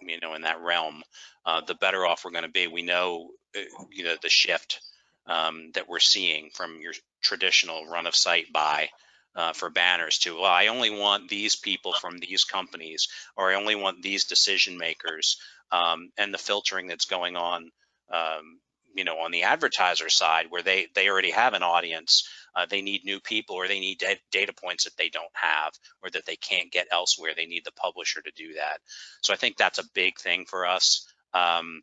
you 0.00 0.20
know 0.20 0.34
in 0.34 0.42
that 0.42 0.60
realm, 0.60 1.02
uh, 1.44 1.60
the 1.62 1.74
better 1.74 2.06
off 2.06 2.24
we're 2.24 2.32
going 2.32 2.44
to 2.44 2.50
be. 2.50 2.66
We 2.66 2.82
know 2.82 3.30
uh, 3.56 3.60
you 3.90 4.04
know 4.04 4.16
the 4.20 4.28
shift 4.28 4.80
um, 5.26 5.70
that 5.74 5.88
we're 5.88 6.00
seeing 6.00 6.50
from 6.54 6.80
your 6.80 6.92
traditional 7.22 7.86
run 7.86 8.06
of 8.06 8.14
site 8.14 8.52
buy 8.52 8.88
uh, 9.36 9.52
for 9.52 9.70
banners 9.70 10.18
to 10.18 10.34
well, 10.34 10.44
I 10.44 10.68
only 10.68 10.90
want 10.90 11.28
these 11.28 11.56
people 11.56 11.92
from 11.92 12.18
these 12.18 12.44
companies, 12.44 13.08
or 13.36 13.50
I 13.50 13.54
only 13.54 13.74
want 13.74 14.02
these 14.02 14.24
decision 14.24 14.78
makers, 14.78 15.38
um, 15.70 16.10
and 16.16 16.32
the 16.32 16.38
filtering 16.38 16.86
that's 16.86 17.04
going 17.04 17.36
on. 17.36 17.70
Um, 18.10 18.60
you 18.94 19.04
know, 19.04 19.18
on 19.18 19.30
the 19.30 19.42
advertiser 19.42 20.08
side, 20.08 20.46
where 20.48 20.62
they 20.62 20.88
they 20.94 21.10
already 21.10 21.30
have 21.30 21.52
an 21.52 21.62
audience, 21.62 22.26
uh, 22.54 22.64
they 22.64 22.80
need 22.80 23.04
new 23.04 23.20
people 23.20 23.56
or 23.56 23.68
they 23.68 23.78
need 23.78 23.98
da- 23.98 24.20
data 24.32 24.54
points 24.54 24.84
that 24.84 24.96
they 24.96 25.10
don't 25.10 25.26
have 25.34 25.74
or 26.02 26.08
that 26.10 26.24
they 26.24 26.36
can't 26.36 26.72
get 26.72 26.88
elsewhere. 26.90 27.32
They 27.36 27.44
need 27.44 27.66
the 27.66 27.72
publisher 27.72 28.22
to 28.22 28.30
do 28.34 28.54
that. 28.54 28.78
So 29.22 29.34
I 29.34 29.36
think 29.36 29.58
that's 29.58 29.78
a 29.78 29.90
big 29.94 30.18
thing 30.18 30.46
for 30.46 30.66
us. 30.66 31.06
Um, 31.34 31.82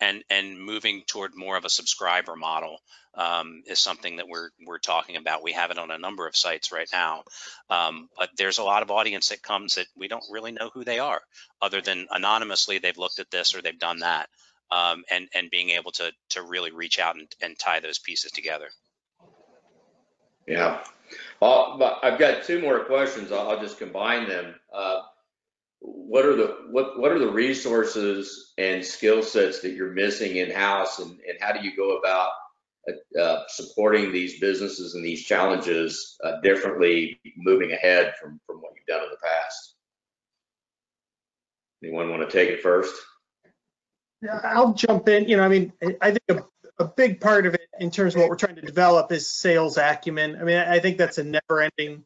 and 0.00 0.24
and 0.30 0.60
moving 0.60 1.02
toward 1.06 1.34
more 1.34 1.56
of 1.56 1.64
a 1.64 1.70
subscriber 1.70 2.36
model 2.36 2.78
um, 3.14 3.62
is 3.66 3.78
something 3.78 4.16
that 4.16 4.28
we're 4.28 4.50
we're 4.66 4.78
talking 4.78 5.16
about. 5.16 5.42
We 5.42 5.52
have 5.52 5.70
it 5.70 5.78
on 5.78 5.90
a 5.90 5.98
number 5.98 6.26
of 6.26 6.36
sites 6.36 6.72
right 6.72 6.88
now, 6.92 7.24
um, 7.70 8.08
but 8.18 8.30
there's 8.36 8.58
a 8.58 8.64
lot 8.64 8.82
of 8.82 8.90
audience 8.90 9.28
that 9.30 9.42
comes 9.42 9.76
that 9.76 9.86
we 9.96 10.08
don't 10.08 10.24
really 10.30 10.52
know 10.52 10.70
who 10.74 10.84
they 10.84 10.98
are, 10.98 11.20
other 11.62 11.80
than 11.80 12.06
anonymously 12.10 12.78
they've 12.78 12.98
looked 12.98 13.18
at 13.18 13.30
this 13.30 13.54
or 13.54 13.62
they've 13.62 13.78
done 13.78 14.00
that. 14.00 14.28
um, 14.70 15.04
and 15.10 15.28
and 15.34 15.50
being 15.50 15.70
able 15.70 15.92
to 15.92 16.12
to 16.30 16.42
really 16.42 16.72
reach 16.72 16.98
out 16.98 17.16
and, 17.16 17.28
and 17.40 17.58
tie 17.58 17.80
those 17.80 17.98
pieces 17.98 18.32
together. 18.32 18.68
Yeah. 20.46 20.82
Well, 21.40 21.76
but 21.78 22.00
I've 22.02 22.18
got 22.18 22.44
two 22.44 22.60
more 22.60 22.84
questions. 22.84 23.32
I'll, 23.32 23.50
I'll 23.50 23.60
just 23.60 23.78
combine 23.78 24.28
them. 24.28 24.54
Uh, 24.72 25.02
what 25.86 26.24
are 26.24 26.34
the 26.34 26.56
what 26.70 26.98
what 26.98 27.12
are 27.12 27.18
the 27.18 27.30
resources 27.30 28.52
and 28.58 28.84
skill 28.84 29.22
sets 29.22 29.60
that 29.60 29.72
you're 29.72 29.92
missing 29.92 30.36
in 30.36 30.50
house, 30.50 30.98
and, 30.98 31.10
and 31.10 31.38
how 31.40 31.52
do 31.52 31.66
you 31.66 31.76
go 31.76 31.96
about 31.98 32.30
uh, 32.88 33.20
uh, 33.20 33.42
supporting 33.48 34.12
these 34.12 34.40
businesses 34.40 34.94
and 34.94 35.04
these 35.04 35.24
challenges 35.24 36.16
uh, 36.24 36.40
differently, 36.42 37.20
moving 37.36 37.72
ahead 37.72 38.14
from 38.20 38.40
from 38.46 38.56
what 38.56 38.72
you've 38.74 38.86
done 38.86 39.04
in 39.04 39.10
the 39.10 39.16
past? 39.22 39.74
Anyone 41.84 42.10
want 42.10 42.28
to 42.28 42.36
take 42.36 42.50
it 42.50 42.62
first? 42.62 42.94
Yeah, 44.22 44.40
I'll 44.42 44.74
jump 44.74 45.08
in. 45.08 45.28
You 45.28 45.36
know, 45.36 45.44
I 45.44 45.48
mean, 45.48 45.72
I 46.00 46.10
think 46.10 46.22
a, 46.30 46.44
a 46.82 46.88
big 46.88 47.20
part 47.20 47.46
of 47.46 47.54
it 47.54 47.68
in 47.78 47.90
terms 47.90 48.14
of 48.14 48.22
what 48.22 48.30
we're 48.30 48.36
trying 48.36 48.56
to 48.56 48.62
develop 48.62 49.12
is 49.12 49.30
sales 49.30 49.76
acumen. 49.76 50.36
I 50.40 50.44
mean, 50.44 50.56
I 50.56 50.80
think 50.80 50.98
that's 50.98 51.18
a 51.18 51.24
never 51.24 51.60
ending 51.78 52.04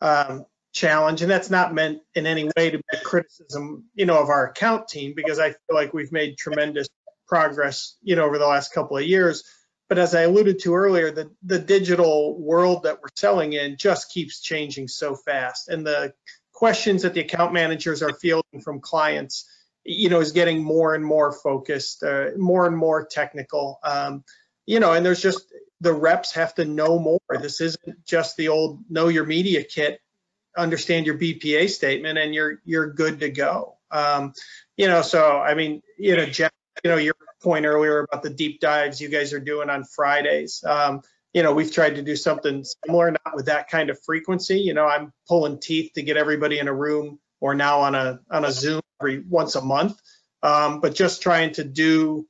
um, 0.00 0.46
challenge. 0.76 1.22
And 1.22 1.30
that's 1.30 1.50
not 1.50 1.74
meant 1.74 2.00
in 2.14 2.26
any 2.26 2.50
way 2.56 2.70
to 2.70 2.76
be 2.76 2.84
a 2.92 3.00
criticism, 3.00 3.84
you 3.94 4.04
know, 4.04 4.20
of 4.20 4.28
our 4.28 4.50
account 4.50 4.88
team, 4.88 5.14
because 5.16 5.38
I 5.38 5.50
feel 5.50 5.74
like 5.74 5.94
we've 5.94 6.12
made 6.12 6.36
tremendous 6.36 6.86
progress, 7.26 7.96
you 8.02 8.14
know, 8.14 8.24
over 8.24 8.38
the 8.38 8.46
last 8.46 8.74
couple 8.74 8.96
of 8.96 9.04
years. 9.04 9.42
But 9.88 9.98
as 9.98 10.14
I 10.14 10.22
alluded 10.22 10.60
to 10.60 10.74
earlier, 10.74 11.10
the, 11.10 11.30
the 11.42 11.58
digital 11.58 12.38
world 12.38 12.82
that 12.82 13.00
we're 13.00 13.08
selling 13.16 13.54
in 13.54 13.76
just 13.78 14.12
keeps 14.12 14.40
changing 14.40 14.88
so 14.88 15.14
fast. 15.14 15.68
And 15.68 15.86
the 15.86 16.12
questions 16.52 17.02
that 17.02 17.14
the 17.14 17.20
account 17.20 17.54
managers 17.54 18.02
are 18.02 18.12
fielding 18.12 18.60
from 18.60 18.80
clients 18.80 19.48
you 19.86 20.08
know, 20.08 20.20
is 20.20 20.32
getting 20.32 20.62
more 20.62 20.94
and 20.94 21.04
more 21.04 21.32
focused, 21.32 22.02
uh, 22.02 22.30
more 22.36 22.66
and 22.66 22.76
more 22.76 23.06
technical. 23.06 23.78
Um, 23.84 24.24
you 24.66 24.80
know, 24.80 24.92
and 24.92 25.06
there's 25.06 25.22
just 25.22 25.46
the 25.80 25.92
reps 25.92 26.34
have 26.34 26.54
to 26.56 26.64
know 26.64 26.98
more. 26.98 27.20
This 27.40 27.60
isn't 27.60 28.04
just 28.04 28.36
the 28.36 28.48
old 28.48 28.80
know 28.90 29.08
your 29.08 29.24
media 29.24 29.62
kit, 29.62 30.00
understand 30.56 31.06
your 31.06 31.18
BPA 31.18 31.68
statement, 31.70 32.18
and 32.18 32.34
you're 32.34 32.60
you're 32.64 32.92
good 32.92 33.20
to 33.20 33.30
go. 33.30 33.76
Um, 33.90 34.32
you 34.76 34.88
know, 34.88 35.02
so 35.02 35.38
I 35.38 35.54
mean, 35.54 35.82
you 35.98 36.16
know, 36.16 36.26
Jeff, 36.26 36.52
you 36.84 36.90
know, 36.90 36.96
your 36.96 37.14
point 37.42 37.66
earlier 37.66 38.00
about 38.00 38.22
the 38.22 38.30
deep 38.30 38.60
dives 38.60 39.00
you 39.00 39.08
guys 39.08 39.32
are 39.32 39.40
doing 39.40 39.70
on 39.70 39.84
Fridays. 39.84 40.64
Um, 40.66 41.02
you 41.32 41.42
know, 41.42 41.52
we've 41.52 41.72
tried 41.72 41.96
to 41.96 42.02
do 42.02 42.16
something 42.16 42.64
similar, 42.64 43.10
not 43.10 43.34
with 43.34 43.46
that 43.46 43.68
kind 43.68 43.90
of 43.90 44.02
frequency. 44.02 44.60
You 44.60 44.74
know, 44.74 44.86
I'm 44.86 45.12
pulling 45.28 45.60
teeth 45.60 45.92
to 45.94 46.02
get 46.02 46.16
everybody 46.16 46.58
in 46.58 46.68
a 46.68 46.74
room 46.74 47.18
or 47.40 47.54
now 47.54 47.80
on 47.80 47.94
a 47.94 48.20
on 48.30 48.44
a 48.44 48.52
Zoom 48.52 48.80
every 49.00 49.20
once 49.20 49.54
a 49.54 49.62
month. 49.62 50.00
Um, 50.42 50.80
but 50.80 50.94
just 50.94 51.22
trying 51.22 51.52
to 51.54 51.64
do 51.64 52.26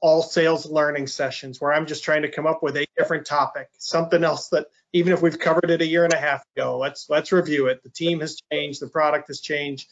all 0.00 0.22
sales 0.22 0.66
learning 0.66 1.06
sessions 1.06 1.60
where 1.60 1.72
I'm 1.72 1.86
just 1.86 2.04
trying 2.04 2.22
to 2.22 2.30
come 2.30 2.46
up 2.46 2.62
with 2.62 2.76
a 2.76 2.86
different 2.96 3.26
topic, 3.26 3.68
something 3.78 4.24
else 4.24 4.48
that 4.48 4.66
even 4.96 5.12
if 5.12 5.20
we've 5.20 5.38
covered 5.38 5.70
it 5.70 5.82
a 5.82 5.86
year 5.86 6.04
and 6.04 6.12
a 6.14 6.18
half 6.18 6.42
ago, 6.56 6.78
let's 6.78 7.06
let's 7.10 7.30
review 7.30 7.66
it. 7.66 7.82
The 7.82 7.90
team 7.90 8.20
has 8.20 8.40
changed, 8.50 8.80
the 8.80 8.88
product 8.88 9.28
has 9.28 9.40
changed, 9.40 9.88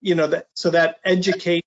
you 0.00 0.16
know 0.16 0.26
that 0.26 0.46
so 0.54 0.70
that 0.70 0.96
education 1.04 1.62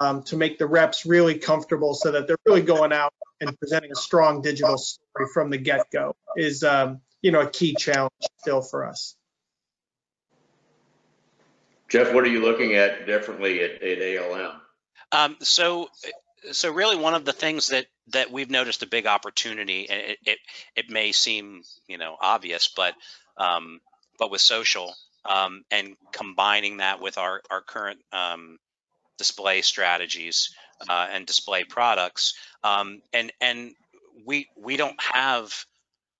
um, 0.00 0.22
to 0.22 0.36
make 0.36 0.58
the 0.58 0.66
reps 0.66 1.04
really 1.04 1.38
comfortable 1.38 1.94
so 1.94 2.10
that 2.12 2.26
they're 2.26 2.38
really 2.46 2.62
going 2.62 2.92
out 2.92 3.12
and 3.42 3.58
presenting 3.58 3.92
a 3.92 3.96
strong 3.96 4.40
digital 4.40 4.78
story 4.78 5.28
from 5.34 5.50
the 5.50 5.58
get-go 5.58 6.16
is 6.36 6.64
um, 6.64 7.00
you 7.20 7.32
know 7.32 7.42
a 7.42 7.50
key 7.50 7.74
challenge 7.74 8.12
still 8.38 8.62
for 8.62 8.86
us. 8.86 9.14
Jeff, 11.90 12.14
what 12.14 12.24
are 12.24 12.28
you 12.28 12.40
looking 12.40 12.76
at 12.76 13.06
differently 13.06 13.62
at, 13.62 13.82
at 13.82 14.18
ALM? 14.18 14.52
Um, 15.12 15.36
so, 15.40 15.88
so 16.52 16.72
really, 16.72 16.96
one 16.96 17.14
of 17.14 17.24
the 17.24 17.32
things 17.32 17.68
that 17.68 17.86
that 18.08 18.30
we've 18.30 18.50
noticed 18.50 18.82
a 18.82 18.88
big 18.88 19.06
opportunity, 19.06 19.88
and 19.88 20.00
it 20.00 20.18
it, 20.24 20.38
it 20.76 20.90
may 20.90 21.12
seem 21.12 21.62
you 21.86 21.98
know 21.98 22.16
obvious, 22.20 22.68
but 22.68 22.94
um, 23.36 23.80
but 24.18 24.30
with 24.30 24.40
social 24.40 24.94
um, 25.24 25.64
and 25.70 25.96
combining 26.12 26.78
that 26.78 27.00
with 27.00 27.18
our 27.18 27.42
our 27.50 27.60
current 27.60 28.00
um, 28.12 28.58
display 29.18 29.62
strategies 29.62 30.54
uh, 30.88 31.08
and 31.10 31.26
display 31.26 31.64
products, 31.64 32.34
um, 32.64 33.02
and 33.12 33.32
and 33.40 33.74
we 34.24 34.48
we 34.56 34.76
don't 34.76 35.00
have 35.00 35.64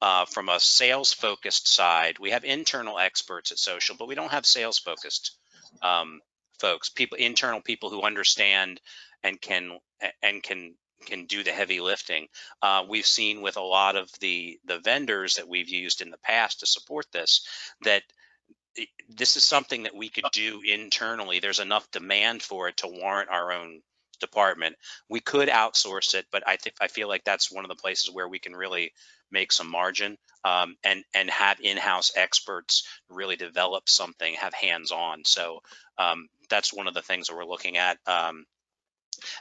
uh, 0.03 0.25
from 0.25 0.49
a 0.49 0.61
sales 0.61 1.13
focused 1.13 1.69
side, 1.69 2.19
we 2.19 2.31
have 2.31 2.45
internal 2.45 2.99
experts 2.99 3.53
at 3.53 3.59
social, 3.59 3.97
but 3.99 4.09
we 4.09 4.15
don't 4.15 4.33
have 4.33 4.47
sales 4.47 4.79
focused 4.79 5.37
um, 5.83 6.21
folks, 6.59 6.89
people, 6.89 7.19
internal 7.19 7.61
people 7.61 7.91
who 7.91 8.03
understand 8.03 8.81
and 9.23 9.41
can 9.41 9.79
and 10.23 10.43
can 10.43 10.75
can 11.07 11.25
do 11.25 11.43
the 11.43 11.51
heavy 11.51 11.81
lifting. 11.81 12.29
Uh, 12.61 12.85
we've 12.89 13.07
seen 13.07 13.41
with 13.41 13.57
a 13.57 13.63
lot 13.63 13.97
of 13.97 14.11
the 14.21 14.59
the 14.65 14.81
vendors 14.81 15.37
that 15.37 15.49
we've 15.49 15.69
used 15.69 16.03
in 16.03 16.11
the 16.11 16.19
past 16.19 16.61
to 16.61 16.67
support 16.67 17.07
this 17.13 17.47
that 17.83 18.03
this 19.09 19.37
is 19.37 19.45
something 19.45 19.83
that 19.83 19.95
we 19.95 20.09
could 20.09 20.27
do 20.33 20.61
internally. 20.65 21.41
There's 21.41 21.61
enough 21.61 21.91
demand 21.91 22.43
for 22.43 22.69
it 22.69 22.77
to 22.79 22.89
warrant 22.89 23.31
our 23.31 23.53
own 23.53 23.83
department. 24.21 24.77
We 25.09 25.21
could 25.21 25.49
outsource 25.49 26.15
it, 26.15 26.27
but 26.31 26.45
I 26.47 26.57
think 26.57 26.77
I 26.81 26.89
feel 26.89 27.09
like 27.09 27.25
that's 27.25 27.51
one 27.51 27.65
of 27.65 27.69
the 27.69 27.75
places 27.75 28.11
where 28.13 28.29
we 28.29 28.39
can 28.39 28.55
really 28.55 28.93
make 29.33 29.53
some 29.53 29.69
margin 29.69 30.17
um, 30.45 30.77
and 30.85 31.05
and 31.15 31.31
have 31.31 31.61
in-house 31.61 32.13
experts 32.17 32.87
really 33.09 33.37
develop 33.37 33.89
something, 33.89 34.35
have 34.35 34.55
hands-on. 34.55 35.25
So 35.25 35.61
um, 35.99 36.29
that's 36.49 36.73
one 36.73 36.87
of 36.87 36.95
the 36.95 37.03
things 37.03 37.27
that 37.27 37.37
we're 37.37 37.45
looking 37.45 37.77
at, 37.77 37.99
um, 38.07 38.45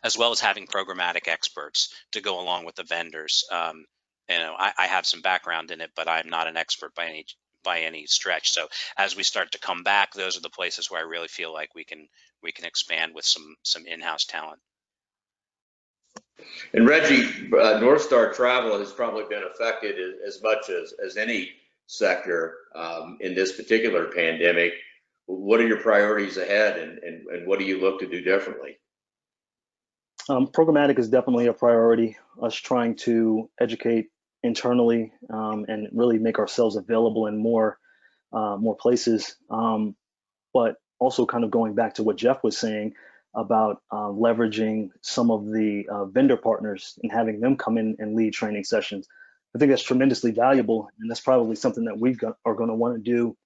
as 0.04 0.18
well 0.18 0.32
as 0.32 0.40
having 0.40 0.68
programmatic 0.68 1.28
experts 1.28 1.94
to 2.12 2.22
go 2.22 2.40
along 2.40 2.66
with 2.66 2.76
the 2.76 2.84
vendors. 2.84 3.46
Um, 3.52 3.86
you 4.30 4.38
know, 4.38 4.56
I, 4.58 4.72
I 4.78 4.88
have 4.88 5.06
some 5.06 5.22
background 5.22 5.72
in 5.72 5.82
it, 5.82 5.92
but 5.96 6.08
I'm 6.08 6.30
not 6.30 6.48
an 6.48 6.58
expert 6.58 6.94
by 6.96 7.06
any 7.06 7.26
by 7.64 7.82
any 7.82 8.06
stretch. 8.06 8.52
So 8.52 8.68
as 8.98 9.16
we 9.16 9.24
start 9.24 9.52
to 9.52 9.60
come 9.60 9.84
back, 9.84 10.14
those 10.14 10.38
are 10.38 10.42
the 10.42 10.50
places 10.50 10.90
where 10.90 11.02
I 11.02 11.04
really 11.04 11.28
feel 11.28 11.52
like 11.54 11.76
we 11.76 11.84
can 11.84 12.08
we 12.42 12.52
can 12.52 12.66
expand 12.66 13.14
with 13.14 13.26
some 13.26 13.56
some 13.64 13.86
in-house 13.86 14.26
talent. 14.26 14.60
And 16.74 16.88
Reggie, 16.88 17.52
uh, 17.54 17.80
North 17.80 18.02
Star 18.02 18.32
Travel 18.32 18.80
has 18.80 18.92
probably 18.92 19.26
been 19.30 19.44
affected 19.44 19.96
as 20.26 20.42
much 20.42 20.70
as, 20.70 20.94
as 21.04 21.18
any 21.18 21.52
sector 21.88 22.56
um, 22.76 23.18
in 23.20 23.36
this 23.36 23.52
particular 23.52 24.06
pandemic. 24.06 24.74
What 25.26 25.60
are 25.60 25.68
your 25.68 25.82
priorities 25.82 26.38
ahead 26.38 26.80
and, 26.80 26.98
and, 27.00 27.28
and 27.28 27.48
what 27.48 27.60
do 27.60 27.66
you 27.66 27.82
look 27.82 28.00
to 28.00 28.08
do 28.08 28.22
differently? 28.22 28.78
Um, 30.28 30.48
programmatic 30.48 31.00
is 31.00 31.10
definitely 31.10 31.48
a 31.48 31.54
priority. 31.54 32.18
Us 32.42 32.56
trying 32.56 32.96
to 32.98 33.50
educate 33.60 34.10
internally 34.44 35.12
um, 35.32 35.66
and 35.68 35.88
really 35.92 36.18
make 36.18 36.40
ourselves 36.40 36.76
available 36.76 37.28
in 37.28 37.38
more 37.38 37.78
uh, 38.32 38.58
more 38.58 38.76
places. 38.76 39.36
Um, 39.50 39.96
but 40.54 40.76
also 41.00 41.26
kind 41.26 41.44
of 41.44 41.52
going 41.52 41.74
back 41.74 41.96
to 41.96 42.04
what 42.04 42.18
Jeff 42.18 42.44
was 42.44 42.58
saying, 42.58 42.94
about 43.36 43.82
uh, 43.92 44.08
leveraging 44.08 44.90
some 45.02 45.32
of 45.32 45.46
the 45.46 45.88
uh, 45.90 46.06
vendor 46.06 46.38
partners 46.38 46.98
and 47.04 47.12
having 47.12 47.40
them 47.40 47.56
come 47.58 47.78
in 47.78 47.96
and 48.00 48.16
lead 48.16 48.34
training 48.34 48.64
sessions. 48.64 49.08
I 49.56 49.60
think 49.60 49.70
that's 49.70 49.84
tremendously 49.84 50.32
valuable, 50.32 50.90
and 51.00 51.10
that's 51.10 51.22
probably 51.22 51.56
something 51.56 51.86
that 51.86 52.00
we 52.00 52.18
are 52.46 52.56
going 52.56 52.70
to 52.70 52.76
want 52.76 52.96
to 52.96 53.12
do 53.12 53.38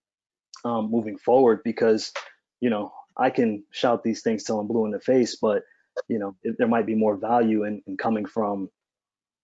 um, 0.66 0.90
moving 0.90 1.18
forward 1.18 1.62
because, 1.64 2.12
you 2.60 2.70
know, 2.70 2.94
I 3.16 3.30
can 3.30 3.64
shout 3.72 4.04
these 4.04 4.22
things 4.22 4.44
till 4.44 4.60
I'm 4.60 4.68
blue 4.68 4.86
in 4.86 4.92
the 4.92 5.00
face, 5.00 5.36
but 5.36 5.64
you 6.08 6.20
know, 6.20 6.36
it, 6.44 6.56
there 6.58 6.68
might 6.68 6.86
be 6.86 6.96
more 6.96 7.16
value 7.16 7.66
in, 7.66 7.82
in, 7.88 7.98
coming 7.98 8.26
from, 8.26 8.70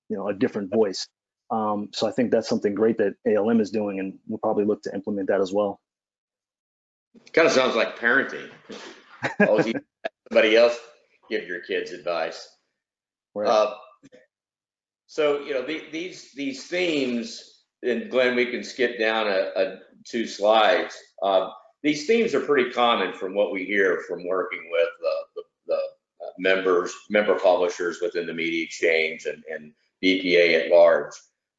you 0.10 0.18
know, 0.18 0.28
a 0.28 0.34
different 0.34 0.72
voice. 0.72 1.08
Um, 1.52 1.90
so 1.94 2.08
I 2.08 2.12
think 2.12 2.32
that's 2.32 2.48
something 2.48 2.76
great 2.76 2.98
that 2.98 3.16
ALM 3.28 3.60
is 3.60 3.72
doing, 3.72 4.00
and 4.00 4.18
we'll 4.28 4.40
probably 4.40 4.66
look 4.66 4.84
to 4.84 4.94
implement 4.94 5.28
that 5.30 5.42
as 5.42 5.52
well. 5.52 5.80
Kind 7.34 7.48
of 7.48 7.54
sounds 7.54 7.76
like 7.76 7.98
parenting. 7.98 8.50
somebody 10.30 10.56
else 10.56 10.78
give 11.30 11.48
your 11.48 11.62
kids 11.62 11.92
advice. 11.92 12.48
Right. 13.34 13.50
Uh, 13.50 13.76
so 15.08 15.40
you 15.40 15.54
know 15.54 15.66
the, 15.66 15.84
these 15.92 16.32
these 16.34 16.68
themes, 16.68 17.64
and 17.82 18.12
Glenn, 18.12 18.36
we 18.36 18.46
can 18.46 18.64
skip 18.64 19.00
down 19.00 19.28
a, 19.28 19.52
a 19.56 19.80
two 20.06 20.28
slides. 20.28 20.96
Uh, 21.24 21.50
these 21.82 22.06
themes 22.06 22.36
are 22.36 22.42
pretty 22.42 22.72
common 22.72 23.14
from 23.14 23.34
what 23.34 23.52
we 23.52 23.66
hear 23.66 24.04
from 24.08 24.28
working 24.28 24.70
with 24.72 24.90
the, 25.00 25.14
the, 25.36 25.44
the 25.68 25.76
uh, 26.26 26.29
members, 26.40 26.94
member 27.10 27.38
publishers 27.38 28.00
within 28.02 28.26
the 28.26 28.34
media 28.34 28.64
exchange 28.64 29.26
and, 29.26 29.44
and 29.52 29.74
BPA 30.04 30.66
at 30.66 30.72
large. 30.72 31.14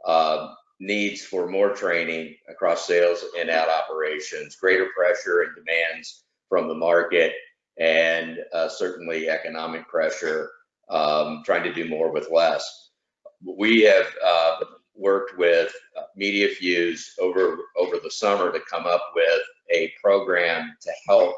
Uh, 0.05 0.55
needs 0.81 1.22
for 1.22 1.47
more 1.47 1.70
training 1.70 2.35
across 2.49 2.87
sales 2.87 3.22
and 3.39 3.51
ad 3.51 3.68
operations, 3.68 4.57
greater 4.57 4.89
pressure 4.97 5.43
and 5.43 5.55
demands 5.55 6.24
from 6.49 6.68
the 6.68 6.74
market, 6.74 7.35
and 7.78 8.39
uh, 8.55 8.68
certainly 8.68 9.28
economic 9.28 9.87
pressure, 9.89 10.51
um, 10.89 11.43
trying 11.45 11.62
to 11.62 11.72
do 11.72 11.89
more 11.89 12.11
with 12.11 12.28
less. 12.33 12.91
We 13.45 13.83
have 13.83 14.07
uh, 14.24 14.57
worked 14.95 15.39
with 15.39 15.72
MediaFuse 16.18 17.18
over 17.20 17.59
over 17.78 17.97
the 18.03 18.11
summer 18.11 18.53
to 18.53 18.61
come 18.61 18.87
up 18.87 19.05
with 19.14 19.43
a 19.70 19.93
program 20.03 20.74
to 20.81 20.91
help 21.09 21.35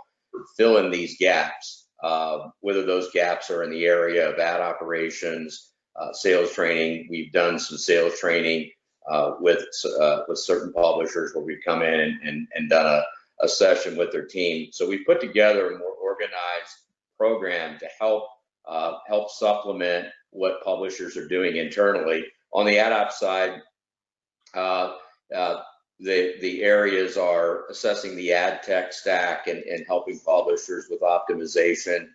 fill 0.57 0.79
in 0.79 0.91
these 0.91 1.17
gaps. 1.19 1.82
Uh, 2.03 2.51
whether 2.61 2.85
those 2.85 3.13
gaps 3.13 3.51
are 3.51 3.63
in 3.63 3.71
the 3.71 3.85
area 3.85 4.29
of 4.29 4.39
ad 4.39 4.61
operations, 4.61 5.73
uh, 5.97 6.13
sales 6.13 6.53
training. 6.53 7.07
We've 7.11 7.33
done 7.33 7.59
some 7.59 7.79
sales 7.79 8.19
training 8.19 8.71
uh, 9.09 9.33
with 9.41 9.65
uh, 10.01 10.23
with 10.29 10.39
certain 10.39 10.73
publishers 10.73 11.35
where 11.35 11.45
we've 11.45 11.65
come 11.65 11.83
in 11.83 12.01
and, 12.01 12.21
and, 12.25 12.49
and 12.55 12.71
done 12.71 12.87
a, 12.87 13.05
a 13.45 13.49
session 13.49 13.97
with 13.97 14.11
their 14.13 14.27
team. 14.27 14.69
So 14.73 14.89
we 14.89 15.05
put 15.05 15.21
together 15.21 15.71
a 15.71 15.79
more 15.79 15.95
organized 16.03 16.75
program 17.19 17.79
to 17.79 17.89
help 18.01 18.25
uh, 18.67 18.95
help 19.07 19.31
supplement 19.31 20.09
what 20.31 20.63
publishers 20.65 21.17
are 21.17 21.29
doing 21.29 21.57
internally. 21.57 22.25
On 22.53 22.67
the 22.67 22.79
ad 22.79 22.93
op 22.93 23.13
side, 23.13 23.61
the 26.03 26.35
the 26.41 26.63
areas 26.63 27.17
are 27.17 27.67
assessing 27.69 28.17
the 28.17 28.33
ad 28.33 28.63
tech 28.63 28.93
stack 28.93 29.47
and, 29.47 29.63
and 29.63 29.87
helping 29.87 30.19
publishers 30.19 30.87
with 30.91 31.01
optimization, 31.01 32.09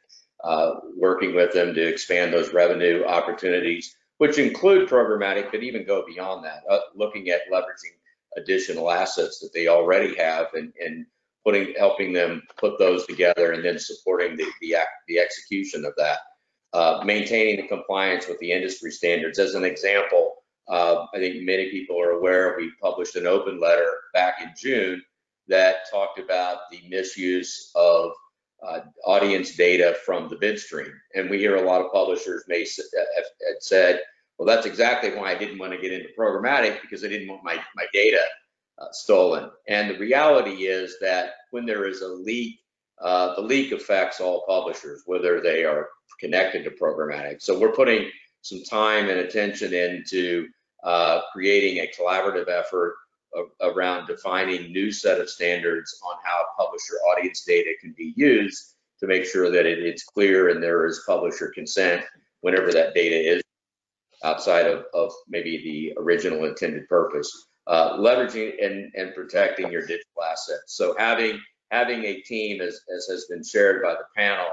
uh, 0.43 0.73
working 0.95 1.33
with 1.33 1.53
them 1.53 1.73
to 1.73 1.87
expand 1.87 2.33
those 2.33 2.53
revenue 2.53 3.05
opportunities, 3.05 3.95
which 4.17 4.37
include 4.37 4.89
programmatic, 4.89 5.51
but 5.51 5.63
even 5.63 5.85
go 5.85 6.05
beyond 6.05 6.43
that, 6.43 6.63
uh, 6.69 6.79
looking 6.95 7.29
at 7.29 7.49
leveraging 7.51 7.95
additional 8.35 8.91
assets 8.91 9.39
that 9.39 9.53
they 9.53 9.67
already 9.67 10.15
have 10.15 10.47
and, 10.53 10.73
and 10.83 11.05
putting 11.45 11.73
helping 11.77 12.11
them 12.11 12.43
put 12.57 12.77
those 12.77 13.05
together 13.05 13.53
and 13.53 13.63
then 13.63 13.79
supporting 13.79 14.35
the 14.35 14.45
the, 14.61 14.75
the 15.07 15.19
execution 15.19 15.85
of 15.85 15.93
that. 15.97 16.19
Uh, 16.73 17.01
maintaining 17.05 17.55
the 17.55 17.67
compliance 17.67 18.27
with 18.27 18.37
the 18.39 18.51
industry 18.51 18.91
standards. 18.91 19.39
As 19.39 19.55
an 19.55 19.63
example, 19.63 20.43
uh, 20.69 21.05
I 21.13 21.17
think 21.17 21.43
many 21.43 21.69
people 21.69 21.99
are 22.01 22.11
aware 22.11 22.55
we 22.57 22.71
published 22.81 23.15
an 23.15 23.27
open 23.27 23.59
letter 23.59 23.91
back 24.13 24.41
in 24.41 24.51
June 24.57 25.01
that 25.47 25.89
talked 25.89 26.19
about 26.19 26.69
the 26.71 26.81
misuse 26.89 27.71
of 27.75 28.11
uh, 28.67 28.79
audience 29.05 29.55
data 29.55 29.95
from 30.05 30.27
the 30.27 30.35
bid 30.35 30.59
stream. 30.59 30.91
And 31.15 31.29
we 31.29 31.37
hear 31.37 31.55
a 31.55 31.61
lot 31.61 31.81
of 31.81 31.91
publishers 31.91 32.43
may 32.47 32.59
have 32.59 33.25
said, 33.59 34.01
well, 34.37 34.47
that's 34.47 34.65
exactly 34.65 35.15
why 35.15 35.31
I 35.31 35.37
didn't 35.37 35.59
want 35.59 35.73
to 35.73 35.79
get 35.79 35.91
into 35.91 36.09
programmatic 36.17 36.81
because 36.81 37.03
I 37.03 37.07
didn't 37.07 37.29
want 37.29 37.43
my, 37.43 37.61
my 37.75 37.85
data 37.93 38.21
uh, 38.79 38.87
stolen. 38.91 39.49
And 39.67 39.89
the 39.89 39.99
reality 39.99 40.67
is 40.67 40.97
that 41.01 41.31
when 41.51 41.65
there 41.65 41.87
is 41.87 42.01
a 42.01 42.07
leak, 42.07 42.59
uh, 42.99 43.35
the 43.35 43.41
leak 43.41 43.71
affects 43.71 44.19
all 44.19 44.45
publishers, 44.47 45.03
whether 45.05 45.39
they 45.39 45.63
are 45.63 45.89
connected 46.19 46.63
to 46.63 46.71
programmatic. 46.71 47.41
So 47.41 47.57
we're 47.57 47.71
putting 47.71 48.09
some 48.41 48.63
time 48.63 49.09
and 49.09 49.19
attention 49.19 49.73
into 49.73 50.47
uh, 50.87 51.19
creating 51.33 51.79
a 51.79 51.91
collaborative 51.99 52.47
effort 52.47 52.95
around 53.61 54.07
defining 54.07 54.71
new 54.71 54.89
set 54.89 55.19
of 55.19 55.29
standards 55.29 55.99
on 56.01 56.15
how 56.23 56.45
publisher 56.57 56.93
audience 57.11 57.43
data 57.43 57.71
can 57.81 57.93
be 57.97 58.13
used 58.15 58.75
to 58.99 59.05
make 59.05 59.25
sure 59.25 59.51
that 59.51 59.65
it, 59.65 59.79
it's 59.79 60.05
clear 60.05 60.49
and 60.49 60.63
there 60.63 60.85
is 60.85 61.03
publisher 61.05 61.51
consent 61.53 62.03
whenever 62.39 62.71
that 62.71 62.95
data 62.95 63.15
is 63.15 63.43
outside 64.23 64.65
of, 64.65 64.85
of 64.93 65.11
maybe 65.27 65.61
the 65.61 66.01
original 66.01 66.45
intended 66.45 66.87
purpose. 66.87 67.47
Uh, 67.67 67.97
leveraging 67.97 68.53
and, 68.65 68.89
and 68.95 69.13
protecting 69.13 69.69
your 69.69 69.81
digital 69.81 70.23
assets. 70.31 70.63
So 70.67 70.95
having 70.97 71.37
having 71.69 72.05
a 72.05 72.21
team, 72.21 72.61
as, 72.61 72.79
as 72.95 73.07
has 73.07 73.25
been 73.25 73.43
shared 73.43 73.83
by 73.83 73.95
the 73.95 74.05
panel, 74.15 74.47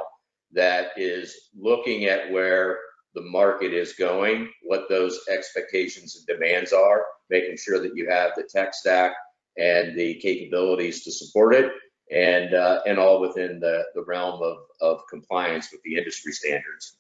that 0.51 0.89
is 0.97 1.51
looking 1.57 2.07
at 2.07 2.33
where 2.33 2.81
the 3.15 3.23
market 3.23 3.73
is 3.73 3.95
going, 3.95 4.49
what 4.63 4.89
those 4.89 5.21
expectations 5.29 6.17
and 6.17 6.27
demands 6.27 6.73
are, 6.73 7.05
making 7.31 7.57
sure 7.57 7.81
that 7.81 7.95
you 7.95 8.09
have 8.09 8.33
the 8.37 8.43
tech 8.43 8.75
stack 8.75 9.13
and 9.57 9.97
the 9.97 10.15
capabilities 10.17 11.05
to 11.05 11.13
support 11.13 11.55
it, 11.55 11.73
and 12.11 12.55
uh, 12.55 12.81
and 12.87 12.99
all 12.99 13.21
within 13.21 13.61
the, 13.61 13.85
the 13.95 14.05
realm 14.05 14.43
of, 14.43 14.59
of 14.81 15.03
compliance 15.09 15.71
with 15.73 15.81
the 15.83 15.97
industry 15.97 16.33
standards. 16.33 16.97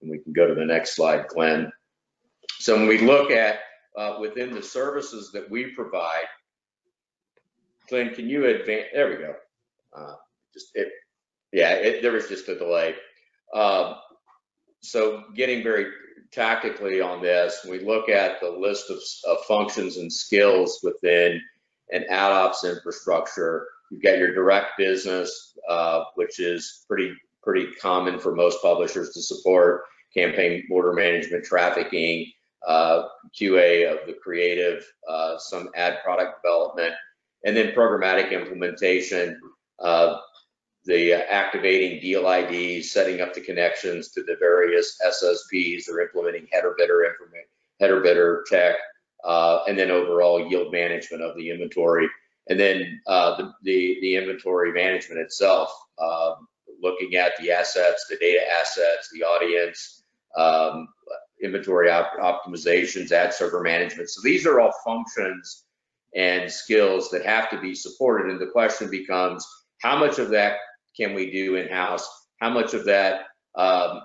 And 0.00 0.10
we 0.10 0.18
can 0.18 0.32
go 0.32 0.46
to 0.46 0.54
the 0.54 0.64
next 0.64 0.96
slide, 0.96 1.28
Glenn. 1.28 1.70
So 2.58 2.76
when 2.76 2.88
we 2.88 2.98
look 2.98 3.30
at 3.30 3.60
uh, 3.96 4.16
within 4.20 4.52
the 4.52 4.62
services 4.62 5.30
that 5.32 5.50
we 5.50 5.74
provide, 5.74 6.26
Glenn, 7.88 8.14
can 8.14 8.28
you 8.28 8.46
advance? 8.46 8.86
There 8.94 9.10
we 9.10 9.16
go. 9.16 9.34
Uh, 9.96 10.14
just 10.54 10.70
it, 10.74 10.88
yeah, 11.52 11.72
it, 11.72 12.02
there 12.02 12.12
was 12.12 12.28
just 12.28 12.48
a 12.48 12.58
delay. 12.58 12.94
Um, 13.54 13.96
so 14.80 15.24
getting 15.34 15.62
very 15.62 15.86
tactically 16.32 17.00
on 17.00 17.22
this, 17.22 17.66
we 17.68 17.80
look 17.80 18.08
at 18.08 18.40
the 18.40 18.48
list 18.48 18.90
of, 18.90 18.98
of 19.26 19.44
functions 19.44 19.96
and 19.96 20.12
skills 20.12 20.80
within 20.82 21.40
an 21.90 22.04
ad 22.08 22.32
ops 22.32 22.64
infrastructure. 22.64 23.66
You've 23.90 24.02
got 24.02 24.18
your 24.18 24.34
direct 24.34 24.78
business, 24.78 25.58
uh, 25.68 26.04
which 26.14 26.38
is 26.38 26.84
pretty 26.88 27.14
pretty 27.42 27.72
common 27.80 28.18
for 28.18 28.34
most 28.34 28.60
publishers 28.62 29.10
to 29.10 29.22
support 29.22 29.82
campaign 30.14 30.66
order 30.70 30.92
management, 30.92 31.44
trafficking, 31.44 32.30
uh, 32.66 33.04
QA 33.38 33.90
of 33.90 34.06
the 34.06 34.12
creative, 34.22 34.84
uh, 35.08 35.38
some 35.38 35.70
ad 35.74 35.98
product 36.04 36.42
development, 36.42 36.92
and 37.44 37.56
then 37.56 37.72
programmatic 37.72 38.30
implementation, 38.30 39.40
uh, 39.78 40.18
the 40.84 41.14
uh, 41.14 41.18
activating 41.28 42.00
deal 42.00 42.30
IDs, 42.30 42.90
setting 42.90 43.20
up 43.20 43.34
the 43.34 43.40
connections 43.40 44.10
to 44.12 44.22
the 44.22 44.36
various 44.38 44.98
SSPs 45.06 45.88
or 45.88 46.00
implementing 46.00 46.46
header 46.50 46.74
bidder 46.78 47.16
header 47.78 48.00
bidder 48.00 48.44
tech, 48.48 48.76
uh, 49.24 49.60
and 49.68 49.78
then 49.78 49.90
overall 49.90 50.48
yield 50.48 50.72
management 50.72 51.22
of 51.22 51.36
the 51.36 51.50
inventory. 51.50 52.08
And 52.48 52.58
then 52.58 53.00
uh, 53.06 53.36
the, 53.36 53.52
the, 53.62 53.98
the, 54.00 54.16
inventory 54.16 54.72
management 54.72 55.20
itself, 55.20 55.70
um, 56.02 56.48
looking 56.82 57.14
at 57.14 57.32
the 57.38 57.52
assets, 57.52 58.06
the 58.08 58.16
data 58.16 58.40
assets, 58.60 59.10
the 59.12 59.22
audience, 59.22 60.02
um, 60.36 60.88
inventory 61.42 61.90
op 61.90 62.12
optimizations, 62.18 63.12
ad 63.12 63.32
server 63.32 63.62
management. 63.62 64.10
So 64.10 64.20
these 64.22 64.46
are 64.46 64.60
all 64.60 64.72
functions 64.84 65.64
and 66.14 66.50
skills 66.50 67.10
that 67.10 67.24
have 67.24 67.50
to 67.50 67.60
be 67.60 67.74
supported. 67.74 68.30
And 68.30 68.40
the 68.40 68.46
question 68.46 68.90
becomes, 68.90 69.46
how 69.80 69.98
much 69.98 70.18
of 70.18 70.28
that 70.30 70.56
can 70.96 71.14
we 71.14 71.30
do 71.30 71.56
in-house? 71.56 72.08
How 72.40 72.50
much 72.50 72.74
of 72.74 72.84
that 72.86 73.22
um, 73.54 74.02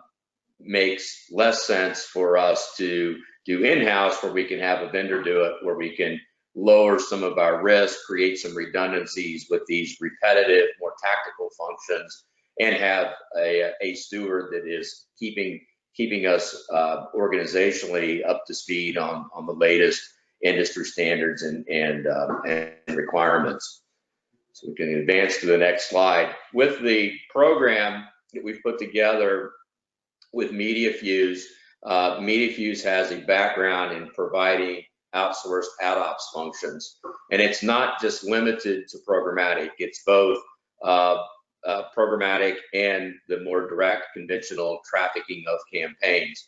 makes 0.59 1.27
less 1.31 1.63
sense 1.63 2.03
for 2.03 2.37
us 2.37 2.75
to 2.77 3.17
do 3.45 3.63
in-house 3.63 4.21
where 4.21 4.31
we 4.31 4.45
can 4.45 4.59
have 4.59 4.81
a 4.81 4.89
vendor 4.89 5.21
do 5.21 5.43
it, 5.43 5.53
where 5.63 5.75
we 5.75 5.95
can 5.95 6.19
lower 6.55 6.97
some 6.99 7.23
of 7.23 7.37
our 7.37 7.61
risk, 7.61 8.05
create 8.05 8.37
some 8.37 8.55
redundancies 8.55 9.47
with 9.49 9.61
these 9.67 9.97
repetitive, 9.99 10.67
more 10.79 10.93
tactical 11.03 11.49
functions, 11.57 12.23
and 12.59 12.75
have 12.75 13.13
a, 13.37 13.71
a 13.81 13.93
steward 13.95 14.53
that 14.53 14.67
is 14.67 15.05
keeping 15.19 15.61
keeping 15.95 16.25
us 16.25 16.67
uh, 16.73 17.05
organizationally 17.15 18.27
up 18.27 18.45
to 18.45 18.53
speed 18.53 18.97
on, 18.97 19.29
on 19.33 19.45
the 19.45 19.53
latest 19.53 20.03
industry 20.43 20.83
standards 20.83 21.43
and, 21.43 21.65
and, 21.69 22.05
uh, 22.05 22.27
and 22.45 22.97
requirements. 22.97 23.81
So 24.55 24.69
we 24.69 24.75
can 24.75 24.87
advance 24.95 25.41
to 25.41 25.47
the 25.47 25.57
next 25.57 25.89
slide. 25.89 26.33
With 26.53 26.81
the 26.81 27.11
program 27.29 28.05
that 28.33 28.41
we've 28.41 28.63
put 28.63 28.79
together 28.79 29.51
with 30.31 30.51
MediaFuse, 30.51 31.41
uh, 31.85 32.19
MediaFuse 32.19 32.81
has 32.81 33.11
a 33.11 33.17
background 33.17 33.97
in 33.97 34.09
providing 34.11 34.81
outsourced 35.13 35.75
ad 35.81 35.97
ops 35.97 36.31
functions. 36.33 36.99
And 37.33 37.41
it's 37.41 37.63
not 37.63 37.99
just 37.99 38.23
limited 38.23 38.87
to 38.87 38.99
programmatic, 39.05 39.71
it's 39.77 40.03
both 40.05 40.39
uh, 40.81 41.17
uh, 41.67 41.83
programmatic 41.93 42.55
and 42.73 43.13
the 43.27 43.41
more 43.41 43.67
direct 43.67 44.13
conventional 44.13 44.79
trafficking 44.89 45.43
of 45.49 45.59
campaigns. 45.73 46.47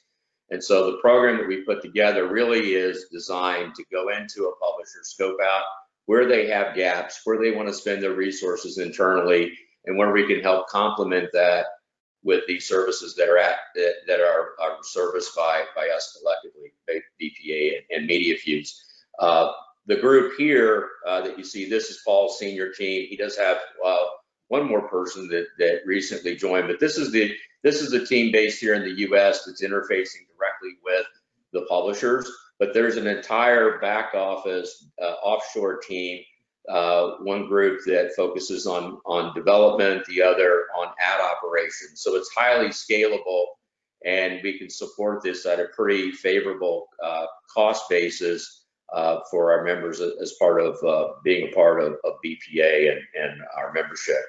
And 0.49 0.63
so 0.63 0.91
the 0.91 0.97
program 0.99 1.39
that 1.39 1.47
we 1.49 1.65
put 1.65 1.81
together 1.81 2.29
really 2.29 2.73
is 2.73 3.07
designed 3.11 3.75
to 3.75 3.83
go 3.91 4.07
into 4.11 4.45
a 4.45 4.55
publisher, 4.65 4.99
scope 5.03 5.39
out 5.43 5.65
where 6.07 6.25
they 6.25 6.47
have 6.47 6.75
gaps, 6.75 7.21
where 7.25 7.37
they 7.37 7.51
want 7.51 7.67
to 7.67 7.73
spend 7.73 8.01
their 8.01 8.13
resources 8.13 8.79
internally, 8.79 9.51
and 9.85 9.97
where 9.97 10.11
we 10.11 10.25
can 10.25 10.41
help 10.41 10.67
complement 10.67 11.29
that 11.33 11.65
with 12.23 12.45
the 12.47 12.59
services 12.59 13.13
that 13.15 13.29
are 13.29 13.37
at 13.37 13.57
that, 13.75 13.93
that 14.07 14.19
are, 14.19 14.53
are 14.59 14.77
serviced 14.81 15.35
by 15.35 15.63
by 15.75 15.89
us 15.89 16.17
collectively, 16.17 16.73
BPA 17.21 17.81
and, 17.91 18.09
MediaFuse. 18.09 18.69
Uh, 19.19 19.51
the 19.85 19.97
group 19.97 20.33
here 20.37 20.89
uh, 21.05 21.21
that 21.21 21.37
you 21.37 21.43
see, 21.43 21.69
this 21.69 21.89
is 21.89 22.01
Paul's 22.05 22.39
senior 22.39 22.71
team. 22.71 23.07
He 23.09 23.15
does 23.15 23.37
have 23.37 23.57
uh, 23.85 24.05
one 24.47 24.65
more 24.65 24.87
person 24.89 25.27
that 25.27 25.47
that 25.59 25.81
recently 25.85 26.35
joined, 26.35 26.67
but 26.67 26.79
this 26.79 26.97
is 26.97 27.11
the 27.11 27.33
this 27.63 27.81
is 27.81 27.91
the 27.91 28.05
team 28.05 28.31
based 28.31 28.61
here 28.61 28.75
in 28.75 28.83
the 28.83 29.01
U.S. 29.01 29.43
that's 29.43 29.61
interfacing 29.61 30.25
directly 30.37 30.77
with 30.83 31.05
the 31.51 31.65
publishers 31.69 32.31
but 32.59 32.73
there's 32.73 32.97
an 32.97 33.07
entire 33.07 33.79
back 33.79 34.13
office 34.13 34.87
uh, 35.01 35.15
offshore 35.23 35.77
team, 35.77 36.21
uh, 36.69 37.11
one 37.21 37.47
group 37.47 37.81
that 37.85 38.15
focuses 38.15 38.65
on, 38.65 38.99
on 39.05 39.33
development, 39.33 40.05
the 40.05 40.21
other 40.21 40.65
on 40.77 40.87
ad 40.99 41.21
operations. 41.21 42.01
So 42.01 42.15
it's 42.15 42.29
highly 42.35 42.69
scalable 42.69 43.45
and 44.05 44.39
we 44.43 44.57
can 44.57 44.69
support 44.69 45.23
this 45.23 45.45
at 45.45 45.59
a 45.59 45.67
pretty 45.75 46.11
favorable 46.11 46.87
uh, 47.03 47.25
cost 47.53 47.89
basis 47.89 48.65
uh, 48.93 49.19
for 49.29 49.51
our 49.51 49.63
members 49.63 49.99
as 49.99 50.33
part 50.39 50.61
of 50.61 50.77
uh, 50.83 51.13
being 51.23 51.49
a 51.49 51.55
part 51.55 51.81
of, 51.81 51.93
of 52.03 52.13
BPA 52.25 52.91
and, 52.91 53.01
and 53.21 53.41
our 53.57 53.73
membership. 53.73 54.23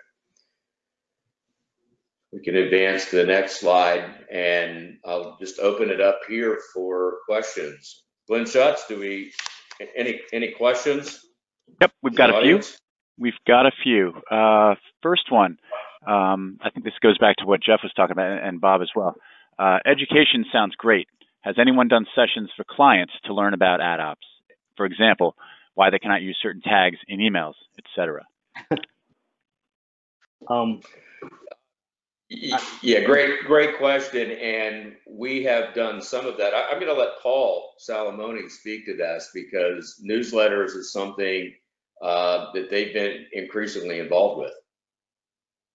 We 2.33 2.41
can 2.41 2.57
advance 2.57 3.09
to 3.11 3.16
the 3.16 3.24
next 3.24 3.61
slide 3.61 4.26
and 4.31 4.99
I'll 5.05 5.39
just 5.41 5.61
open 5.61 5.91
it 5.91 6.01
up 6.01 6.20
here 6.29 6.61
for 6.74 7.18
questions. 7.26 8.05
Glenn 8.29 8.47
Schutz, 8.47 8.87
do 8.87 9.01
we, 9.01 9.33
any, 9.97 10.20
any 10.33 10.53
questions? 10.53 11.24
Yep, 11.81 11.93
we've 12.03 12.14
got 12.14 12.31
a 12.31 12.35
few. 12.35 12.39
Audience? 12.57 12.79
We've 13.18 13.33
got 13.47 13.66
a 13.66 13.72
few. 13.83 14.12
Uh, 14.31 14.74
first 15.03 15.33
one, 15.33 15.59
um, 16.07 16.59
I 16.62 16.70
think 16.70 16.85
this 16.85 16.95
goes 17.03 17.16
back 17.18 17.37
to 17.37 17.47
what 17.47 17.62
Jeff 17.62 17.81
was 17.83 17.93
talking 17.97 18.12
about 18.12 18.45
and 18.45 18.61
Bob 18.61 18.83
as 18.83 18.91
well. 18.95 19.16
Uh, 19.59 19.79
education 19.87 20.45
sounds 20.53 20.74
great. 20.76 21.09
Has 21.41 21.57
anyone 21.59 21.89
done 21.89 22.07
sessions 22.14 22.51
for 22.57 22.64
clients 22.68 23.14
to 23.24 23.35
learn 23.35 23.55
about 23.55 23.81
ad 23.81 23.99
ops? 23.99 24.26
For 24.76 24.85
example, 24.85 25.35
why 25.74 25.91
they 25.91 25.99
cannot 25.99 26.22
use 26.22 26.39
certain 26.43 26.61
tags 26.61 26.99
in 27.09 27.20
emails, 27.20 27.55
etc. 27.79 28.24
Um, 30.49 30.81
Y- 31.20 31.57
Yeah, 32.31 33.01
great, 33.05 33.41
great 33.47 33.79
question. 33.79 34.31
And 34.33 34.97
we 35.09 35.43
have 35.45 35.74
done 35.74 36.03
some 36.03 36.26
of 36.26 36.37
that. 36.37 36.53
I, 36.53 36.64
I'm 36.70 36.81
going 36.81 36.95
to 36.95 37.01
let 37.01 37.20
Paul 37.22 37.74
Salomone 37.79 38.51
speak 38.51 38.85
to 38.87 38.97
this 38.97 39.31
because 39.33 40.01
newsletters 40.05 40.76
is 40.76 40.93
something 40.93 41.55
uh, 42.03 42.53
that 42.53 42.68
they've 42.70 42.93
been 42.93 43.26
increasingly 43.33 43.99
involved 43.99 44.41
with. 44.41 44.53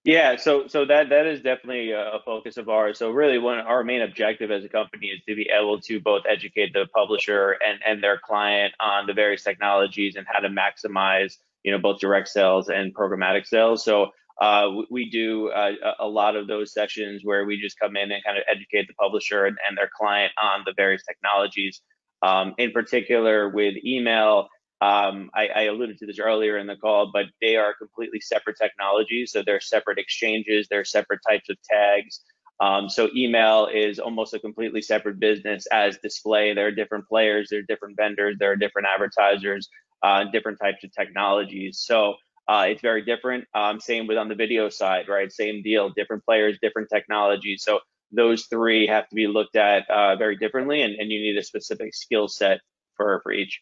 Yeah, 0.04 0.36
so 0.36 0.66
so 0.66 0.84
that 0.84 1.08
that 1.08 1.24
is 1.24 1.40
definitely 1.40 1.92
a 1.92 2.18
focus 2.26 2.58
of 2.58 2.68
ours. 2.68 2.98
So 2.98 3.10
really, 3.10 3.38
one 3.38 3.58
our 3.58 3.82
main 3.82 4.02
objective 4.02 4.50
as 4.50 4.62
a 4.62 4.68
company 4.68 5.06
is 5.06 5.22
to 5.26 5.34
be 5.34 5.48
able 5.48 5.80
to 5.80 5.98
both 5.98 6.24
educate 6.28 6.74
the 6.74 6.86
publisher 6.94 7.56
and 7.66 7.80
and 7.86 8.02
their 8.02 8.18
client 8.18 8.74
on 8.80 9.06
the 9.06 9.14
various 9.14 9.42
technologies 9.42 10.16
and 10.16 10.26
how 10.30 10.40
to 10.40 10.50
maximize, 10.50 11.38
you 11.62 11.72
know, 11.72 11.78
both 11.78 12.00
direct 12.00 12.28
sales 12.28 12.68
and 12.68 12.94
programmatic 12.94 13.46
sales. 13.46 13.82
So 13.82 14.10
uh, 14.40 14.68
we, 14.90 15.10
do 15.10 15.48
uh, 15.50 15.72
a 16.00 16.04
a 16.04 16.08
lot 16.08 16.34
of 16.36 16.48
those 16.48 16.72
sessions 16.72 17.22
where 17.24 17.44
we 17.44 17.60
just 17.60 17.78
come 17.78 17.96
in 17.96 18.10
and 18.10 18.22
kind 18.24 18.36
of 18.36 18.44
educate 18.50 18.88
the 18.88 18.94
publisher 18.94 19.46
and, 19.46 19.56
and 19.68 19.78
their 19.78 19.90
client 19.96 20.32
on 20.42 20.62
the 20.66 20.72
various 20.76 21.02
technologies. 21.04 21.80
Um, 22.22 22.54
in 22.58 22.72
particular, 22.72 23.48
with 23.48 23.74
email, 23.84 24.48
um, 24.80 25.30
I, 25.34 25.48
I 25.48 25.62
alluded 25.62 25.98
to 25.98 26.06
this 26.06 26.18
earlier 26.18 26.58
in 26.58 26.66
the 26.66 26.76
call, 26.76 27.10
but 27.12 27.26
they 27.40 27.56
are 27.56 27.74
completely 27.74 28.20
separate 28.20 28.56
technologies. 28.60 29.30
So 29.32 29.42
they're 29.44 29.60
separate 29.60 29.98
exchanges, 29.98 30.66
they're 30.68 30.84
separate 30.84 31.20
types 31.28 31.48
of 31.48 31.56
tags. 31.70 32.20
Um, 32.60 32.88
so 32.88 33.08
email 33.14 33.68
is 33.72 33.98
almost 33.98 34.34
a 34.34 34.38
completely 34.38 34.82
separate 34.82 35.18
business 35.18 35.66
as 35.72 35.98
display. 35.98 36.54
There 36.54 36.66
are 36.66 36.72
different 36.72 37.06
players, 37.08 37.48
there 37.50 37.60
are 37.60 37.62
different 37.62 37.96
vendors, 37.96 38.36
there 38.38 38.52
are 38.52 38.56
different 38.56 38.88
advertisers, 38.92 39.68
uh, 40.02 40.24
different 40.32 40.58
types 40.60 40.84
of 40.84 40.92
technologies. 40.92 41.82
So 41.84 42.14
uh, 42.48 42.66
it's 42.68 42.82
very 42.82 43.02
different. 43.02 43.46
Um, 43.54 43.80
same 43.80 44.06
with 44.06 44.18
on 44.18 44.28
the 44.28 44.34
video 44.34 44.68
side, 44.68 45.08
right? 45.08 45.32
Same 45.32 45.62
deal, 45.62 45.90
different 45.90 46.24
players, 46.24 46.58
different 46.60 46.88
technologies. 46.92 47.62
So 47.64 47.80
those 48.12 48.44
three 48.46 48.86
have 48.86 49.08
to 49.08 49.14
be 49.14 49.26
looked 49.26 49.56
at 49.56 49.88
uh, 49.90 50.16
very 50.16 50.36
differently, 50.36 50.82
and, 50.82 50.94
and 50.94 51.10
you 51.10 51.20
need 51.20 51.36
a 51.38 51.42
specific 51.42 51.94
skill 51.94 52.28
set 52.28 52.60
for 52.96 53.20
for 53.22 53.32
each. 53.32 53.60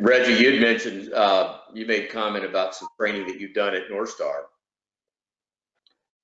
Reggie, 0.00 0.42
you'd 0.42 0.60
mentioned, 0.60 1.12
uh, 1.12 1.58
you 1.72 1.86
made 1.86 2.10
comment 2.10 2.44
about 2.44 2.74
some 2.74 2.88
training 2.98 3.26
that 3.26 3.38
you've 3.40 3.54
done 3.54 3.74
at 3.74 3.88
Northstar. 3.88 4.44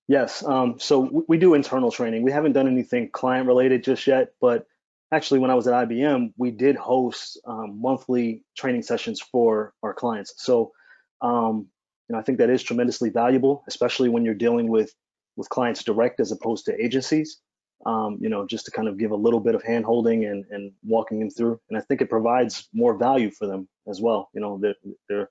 Yes, 0.09 0.43
um, 0.45 0.79
so 0.79 1.25
we 1.29 1.39
do 1.39 1.55
internal 1.55 1.91
training. 1.91 2.23
We 2.23 2.33
haven't 2.33 2.53
done 2.53 2.67
anything 2.67 3.11
client 3.11 3.47
related 3.47 3.85
just 3.85 4.07
yet, 4.07 4.33
but 4.41 4.67
actually, 5.13 5.41
when 5.41 5.51
I 5.51 5.55
was 5.55 5.67
at 5.67 5.89
IBM, 5.89 6.33
we 6.37 6.51
did 6.51 6.75
host 6.77 7.39
um, 7.47 7.81
monthly 7.81 8.43
training 8.57 8.83
sessions 8.83 9.21
for 9.21 9.75
our 9.83 9.95
clients. 9.95 10.35
So, 10.39 10.73
um, 11.21 11.69
you 12.09 12.15
know, 12.15 12.19
I 12.19 12.23
think 12.23 12.39
that 12.39 12.51
is 12.51 12.63
tremendously 12.63 13.11
valuable, 13.11 13.63
especially 13.69 14.09
when 14.09 14.25
you're 14.25 14.35
dealing 14.35 14.69
with 14.69 14.93
with 15.37 15.49
clients 15.49 15.83
direct 15.83 16.21
as 16.21 16.31
opposed 16.33 16.67
to 16.67 16.85
agencies. 16.85 17.39
Um, 17.85 18.19
you 18.21 18.29
know, 18.29 18.47
just 18.47 18.65
to 18.67 18.71
kind 18.71 18.87
of 18.87 18.97
give 18.97 19.11
a 19.11 19.17
little 19.17 19.41
bit 19.41 19.57
of 19.57 19.63
hand 19.65 19.85
holding 19.85 20.25
and, 20.25 20.45
and 20.51 20.71
walking 20.85 21.19
them 21.19 21.31
through. 21.31 21.59
And 21.69 21.77
I 21.77 21.81
think 21.81 22.01
it 22.01 22.09
provides 22.09 22.69
more 22.73 22.97
value 22.97 23.33
for 23.33 23.49
them 23.49 23.69
as 23.89 24.01
well. 24.01 24.31
You 24.35 24.41
know, 24.41 24.57
they're, 24.63 24.77
they're 25.09 25.31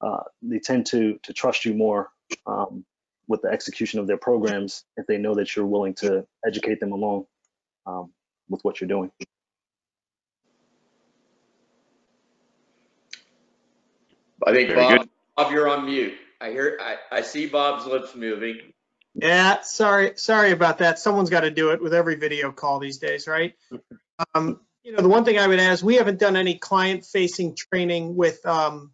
uh, 0.00 0.24
they 0.42 0.58
tend 0.58 0.86
to 0.86 1.18
to 1.22 1.32
trust 1.32 1.64
you 1.64 1.74
more 1.74 2.10
um, 2.46 2.84
with 3.28 3.42
the 3.42 3.48
execution 3.48 4.00
of 4.00 4.06
their 4.06 4.16
programs 4.16 4.84
if 4.96 5.06
they 5.06 5.16
know 5.16 5.34
that 5.34 5.54
you're 5.54 5.66
willing 5.66 5.94
to 5.94 6.26
educate 6.44 6.80
them 6.80 6.92
along 6.92 7.26
um, 7.86 8.12
with 8.48 8.62
what 8.62 8.80
you're 8.80 8.88
doing. 8.88 9.10
I 14.46 14.52
think 14.52 14.68
Very 14.68 14.80
Bob, 14.80 14.98
good. 14.98 15.08
Bob, 15.36 15.52
you're 15.52 15.68
on 15.68 15.86
mute. 15.86 16.14
I 16.40 16.50
hear, 16.50 16.78
I, 16.80 16.96
I 17.10 17.22
see 17.22 17.46
Bob's 17.46 17.86
lips 17.86 18.14
moving. 18.14 18.58
Yeah, 19.14 19.62
sorry, 19.62 20.12
sorry 20.16 20.50
about 20.50 20.78
that. 20.78 20.98
Someone's 20.98 21.30
got 21.30 21.40
to 21.40 21.50
do 21.50 21.70
it 21.70 21.82
with 21.82 21.94
every 21.94 22.16
video 22.16 22.52
call 22.52 22.78
these 22.78 22.98
days, 22.98 23.26
right? 23.26 23.54
Um, 24.34 24.60
you 24.82 24.92
know, 24.92 25.00
the 25.00 25.08
one 25.08 25.24
thing 25.24 25.38
I 25.38 25.46
would 25.46 25.58
add 25.58 25.72
is 25.72 25.82
we 25.82 25.96
haven't 25.96 26.20
done 26.20 26.36
any 26.36 26.58
client-facing 26.58 27.56
training 27.56 28.14
with, 28.14 28.44
um, 28.44 28.92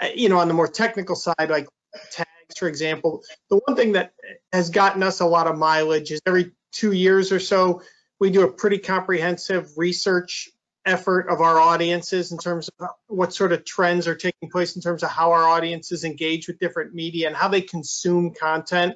uh, 0.00 0.08
you 0.14 0.30
know, 0.30 0.38
on 0.38 0.48
the 0.48 0.54
more 0.54 0.68
technical 0.68 1.14
side, 1.14 1.50
like 1.50 1.68
tags, 2.10 2.58
for 2.58 2.66
example. 2.66 3.22
The 3.50 3.60
one 3.66 3.76
thing 3.76 3.92
that 3.92 4.14
has 4.52 4.70
gotten 4.70 5.02
us 5.02 5.20
a 5.20 5.26
lot 5.26 5.46
of 5.46 5.58
mileage 5.58 6.10
is 6.10 6.20
every 6.26 6.52
two 6.72 6.92
years 6.92 7.30
or 7.30 7.38
so, 7.38 7.82
we 8.20 8.30
do 8.30 8.42
a 8.42 8.50
pretty 8.50 8.78
comprehensive 8.78 9.70
research 9.76 10.50
effort 10.84 11.28
of 11.28 11.40
our 11.40 11.60
audiences 11.60 12.32
in 12.32 12.38
terms 12.38 12.70
of 12.80 12.88
what 13.06 13.34
sort 13.34 13.52
of 13.52 13.64
trends 13.64 14.08
are 14.08 14.14
taking 14.14 14.48
place 14.50 14.74
in 14.74 14.82
terms 14.82 15.02
of 15.02 15.10
how 15.10 15.32
our 15.32 15.44
audiences 15.44 16.04
engage 16.04 16.48
with 16.48 16.58
different 16.58 16.94
media 16.94 17.26
and 17.26 17.36
how 17.36 17.48
they 17.48 17.60
consume 17.60 18.32
content. 18.32 18.94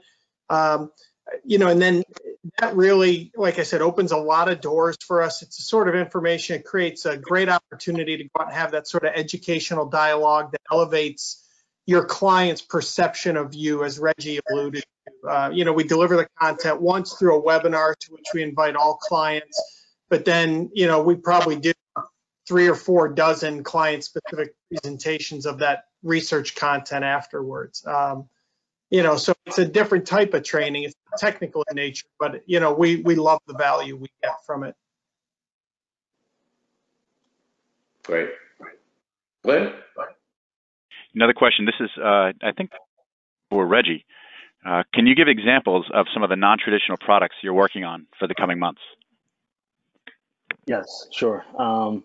Um, 0.48 0.90
you 1.44 1.58
know, 1.58 1.68
and 1.68 1.80
then 1.80 2.02
that 2.58 2.74
really, 2.74 3.30
like 3.36 3.58
I 3.58 3.62
said, 3.62 3.82
opens 3.82 4.10
a 4.10 4.16
lot 4.16 4.48
of 4.48 4.60
doors 4.60 4.96
for 5.06 5.22
us. 5.22 5.42
It's 5.42 5.58
a 5.58 5.62
sort 5.62 5.88
of 5.88 5.94
information, 5.94 6.56
it 6.56 6.64
creates 6.64 7.06
a 7.06 7.16
great 7.16 7.48
opportunity 7.48 8.16
to 8.16 8.24
go 8.24 8.30
out 8.40 8.48
and 8.48 8.56
have 8.56 8.72
that 8.72 8.88
sort 8.88 9.04
of 9.04 9.12
educational 9.14 9.86
dialogue 9.86 10.52
that 10.52 10.60
elevates 10.70 11.41
your 11.86 12.04
client's 12.04 12.62
perception 12.62 13.36
of 13.36 13.54
you, 13.54 13.84
as 13.84 13.98
Reggie 13.98 14.40
alluded 14.50 14.82
to. 14.82 15.28
Uh, 15.28 15.50
you 15.50 15.64
know, 15.64 15.72
we 15.72 15.84
deliver 15.84 16.16
the 16.16 16.28
content 16.40 16.80
once 16.80 17.14
through 17.14 17.38
a 17.38 17.42
webinar 17.42 17.94
to 17.96 18.12
which 18.12 18.26
we 18.34 18.42
invite 18.42 18.76
all 18.76 18.96
clients, 18.96 19.60
but 20.08 20.24
then, 20.24 20.70
you 20.74 20.86
know, 20.86 21.02
we 21.02 21.14
probably 21.14 21.56
do 21.56 21.72
three 22.46 22.68
or 22.68 22.74
four 22.74 23.08
dozen 23.08 23.62
client 23.62 24.04
specific 24.04 24.54
presentations 24.68 25.46
of 25.46 25.58
that 25.58 25.84
research 26.02 26.54
content 26.54 27.04
afterwards. 27.04 27.86
Um, 27.86 28.28
you 28.90 29.02
know, 29.02 29.16
so 29.16 29.32
it's 29.46 29.58
a 29.58 29.64
different 29.64 30.06
type 30.06 30.34
of 30.34 30.42
training. 30.42 30.84
It's 30.84 30.94
technical 31.16 31.64
in 31.70 31.76
nature, 31.76 32.06
but 32.18 32.42
you 32.46 32.60
know, 32.60 32.74
we 32.74 32.96
we 32.96 33.14
love 33.14 33.40
the 33.46 33.54
value 33.54 33.96
we 33.96 34.08
get 34.22 34.44
from 34.44 34.64
it. 34.64 34.74
Great. 38.02 38.30
Glenn? 39.42 39.72
Another 41.14 41.34
question. 41.34 41.66
This 41.66 41.74
is, 41.80 41.90
uh, 41.98 42.32
I 42.42 42.52
think, 42.56 42.70
for 43.50 43.66
Reggie. 43.66 44.04
Uh, 44.64 44.82
can 44.94 45.06
you 45.06 45.14
give 45.14 45.28
examples 45.28 45.86
of 45.92 46.06
some 46.14 46.22
of 46.22 46.30
the 46.30 46.36
non-traditional 46.36 46.96
products 46.98 47.36
you're 47.42 47.54
working 47.54 47.84
on 47.84 48.06
for 48.18 48.28
the 48.28 48.34
coming 48.34 48.58
months? 48.58 48.80
Yes, 50.66 51.08
sure. 51.12 51.44
Um, 51.58 52.04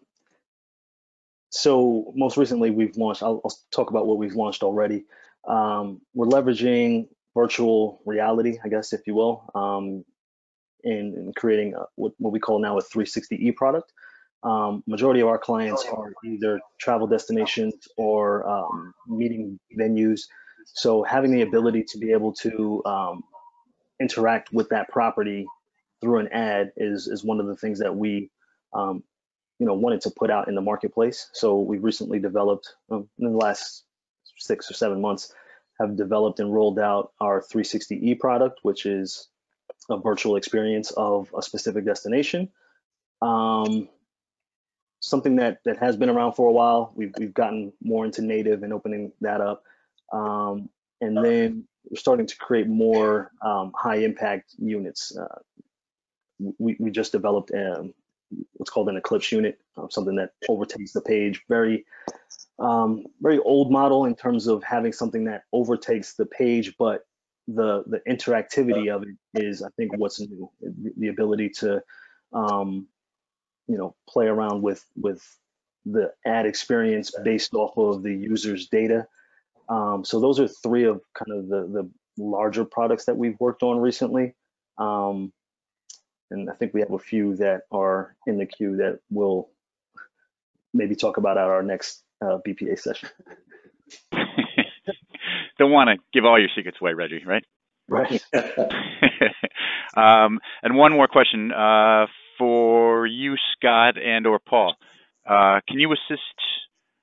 so 1.50 2.12
most 2.16 2.38
recently 2.38 2.72
we've 2.72 2.98
launched, 2.98 3.24
I'll, 3.24 3.42
I'll 3.46 3.54
talk 3.72 3.92
about 3.92 4.08
what 4.08 4.18
we've 4.18 4.36
launched 4.36 4.64
already. 4.64 5.06
Um, 5.48 6.02
we're 6.14 6.28
leveraging 6.28 7.08
virtual 7.36 8.02
reality, 8.06 8.58
I 8.64 8.68
guess, 8.68 8.94
if 8.94 9.02
you 9.06 9.14
will, 9.14 9.50
um, 9.54 10.04
in, 10.84 11.14
in 11.16 11.32
creating 11.36 11.76
a, 11.76 11.86
what, 11.96 12.14
what 12.18 12.34
we 12.34 12.40
call 12.40 12.60
now 12.60 12.78
a 12.78 12.84
360e 12.84 13.56
product. 13.56 13.94
Um, 14.48 14.82
majority 14.88 15.20
of 15.20 15.28
our 15.28 15.38
clients 15.38 15.84
are 15.92 16.14
either 16.24 16.62
travel 16.80 17.06
destinations 17.06 17.74
or 17.98 18.48
um, 18.48 18.94
meeting 19.06 19.60
venues. 19.78 20.22
So 20.66 21.04
having 21.04 21.32
the 21.32 21.42
ability 21.42 21.84
to 21.90 21.98
be 21.98 22.14
able 22.14 22.32
to 22.34 22.82
um, 22.86 23.24
interact 24.00 24.54
with 24.54 24.70
that 24.70 24.88
property 24.88 25.46
through 26.00 26.20
an 26.20 26.30
ad 26.30 26.72
is 26.78 27.08
is 27.08 27.26
one 27.26 27.42
of 27.42 27.48
the 27.48 27.58
things 27.58 27.80
that 27.80 27.94
we 27.94 28.30
um, 28.74 29.04
you 29.60 29.66
know 29.66 29.74
wanted 29.74 30.00
to 30.02 30.12
put 30.12 30.32
out 30.32 30.48
in 30.48 30.56
the 30.56 30.62
marketplace. 30.62 31.30
So 31.34 31.60
we 31.60 31.78
recently 31.78 32.20
developed 32.20 32.74
um, 32.90 33.10
in 33.20 33.32
the 33.32 33.38
last 33.38 33.84
six 34.38 34.72
or 34.72 34.76
seven 34.76 35.02
months 35.02 35.34
have 35.78 35.98
developed 35.98 36.40
and 36.40 36.54
rolled 36.54 36.80
out 36.80 37.12
our 37.20 37.42
360e 37.42 38.18
product, 38.18 38.60
which 38.64 38.86
is 38.86 39.28
a 39.90 39.98
virtual 39.98 40.38
experience 40.38 40.92
of 40.92 41.34
a 41.38 41.42
specific 41.42 41.86
destination. 41.86 42.50
Um, 43.22 43.90
something 45.00 45.36
that 45.38 45.60
that 45.66 45.78
has 45.78 45.96
been 45.96 46.10
around 46.10 46.34
for 46.34 46.50
a 46.50 46.52
while. 46.52 46.92
We've 46.96 47.14
we've 47.18 47.34
gotten 47.34 47.74
more 47.82 48.06
into 48.06 48.22
native 48.22 48.64
and 48.64 48.74
opening 48.74 49.12
that 49.22 49.42
up, 49.42 49.64
um, 50.12 50.70
and 51.02 51.18
then 51.18 51.68
we're 51.90 51.98
starting 51.98 52.28
to 52.28 52.38
create 52.38 52.68
more 52.68 53.32
um, 53.42 53.72
high 53.76 53.98
impact 53.98 54.56
units. 54.58 55.16
Uh, 55.18 55.40
we 56.58 56.76
we 56.80 56.92
just 56.92 57.12
developed 57.12 57.52
um, 57.52 57.94
what's 58.54 58.70
called 58.70 58.90
an 58.90 58.98
Eclipse 58.98 59.32
unit, 59.32 59.60
uh, 59.78 59.88
something 59.90 60.16
that 60.16 60.32
overtakes 60.50 60.94
the 60.94 61.02
page. 61.02 61.44
Very 61.48 61.86
um, 62.60 63.06
very 63.22 63.40
old 63.40 63.72
model 63.72 64.06
in 64.06 64.16
terms 64.16 64.48
of 64.48 64.64
having 64.64 64.94
something 64.94 65.26
that 65.26 65.44
overtakes 65.54 66.16
the 66.16 66.26
page, 66.26 66.76
but 66.78 67.06
the 67.48 67.84
the 67.88 68.02
interactivity 68.10 68.94
of 68.94 69.04
it 69.04 69.16
is, 69.36 69.62
I 69.62 69.70
think, 69.78 69.98
what's 69.98 70.20
new. 70.20 70.50
The, 70.62 70.94
the 70.98 71.08
ability 71.08 71.50
to, 71.60 71.82
um, 72.34 72.88
you 73.68 73.78
know, 73.78 73.96
play 74.10 74.28
around 74.28 74.62
with 74.62 74.84
with 74.96 75.22
the 75.86 76.12
ad 76.26 76.46
experience 76.46 77.12
based 77.24 77.54
off 77.54 77.78
of 77.78 78.04
the 78.04 78.14
user's 78.14 78.68
data. 78.68 79.08
Um, 79.70 80.04
so 80.04 80.20
those 80.20 80.40
are 80.40 80.48
three 80.48 80.86
of 80.86 81.02
kind 81.14 81.38
of 81.38 81.48
the 81.48 81.68
the 81.68 81.90
larger 82.24 82.66
products 82.66 83.06
that 83.06 83.18
we've 83.18 83.40
worked 83.40 83.64
on 83.64 83.80
recently. 83.80 84.36
Um, 84.78 85.32
and 86.32 86.50
I 86.50 86.54
think 86.54 86.74
we 86.74 86.82
have 86.82 86.92
a 86.92 87.00
few 87.00 87.36
that 87.38 87.62
are 87.72 88.16
in 88.26 88.38
the 88.38 88.46
queue 88.46 88.78
that 88.78 89.00
we'll 89.10 89.50
maybe 90.74 90.96
talk 90.96 91.18
about 91.18 91.38
at 91.38 91.46
our 91.46 91.64
next 91.64 92.04
uh, 92.22 92.40
BPA 92.46 92.80
session. 92.80 93.10
Don't 95.58 95.72
want 95.72 95.90
to 95.90 95.96
give 96.14 96.26
all 96.26 96.40
your 96.40 96.50
secrets 96.56 96.78
away, 96.82 96.94
Reggie, 96.94 97.24
right? 97.26 97.44
Right. 97.90 98.22
um, 99.96 100.40
and 100.62 100.76
one 100.76 100.92
more 100.92 101.08
question 101.08 101.52
uh, 101.52 102.06
for 102.38 103.08
you, 103.08 103.36
Scott, 103.54 103.96
and 103.98 104.28
or 104.28 104.40
Paul. 104.40 104.76
Uh, 105.26 105.60
can 105.68 105.80
you 105.80 105.92
assist? 105.92 106.22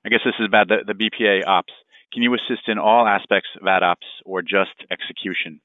I 0.05 0.09
guess 0.09 0.21
this 0.23 0.35
is 0.39 0.45
about 0.45 0.67
the, 0.67 0.77
the 0.85 0.93
BPA 0.93 1.45
ops. 1.47 1.73
Can 2.13 2.23
you 2.23 2.33
assist 2.33 2.67
in 2.67 2.77
all 2.77 3.07
aspects 3.07 3.49
of 3.59 3.67
ad 3.67 3.83
ops 3.83 4.05
or 4.25 4.41
just 4.41 4.73
execution? 4.89 5.59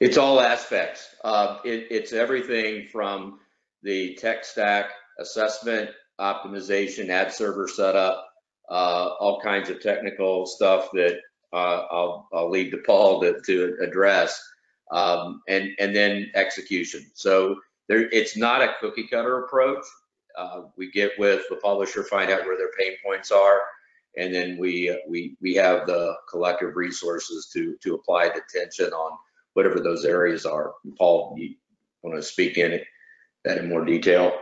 It's 0.00 0.16
all 0.16 0.40
aspects. 0.40 1.14
Uh, 1.22 1.58
it, 1.64 1.88
it's 1.90 2.12
everything 2.12 2.88
from 2.90 3.38
the 3.82 4.14
tech 4.14 4.44
stack 4.44 4.90
assessment, 5.18 5.90
optimization, 6.18 7.10
ad 7.10 7.32
server 7.32 7.68
setup, 7.68 8.26
uh, 8.70 9.10
all 9.20 9.40
kinds 9.40 9.68
of 9.68 9.80
technical 9.80 10.46
stuff 10.46 10.90
that 10.92 11.18
uh, 11.52 11.82
I'll, 11.90 12.28
I'll 12.32 12.50
leave 12.50 12.70
to 12.70 12.78
Paul 12.78 13.20
to, 13.20 13.40
to 13.46 13.76
address, 13.82 14.42
um, 14.90 15.42
and 15.48 15.70
and 15.78 15.94
then 15.94 16.30
execution. 16.34 17.10
So 17.14 17.56
there, 17.90 18.08
it's 18.12 18.36
not 18.36 18.62
a 18.62 18.74
cookie 18.80 19.08
cutter 19.08 19.44
approach. 19.44 19.84
Uh, 20.38 20.62
we 20.76 20.92
get 20.92 21.10
with 21.18 21.42
the 21.50 21.56
publisher, 21.56 22.04
find 22.04 22.30
out 22.30 22.44
where 22.44 22.56
their 22.56 22.70
pain 22.78 22.96
points 23.04 23.32
are, 23.32 23.60
and 24.16 24.32
then 24.32 24.56
we 24.58 24.96
we 25.08 25.36
we 25.42 25.54
have 25.54 25.88
the 25.88 26.14
collective 26.30 26.76
resources 26.76 27.50
to 27.52 27.76
to 27.82 27.96
apply 27.96 28.28
the 28.28 28.40
attention 28.48 28.92
on 28.92 29.18
whatever 29.54 29.80
those 29.80 30.04
areas 30.04 30.46
are. 30.46 30.72
Paul, 30.96 31.34
you 31.36 31.56
want 32.02 32.16
to 32.16 32.22
speak 32.22 32.58
in 32.58 32.80
that 33.44 33.58
in 33.58 33.68
more 33.68 33.84
detail? 33.84 34.38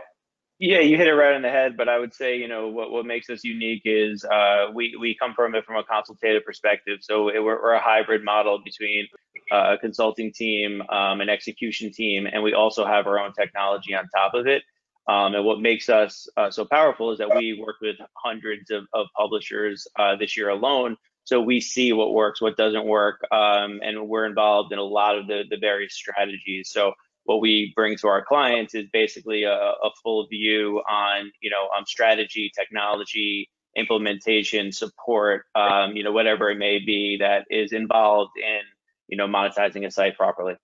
Yeah, 0.59 0.81
you 0.81 0.97
hit 0.97 1.07
it 1.07 1.13
right 1.13 1.33
on 1.33 1.41
the 1.41 1.49
head. 1.49 1.75
But 1.75 1.89
I 1.89 1.97
would 1.97 2.13
say, 2.13 2.37
you 2.37 2.47
know, 2.47 2.67
what, 2.67 2.91
what 2.91 3.05
makes 3.05 3.29
us 3.31 3.43
unique 3.43 3.81
is 3.85 4.23
uh, 4.25 4.67
we 4.73 4.95
we 4.99 5.15
come 5.19 5.33
from 5.33 5.55
it 5.55 5.65
from 5.65 5.77
a 5.77 5.83
consultative 5.83 6.45
perspective. 6.45 6.99
So 7.01 7.29
it, 7.29 7.39
we're, 7.43 7.59
we're 7.59 7.73
a 7.73 7.81
hybrid 7.81 8.23
model 8.23 8.61
between 8.63 9.07
uh, 9.11 9.17
a 9.51 9.77
consulting 9.77 10.31
team, 10.31 10.81
um, 10.89 11.21
an 11.21 11.29
execution 11.29 11.91
team, 11.91 12.27
and 12.31 12.43
we 12.43 12.53
also 12.53 12.85
have 12.85 13.07
our 13.07 13.19
own 13.19 13.33
technology 13.33 13.93
on 13.93 14.07
top 14.09 14.33
of 14.33 14.47
it. 14.47 14.63
Um, 15.07 15.33
and 15.33 15.43
what 15.43 15.59
makes 15.59 15.89
us 15.89 16.27
uh, 16.37 16.51
so 16.51 16.65
powerful 16.65 17.11
is 17.11 17.17
that 17.17 17.35
we 17.35 17.59
work 17.59 17.77
with 17.81 17.95
hundreds 18.15 18.69
of, 18.69 18.83
of 18.93 19.07
publishers 19.17 19.87
uh, 19.97 20.15
this 20.15 20.37
year 20.37 20.49
alone. 20.49 20.97
So 21.23 21.41
we 21.41 21.61
see 21.61 21.93
what 21.93 22.13
works, 22.13 22.41
what 22.41 22.57
doesn't 22.57 22.85
work, 22.85 23.19
um, 23.31 23.79
and 23.83 24.07
we're 24.07 24.25
involved 24.25 24.71
in 24.71 24.79
a 24.79 24.83
lot 24.83 25.17
of 25.17 25.27
the, 25.27 25.43
the 25.49 25.57
various 25.57 25.95
strategies. 25.95 26.69
So 26.71 26.93
what 27.29 27.41
we 27.41 27.71
bring 27.75 27.95
to 27.97 28.07
our 28.07 28.25
clients 28.25 28.73
is 28.73 28.87
basically 28.91 29.43
a, 29.43 29.53
a 29.53 29.91
full 30.01 30.25
view 30.27 30.81
on 30.89 31.31
you 31.41 31.51
know 31.51 31.69
um, 31.77 31.85
strategy 31.85 32.51
technology 32.57 33.47
implementation 33.75 34.71
support 34.71 35.45
um, 35.53 35.95
you 35.95 36.03
know 36.03 36.11
whatever 36.11 36.49
it 36.49 36.57
may 36.57 36.79
be 36.79 37.17
that 37.19 37.45
is 37.51 37.71
involved 37.71 38.31
in 38.37 38.61
you 39.09 39.17
know 39.17 39.27
monetizing 39.27 39.85
a 39.85 39.91
site 39.91 40.15
properly 40.15 40.55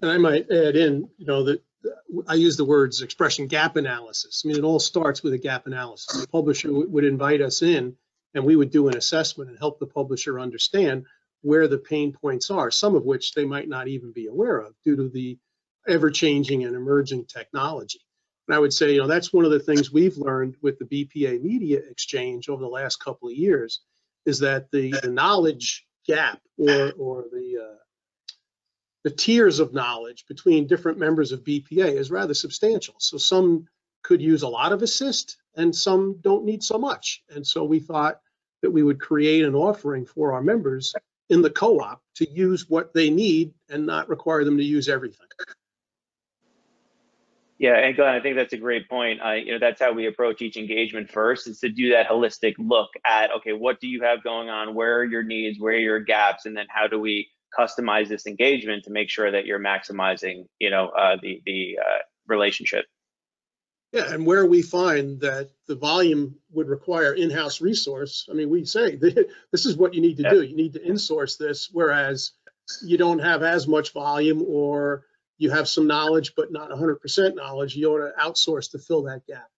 And 0.00 0.10
I 0.10 0.18
might 0.18 0.50
add 0.50 0.76
in, 0.76 1.08
you 1.18 1.26
know, 1.26 1.44
that 1.44 1.62
I 2.28 2.34
use 2.34 2.56
the 2.56 2.64
words 2.64 3.02
expression 3.02 3.46
gap 3.46 3.76
analysis. 3.76 4.42
I 4.44 4.48
mean, 4.48 4.58
it 4.58 4.64
all 4.64 4.80
starts 4.80 5.22
with 5.22 5.32
a 5.32 5.38
gap 5.38 5.66
analysis. 5.66 6.20
The 6.20 6.28
publisher 6.28 6.72
would 6.72 7.04
invite 7.04 7.40
us 7.40 7.62
in 7.62 7.96
and 8.34 8.44
we 8.44 8.56
would 8.56 8.70
do 8.70 8.88
an 8.88 8.96
assessment 8.96 9.50
and 9.50 9.58
help 9.58 9.78
the 9.78 9.86
publisher 9.86 10.40
understand 10.40 11.06
where 11.42 11.68
the 11.68 11.78
pain 11.78 12.12
points 12.12 12.50
are, 12.50 12.70
some 12.70 12.94
of 12.94 13.04
which 13.04 13.34
they 13.34 13.44
might 13.44 13.68
not 13.68 13.88
even 13.88 14.12
be 14.12 14.26
aware 14.26 14.58
of 14.58 14.74
due 14.84 14.96
to 14.96 15.08
the 15.08 15.38
ever-changing 15.86 16.64
and 16.64 16.74
emerging 16.74 17.26
technology. 17.26 18.00
And 18.48 18.56
I 18.56 18.58
would 18.58 18.72
say, 18.72 18.94
you 18.94 19.00
know, 19.00 19.06
that's 19.06 19.32
one 19.32 19.44
of 19.44 19.50
the 19.50 19.60
things 19.60 19.92
we've 19.92 20.16
learned 20.16 20.56
with 20.62 20.78
the 20.78 20.86
BPA 20.86 21.42
Media 21.42 21.80
Exchange 21.90 22.48
over 22.48 22.62
the 22.62 22.68
last 22.68 22.96
couple 22.96 23.28
of 23.28 23.34
years 23.34 23.80
is 24.24 24.38
that 24.40 24.70
the, 24.70 24.94
the 25.02 25.10
knowledge 25.10 25.86
gap 26.06 26.40
or, 26.58 26.92
or 26.98 27.24
the, 27.32 27.58
uh, 27.62 27.76
the 29.04 29.10
tiers 29.10 29.60
of 29.60 29.74
knowledge 29.74 30.24
between 30.28 30.66
different 30.66 30.98
members 30.98 31.32
of 31.32 31.44
BPA 31.44 31.96
is 31.96 32.10
rather 32.10 32.34
substantial. 32.34 32.94
So 32.98 33.18
some 33.18 33.66
could 34.02 34.20
use 34.22 34.42
a 34.42 34.48
lot 34.48 34.72
of 34.72 34.82
assist 34.82 35.36
and 35.56 35.74
some 35.74 36.18
don't 36.20 36.44
need 36.44 36.62
so 36.62 36.78
much. 36.78 37.22
And 37.30 37.46
so 37.46 37.64
we 37.64 37.80
thought 37.80 38.20
that 38.62 38.70
we 38.70 38.82
would 38.82 39.00
create 39.00 39.44
an 39.44 39.54
offering 39.54 40.06
for 40.06 40.32
our 40.32 40.42
members 40.42 40.94
in 41.30 41.42
the 41.42 41.50
co-op 41.50 42.02
to 42.16 42.30
use 42.30 42.68
what 42.68 42.92
they 42.94 43.10
need 43.10 43.52
and 43.68 43.86
not 43.86 44.08
require 44.08 44.44
them 44.44 44.56
to 44.58 44.64
use 44.64 44.88
everything. 44.88 45.26
Yeah, 47.58 47.76
and 47.76 47.94
Glenn, 47.94 48.14
I 48.14 48.20
think 48.20 48.36
that's 48.36 48.52
a 48.52 48.58
great 48.58 48.88
point. 48.88 49.20
I, 49.22 49.36
you 49.36 49.52
know, 49.52 49.58
that's 49.60 49.80
how 49.80 49.92
we 49.92 50.06
approach 50.06 50.42
each 50.42 50.56
engagement 50.56 51.10
first 51.10 51.46
is 51.46 51.60
to 51.60 51.68
do 51.68 51.90
that 51.90 52.08
holistic 52.08 52.54
look 52.58 52.90
at, 53.06 53.30
okay, 53.38 53.52
what 53.52 53.80
do 53.80 53.86
you 53.86 54.02
have 54.02 54.24
going 54.24 54.48
on? 54.48 54.74
Where 54.74 54.98
are 54.98 55.04
your 55.04 55.22
needs? 55.22 55.60
Where 55.60 55.74
are 55.74 55.78
your 55.78 56.00
gaps? 56.00 56.46
And 56.46 56.56
then 56.56 56.66
how 56.68 56.88
do 56.88 56.98
we 56.98 57.28
customize 57.56 58.08
this 58.08 58.26
engagement 58.26 58.84
to 58.84 58.90
make 58.90 59.08
sure 59.08 59.30
that 59.30 59.46
you're 59.46 59.60
maximizing, 59.60 60.46
you 60.58 60.70
know, 60.70 60.88
uh, 60.88 61.16
the, 61.22 61.40
the 61.46 61.78
uh, 61.80 61.98
relationship? 62.26 62.86
Yeah, 63.92 64.12
and 64.12 64.26
where 64.26 64.44
we 64.44 64.60
find 64.60 65.20
that 65.20 65.50
the 65.68 65.76
volume 65.76 66.34
would 66.50 66.66
require 66.68 67.12
in-house 67.12 67.60
resource, 67.60 68.26
I 68.28 68.34
mean, 68.34 68.50
we 68.50 68.64
say, 68.64 68.96
this 69.52 69.66
is 69.66 69.76
what 69.76 69.94
you 69.94 70.00
need 70.00 70.16
to 70.16 70.24
Yeah. 70.24 70.30
do. 70.30 70.42
You 70.42 70.56
need 70.56 70.72
to 70.72 70.80
insource 70.80 71.38
this, 71.38 71.68
whereas 71.70 72.32
you 72.82 72.98
don't 72.98 73.20
have 73.20 73.44
as 73.44 73.68
much 73.68 73.92
volume 73.92 74.42
or 74.44 75.04
you 75.38 75.50
have 75.50 75.68
some 75.68 75.86
knowledge, 75.86 76.34
but 76.36 76.52
not 76.52 76.70
100% 76.70 77.34
knowledge, 77.34 77.76
you 77.76 77.90
ought 77.92 77.98
to 77.98 78.12
outsource 78.20 78.70
to 78.72 78.78
fill 78.78 79.02
that 79.04 79.26
gap. 79.26 79.48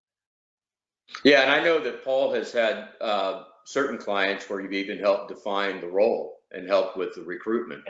Yeah, 1.25 1.43
and 1.43 1.51
I 1.51 1.63
know 1.63 1.79
that 1.81 2.05
Paul 2.05 2.33
has 2.35 2.53
had 2.53 2.89
uh, 3.01 3.45
certain 3.65 3.99
clients 3.99 4.49
where 4.49 4.61
you've 4.61 4.73
even 4.73 4.99
helped 4.99 5.29
define 5.29 5.81
the 5.81 5.89
role 5.89 6.39
and 6.53 6.67
helped 6.67 6.97
with 6.97 7.15
the 7.15 7.23
recruitment. 7.23 7.85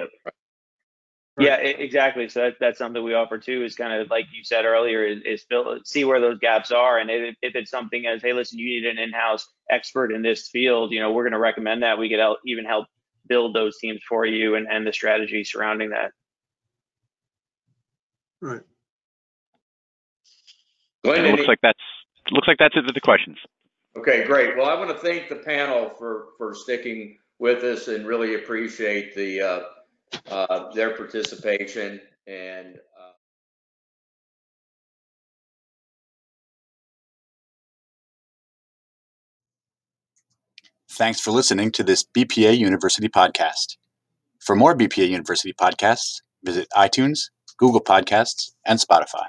Yeah, 1.39 1.61
e- 1.62 1.76
exactly. 1.78 2.28
So 2.28 2.41
that, 2.41 2.55
that's 2.61 2.78
something 2.78 3.03
we 3.03 3.14
offer 3.14 3.39
too. 3.39 3.62
Is 3.62 3.76
kind 3.76 3.93
of 3.93 4.11
like 4.11 4.24
you 4.32 4.43
said 4.43 4.64
earlier, 4.64 5.05
is, 5.05 5.20
is 5.24 5.43
fill, 5.43 5.78
see 5.84 6.05
where 6.05 6.20
those 6.20 6.39
gaps 6.39 6.70
are, 6.70 6.99
and 6.99 7.11
if, 7.11 7.37
if 7.43 7.55
it's 7.55 7.70
something 7.70 8.07
as, 8.07 8.22
hey, 8.22 8.32
listen, 8.32 8.59
you 8.59 8.68
need 8.68 8.87
an 8.87 8.99
in-house 8.99 9.47
expert 9.70 10.12
in 10.12 10.22
this 10.22 10.49
field, 10.49 10.93
you 10.93 11.01
know, 11.01 11.12
we're 11.12 11.24
going 11.24 11.32
to 11.32 11.39
recommend 11.39 11.82
that. 11.82 11.99
We 11.99 12.09
could 12.09 12.20
help, 12.20 12.39
even 12.47 12.64
help 12.64 12.87
build 13.28 13.55
those 13.55 13.76
teams 13.78 14.01
for 14.09 14.24
you 14.24 14.55
and, 14.55 14.66
and 14.70 14.87
the 14.87 14.93
strategy 14.93 15.45
surrounding 15.45 15.91
that. 15.91 16.12
Right. 18.41 18.61
Glenn, 21.05 21.24
it 21.24 21.30
looks 21.30 21.41
any- 21.41 21.49
like 21.49 21.61
that's 21.62 21.78
looks 22.30 22.49
like 22.49 22.59
that's 22.59 22.74
it 22.76 22.84
for 22.84 22.93
the 22.93 23.01
questions. 23.01 23.39
Okay, 23.97 24.24
great. 24.24 24.57
Well, 24.57 24.66
I 24.66 24.74
want 24.74 24.91
to 24.91 24.99
thank 24.99 25.28
the 25.28 25.37
panel 25.37 25.89
for, 25.89 26.26
for 26.37 26.55
sticking 26.55 27.16
with 27.39 27.64
us 27.64 27.89
and 27.89 28.07
really 28.07 28.34
appreciate 28.34 29.14
the, 29.14 29.41
uh, 29.41 29.62
uh, 30.30 30.72
their 30.72 30.91
participation 30.91 32.01
and, 32.26 32.76
uh, 32.76 33.12
Thanks 40.91 41.20
for 41.20 41.30
listening 41.30 41.72
to 41.72 41.82
this 41.82 42.05
BPA 42.05 42.57
University 42.57 43.09
podcast. 43.09 43.76
For 44.41 44.57
more 44.57 44.74
BPA 44.74 45.09
University 45.09 45.53
podcasts, 45.53 46.22
visit 46.43 46.68
iTunes, 46.74 47.28
Google 47.59 47.80
Podcasts, 47.80 48.50
and 48.66 48.78
Spotify. 48.78 49.26